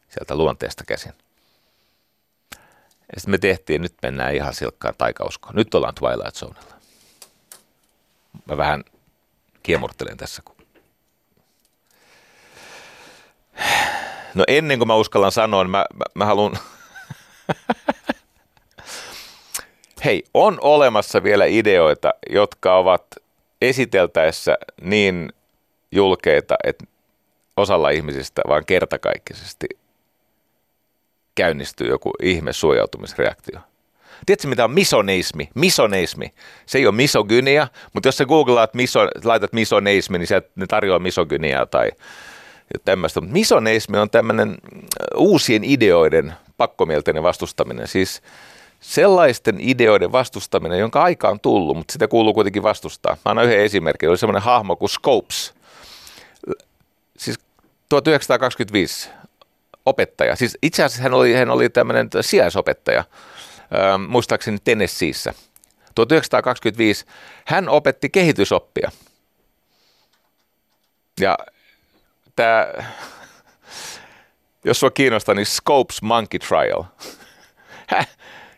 [0.08, 1.12] sieltä luonteesta käsin.
[3.14, 5.54] Ja sitten me tehtiin, nyt mennään ihan silkkaan taikauskoon.
[5.54, 6.74] Nyt ollaan Twilight Zonella.
[8.48, 8.84] Mä vähän
[9.62, 10.42] kiemurtelen tässä.
[10.44, 10.56] Kun...
[14.34, 16.58] No ennen kuin mä uskallan sanoa, niin mä, mä, mä haluan...
[20.04, 23.06] Hei, on olemassa vielä ideoita, jotka ovat
[23.60, 25.32] esiteltäessä niin
[25.92, 26.84] julkeita, että
[27.56, 29.66] osalla ihmisistä vaan kertakaikkisesti
[31.34, 33.60] käynnistyy joku ihme suojautumisreaktio.
[34.26, 35.48] Tiedätkö, mitä on misoneismi?
[35.54, 36.34] Misoneismi.
[36.66, 40.98] Se ei ole misogynia, mutta jos sä googlaat, miso, laitat misoneismi, niin sieltä ne tarjoaa
[40.98, 41.90] misogyniaa tai
[42.84, 43.20] tämmöistä.
[43.20, 44.56] Misoneismi on tämmöinen
[45.16, 47.88] uusien ideoiden pakkomielteinen vastustaminen.
[47.88, 48.22] Siis
[48.80, 53.16] sellaisten ideoiden vastustaminen, jonka aika on tullut, mutta sitä kuuluu kuitenkin vastustaa.
[53.24, 54.08] Mä annan yhden esimerkin.
[54.08, 55.54] Oli semmoinen hahmo kuin Scopes.
[57.16, 57.38] Siis
[57.88, 59.10] 1925
[59.90, 60.36] opettaja.
[60.36, 65.34] Siis itse asiassa hän oli, hän oli tämmöinen sijaisopettaja, äh, muistaakseni Tennesseeissä.
[65.94, 67.04] 1925
[67.46, 68.90] hän opetti kehitysoppia.
[71.20, 71.38] Ja
[72.36, 72.66] tämä,
[74.64, 76.84] jos sua kiinnostaa, niin Scopes Monkey Trial.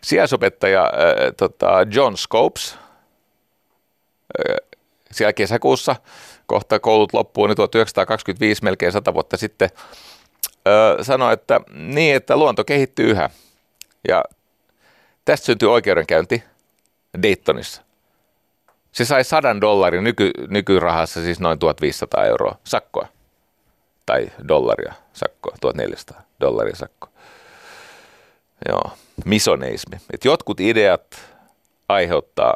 [0.03, 0.89] Sijaisopettaja äh,
[1.37, 2.77] tota John Scopes
[4.39, 4.55] äh,
[5.11, 5.95] siellä kesäkuussa,
[6.45, 9.69] kohta koulut loppuun, niin 1925, melkein 100 vuotta sitten,
[10.67, 13.29] äh, sanoi, että niin, että luonto kehittyy yhä.
[14.07, 14.23] Ja
[15.25, 16.43] tästä syntyi oikeudenkäynti
[17.23, 17.81] Daytonissa.
[18.91, 23.07] Se sai 100 dollarin nyky, nykyrahassa, siis noin 1500 euroa sakkoa.
[24.05, 27.09] Tai dollaria sakkoa, 1400 dollaria sakkoa.
[28.69, 28.91] Joo
[29.25, 29.97] misoneismi.
[30.13, 31.21] Et jotkut ideat
[31.89, 32.55] aiheuttaa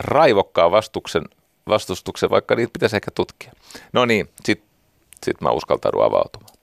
[0.00, 1.22] raivokkaan vastuksen,
[1.68, 3.52] vastustuksen, vaikka niitä pitäisi ehkä tutkia.
[3.92, 4.68] No niin, sitten
[5.24, 6.55] sit mä uskaltaudun avautumaan.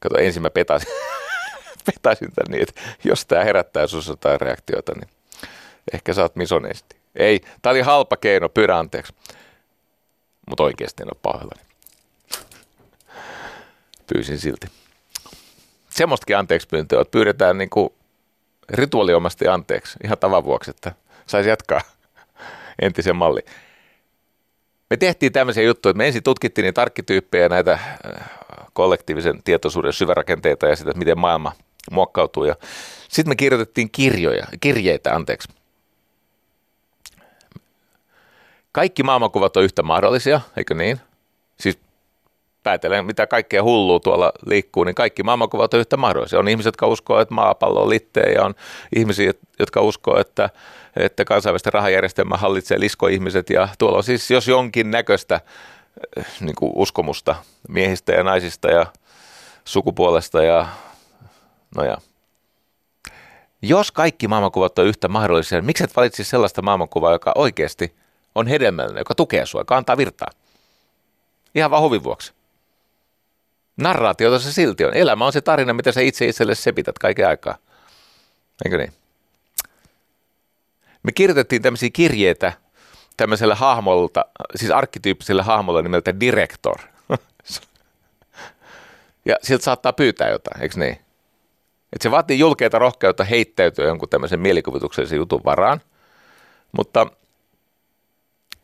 [0.00, 0.88] Kato, ensin mä petasin,
[1.86, 5.08] petasin tämän niin, että jos tämä herättää sinussa jotain reaktiota, niin
[5.92, 6.96] ehkä sä oot misoneisti.
[7.16, 9.14] Ei, tämä oli halpa keino, pyydä anteeksi.
[10.48, 11.62] Mutta oikeasti en ole pahoillani.
[14.14, 14.66] Pyysin silti.
[15.90, 17.90] Semmoistakin anteeksi pyyntöä, että pyydetään niin kuin
[18.68, 20.92] rituaaliomasti anteeksi ihan tavan vuoksi, että
[21.26, 21.80] saisi jatkaa
[22.82, 23.40] entisen malli.
[24.90, 28.39] Me tehtiin tämmöisiä juttuja, että me ensin tutkittiin niitä arkkityyppejä, näitä äh,
[28.72, 31.52] kollektiivisen tietoisuuden syvärakenteita ja sitä, miten maailma
[31.90, 32.44] muokkautuu.
[32.44, 32.54] Ja
[33.08, 35.48] sitten me kirjoitettiin kirjoja, kirjeitä, anteeksi.
[38.72, 41.00] Kaikki maailmankuvat on yhtä mahdollisia, eikö niin?
[41.60, 41.78] Siis
[42.62, 46.38] päätellen, mitä kaikkea hullua tuolla liikkuu, niin kaikki maailmankuvat on yhtä mahdollisia.
[46.38, 48.54] On ihmiset, jotka uskoo, että maapallo on litteä ja on
[48.96, 50.50] ihmisiä, jotka uskoo, että,
[50.96, 55.40] että kansainvälistä rahajärjestelmää hallitsee liskoihmiset ja tuolla on siis jos jonkin näköistä
[56.40, 57.34] niin kuin uskomusta
[57.68, 58.86] miehistä ja naisista ja
[59.64, 60.68] sukupuolesta ja
[61.76, 61.96] no ja.
[63.62, 67.94] Jos kaikki maailmankuvat on yhtä mahdollisia, niin miksi et valitsisi sellaista maailmankuvaa, joka oikeasti
[68.34, 70.28] on hedelmällinen, joka tukee sua, joka antaa virtaa?
[71.54, 72.32] Ihan vaan huvin vuoksi.
[73.76, 74.94] Narraatiota se silti on.
[74.94, 77.58] Elämä on se tarina, mitä sä itse itselle sepität kaiken aikaa.
[78.64, 78.92] Eikö niin?
[81.02, 82.52] Me kirjoitettiin tämmöisiä kirjeitä
[83.20, 84.24] tämmöiselle hahmolta,
[84.56, 86.76] siis arkkityyppiselle hahmolle nimeltä Director.
[89.24, 90.98] Ja siltä saattaa pyytää jotain, eikö niin?
[91.92, 95.80] Et se vaatii julkeita rohkeutta heittäytyä jonkun tämmöisen mielikuvituksellisen jutun varaan.
[96.72, 97.06] Mutta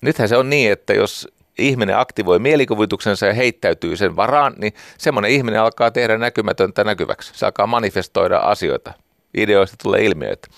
[0.00, 1.28] nythän se on niin, että jos
[1.58, 7.32] ihminen aktivoi mielikuvituksensa ja heittäytyy sen varaan, niin semmoinen ihminen alkaa tehdä näkymätöntä näkyväksi.
[7.34, 8.92] Se alkaa manifestoida asioita.
[9.36, 10.48] Ideoista tulee ilmiöitä.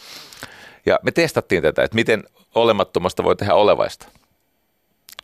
[0.86, 2.24] Ja me testattiin tätä, että miten
[2.62, 4.06] olemattomasta voi tehdä olevaista.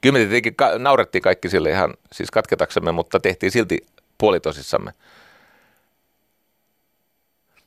[0.01, 3.86] Kyllä me tietenkin naurettiin kaikki sille ihan siis katketaksemme, mutta tehtiin silti
[4.19, 4.93] puolitosissamme.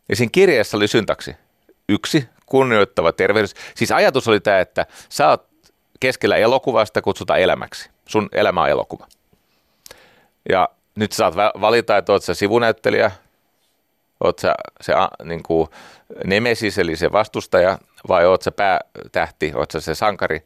[0.10, 1.36] Ja siinä kirjeessä oli syntaksi.
[1.90, 3.54] Yksi, kunnioittava tervehdys.
[3.76, 5.48] Siis ajatus oli tämä, että sä oot
[6.00, 7.90] keskellä elokuvaa, sitä kutsutaan elämäksi.
[8.06, 9.08] Sun elämä on elokuva.
[10.50, 13.12] Ja nyt saat valita, että oot sä sivunäyttelijä,
[14.24, 15.70] oot sä se niin kuin
[16.26, 20.44] nemesis, eli se vastustaja, vai oot sä päätähti, oot sä se sankari,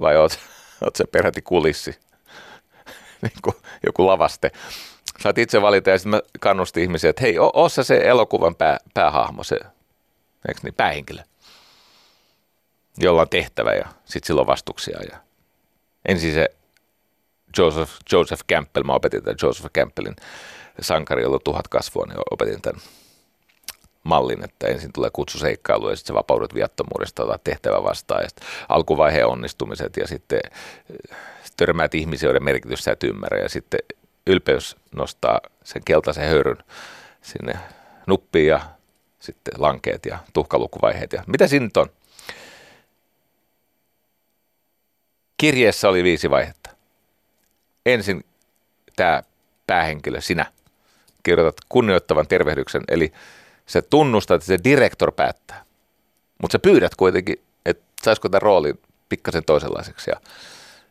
[0.00, 0.38] vai oot,
[0.84, 1.90] oot sä peräti kulissi,
[3.22, 3.56] niin kuin
[3.86, 4.50] joku lavaste.
[5.20, 8.78] Saat itse valita ja sitten mä kannustin ihmisiä, että hei, oo sä se elokuvan pää,
[8.94, 9.58] päähahmo, se
[10.48, 11.22] eikö niin, päähenkilö,
[12.98, 14.98] jolla on tehtävä ja sitten sillä on vastuksia.
[15.10, 15.18] Ja
[16.08, 16.48] ensin se
[17.58, 20.16] Joseph, Joseph Campbell, mä opetin tämän Joseph Campbellin
[20.80, 22.80] sankari, jolla on tuhat kasvua, niin opetin tämän
[24.04, 29.26] mallin, että ensin tulee kutsuseikkailu ja sitten vapaudut viattomuudesta, otat tehtävä vastaan ja sitten alkuvaiheen
[29.26, 31.16] onnistumiset ja sitten eh,
[31.56, 33.80] törmäät ihmisiä, joiden merkitys sä et ymmärrä ja sitten
[34.26, 36.58] ylpeys nostaa sen keltaisen höyryn
[37.22, 37.58] sinne
[38.06, 38.60] nuppiin ja
[39.20, 41.90] sitten lankeet ja tuhkalukuvaiheet ja mitä siinä nyt on?
[45.36, 46.70] Kirjeessä oli viisi vaihetta.
[47.86, 48.24] Ensin
[48.96, 49.22] tämä
[49.66, 50.46] päähenkilö, sinä,
[51.22, 53.12] kirjoitat kunnioittavan tervehdyksen, eli
[53.70, 55.64] se tunnustat, että se direktor päättää.
[56.42, 60.20] Mutta sä pyydät kuitenkin, että saisiko tämän roolin pikkasen toisenlaiseksi ja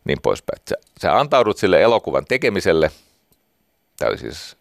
[0.06, 0.62] niin poispäin.
[0.70, 2.92] Sä, sä antaudut sille elokuvan tekemiselle.
[3.98, 4.58] Tämä oli siis,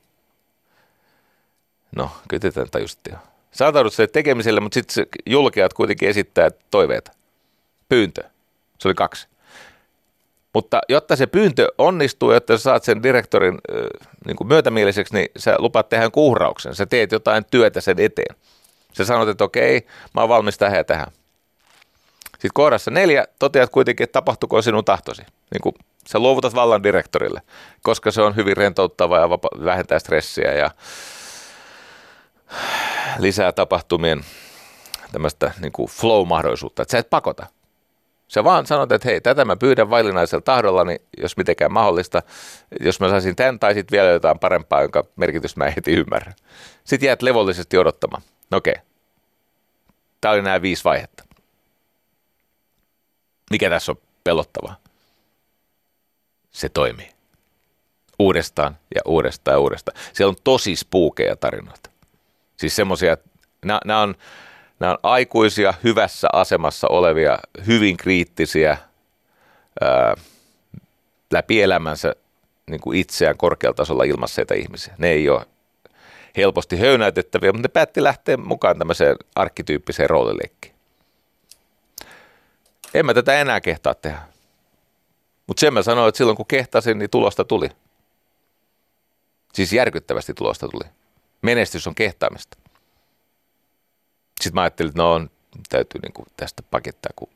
[1.97, 3.16] no kyllä te jo.
[3.53, 7.12] Sä antaudut sille tekemiselle, mutta sitten julkeat kuitenkin esittää toiveita.
[7.89, 8.23] Pyyntö.
[8.78, 9.28] Se oli kaksi.
[10.54, 13.58] Mutta jotta se pyyntö onnistuu, jotta sä saat sen direktorin
[14.26, 16.74] niin kuin myötämieliseksi, niin sä lupaat tehdä kuhrauksen.
[16.74, 18.36] Sä teet jotain työtä sen eteen.
[18.92, 21.06] Sä sanot, että okei, mä oon valmis tähän ja tähän.
[22.32, 25.22] Sitten kohdassa neljä toteat kuitenkin, että tapahtuko sinun tahtosi.
[25.22, 25.74] Niin kuin
[26.08, 27.42] sä luovutat vallan direktorille,
[27.82, 30.70] koska se on hyvin rentouttava ja vapa- vähentää stressiä ja
[33.18, 34.24] lisää tapahtumien
[35.12, 36.82] tämmöistä niin flow-mahdollisuutta.
[36.82, 37.46] Että sä et pakota.
[38.28, 42.22] Sä vaan sanot, että hei, tätä mä pyydän vaillinaisella tahdollani, jos mitenkään mahdollista.
[42.80, 46.32] Jos mä saisin tämän tai sitten vielä jotain parempaa, jonka merkitys mä en heti ymmärrä.
[46.84, 48.22] Sitten jäät levollisesti odottamaan.
[48.50, 48.72] No okei.
[48.72, 48.84] Okay.
[50.20, 51.24] Tämä oli nämä viisi vaihetta.
[53.50, 54.76] Mikä tässä on pelottavaa?
[56.50, 57.10] Se toimii.
[58.18, 59.98] Uudestaan ja uudestaan ja uudestaan.
[60.12, 61.90] Siellä on tosi spuukeja tarinoita.
[62.56, 63.16] Siis semmoisia,
[63.84, 64.14] nämä on
[64.80, 68.78] Nämä on aikuisia, hyvässä asemassa olevia, hyvin kriittisiä,
[69.80, 70.14] ää,
[71.32, 72.14] läpi elämänsä
[72.70, 74.94] niin kuin itseään korkealla tasolla ilmasseita ihmisiä.
[74.98, 75.46] Ne ei ole
[76.36, 80.74] helposti höynäytettäviä, mutta ne päätti lähteä mukaan tämmöiseen arkkityyppiseen roolileikkiin.
[82.94, 84.18] En mä tätä enää kehtaa tehdä.
[85.46, 87.68] Mutta sen mä sanoin, että silloin kun kehtasin, niin tulosta tuli.
[89.52, 90.90] Siis järkyttävästi tulosta tuli.
[91.42, 92.59] Menestys on kehtaamista.
[94.40, 95.31] Sitten mä ajattelin, että no on,
[95.69, 97.28] täytyy niin tästä pakittaa, kun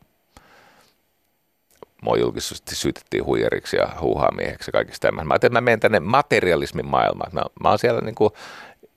[2.03, 5.27] mua julkisesti syytettiin huijariksi ja huuhaamieheksi ja kaikista tämän.
[5.27, 7.31] Mä ajattelin, että mä menen tänne materialismin maailmaan.
[7.33, 8.31] Mä, mä oon siellä niin kuin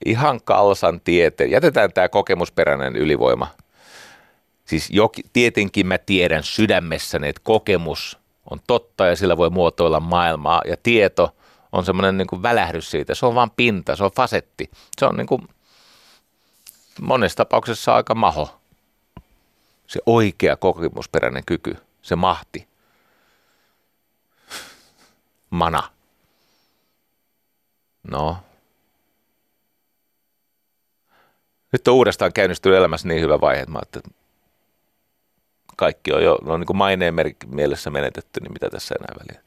[0.06, 1.52] ihan kalsan tieteen.
[1.52, 3.48] Jätetään tämä kokemusperäinen ylivoima.
[4.66, 8.20] Siis joki, tietenkin mä tiedän sydämessäni, että kokemus
[8.52, 10.62] on totta ja sillä voi muotoilla maailmaa.
[10.66, 11.36] Ja tieto
[11.72, 13.16] on semmoinen niin välähdys siitä.
[13.16, 14.70] Se on vain pinta, se on fasetti.
[15.00, 15.42] Se on niin kuin
[17.02, 18.60] monessa tapauksessa aika maho.
[19.88, 22.68] Se oikea kokemusperäinen kyky, se mahti.
[25.50, 25.90] Mana.
[28.12, 28.38] No.
[31.72, 34.00] Nyt on uudestaan käynnistynyt elämässä niin hyvä vaihe, että mä että
[35.76, 37.14] kaikki on jo no niin kuin maineen
[37.48, 39.42] mielessä menetetty, niin mitä tässä enää väliä.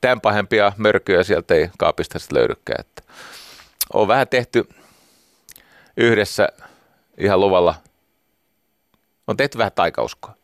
[0.00, 2.80] Tämän pahempia mörkyjä sieltä ei kaapista löydykään.
[2.80, 3.02] Että
[3.92, 4.68] on vähän tehty
[5.96, 6.48] yhdessä
[7.18, 7.74] ihan luvalla.
[9.26, 10.34] On tehty vähän taikauskoa.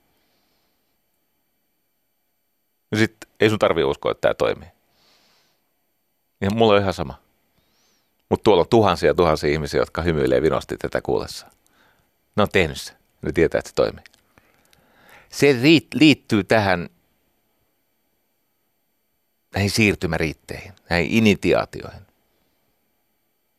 [2.91, 4.69] Ja sitten ei sun tarvii uskoa, että tämä toimii.
[6.41, 7.19] Ja mulla on ihan sama.
[8.29, 11.47] Mutta tuolla on tuhansia tuhansia ihmisiä, jotka hymyilee vinosti tätä kuullessa.
[12.37, 12.93] Ne on tehnyt se.
[13.23, 14.05] Ne tietää, että se toimii.
[15.29, 15.57] Se
[15.95, 16.89] liittyy tähän
[19.55, 22.10] näihin siirtymäriitteihin, näihin initiaatioihin.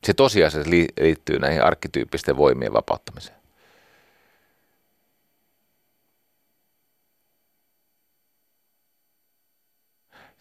[0.03, 3.41] Se tosiasiassa liittyy näihin arkkityyppisten voimien vapauttamiseen.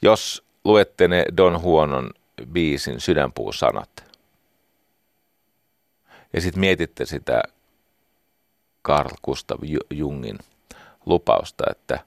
[0.02, 2.10] Jos luette ne Don Huonon
[2.52, 4.04] biisin sydänpuusanat
[6.32, 7.42] ja sitten mietitte sitä
[8.84, 9.58] Carl Gustav
[9.90, 10.38] Jungin
[11.06, 12.04] lupausta, että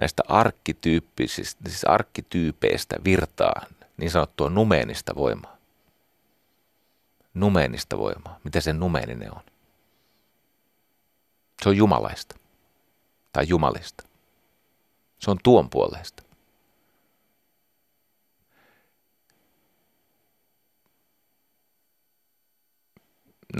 [0.00, 3.66] näistä arkkityyppisistä, siis arkkityypeistä virtaa
[3.96, 5.57] niin sanottua numeenista voimaa.
[7.40, 8.40] Numeenista voimaa.
[8.44, 9.42] Mitä se numeeninen on?
[11.62, 12.36] Se on jumalaista.
[13.32, 14.08] Tai jumalista.
[15.18, 16.22] Se on tuon puoleista.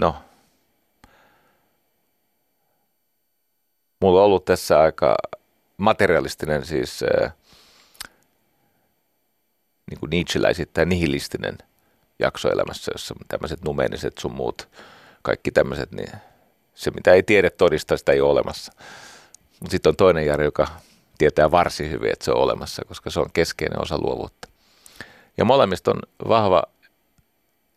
[0.01, 0.23] No.
[4.01, 5.15] Mulla on ollut tässä aika
[5.77, 7.33] materialistinen siis äh,
[9.89, 11.57] niin kuin Nietzscheläisittäin nihilistinen
[12.19, 14.69] jakso elämässä, jossa tämmöiset numeeniset sun muut,
[15.21, 16.11] kaikki tämmöiset, niin
[16.75, 18.73] se mitä ei tiedä todistaa, sitä ei ole olemassa.
[19.59, 20.67] Mutta sitten on toinen Jari, joka
[21.17, 24.47] tietää varsin hyvin, että se on olemassa, koska se on keskeinen osa luovuutta.
[25.37, 26.63] Ja molemmista on vahva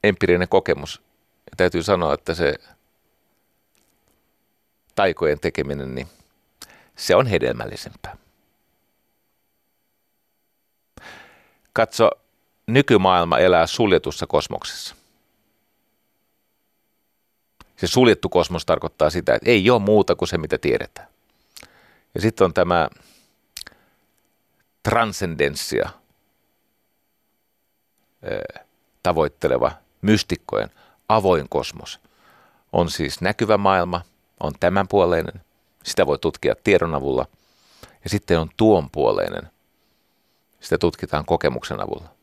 [0.04, 1.02] empiirinen kokemus.
[1.50, 2.54] Ja täytyy sanoa, että se
[4.94, 6.08] taikojen tekeminen, niin
[6.96, 8.16] se on hedelmällisempää.
[11.72, 12.10] Katso,
[12.72, 14.94] nykymaailma elää suljetussa kosmoksessa.
[17.76, 21.08] Se suljettu kosmos tarkoittaa sitä, että ei ole muuta kuin se, mitä tiedetään.
[22.14, 22.88] Ja sitten on tämä
[24.82, 25.90] transcendenssia
[29.02, 29.72] tavoitteleva
[30.02, 30.70] mystikkojen
[31.08, 32.00] avoin kosmos.
[32.72, 34.00] On siis näkyvä maailma,
[34.40, 35.40] on tämänpuoleinen,
[35.84, 37.26] sitä voi tutkia tiedon avulla,
[38.04, 39.50] ja sitten on tuonpuoleinen,
[40.60, 42.21] sitä tutkitaan kokemuksen avulla.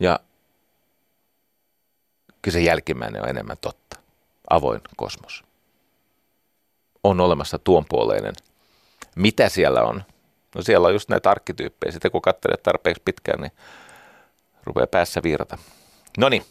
[0.00, 0.20] Ja
[2.42, 3.96] kyllä se jälkimmäinen on enemmän totta.
[4.50, 5.44] Avoin kosmos.
[7.04, 8.34] On olemassa tuonpuoleinen.
[9.16, 10.04] Mitä siellä on?
[10.54, 11.92] No siellä on just näitä arkkityyppejä.
[11.92, 13.52] Sitten kun katselet tarpeeksi pitkään, niin
[14.64, 15.58] rupeaa päässä virta.
[16.18, 16.44] No niin.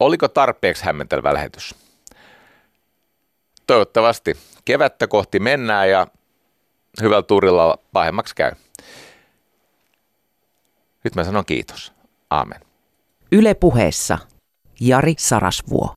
[0.00, 1.74] Oliko tarpeeksi hämmentävä lähetys?
[3.66, 4.36] Toivottavasti.
[4.64, 6.06] Kevättä kohti mennään ja
[7.02, 8.52] hyvällä turilla pahemmaksi käy.
[11.06, 11.92] Nyt mä sanon kiitos.
[12.30, 12.60] Aamen.
[13.32, 14.18] Yle puheessa
[14.80, 15.92] Jari Sarasvuo.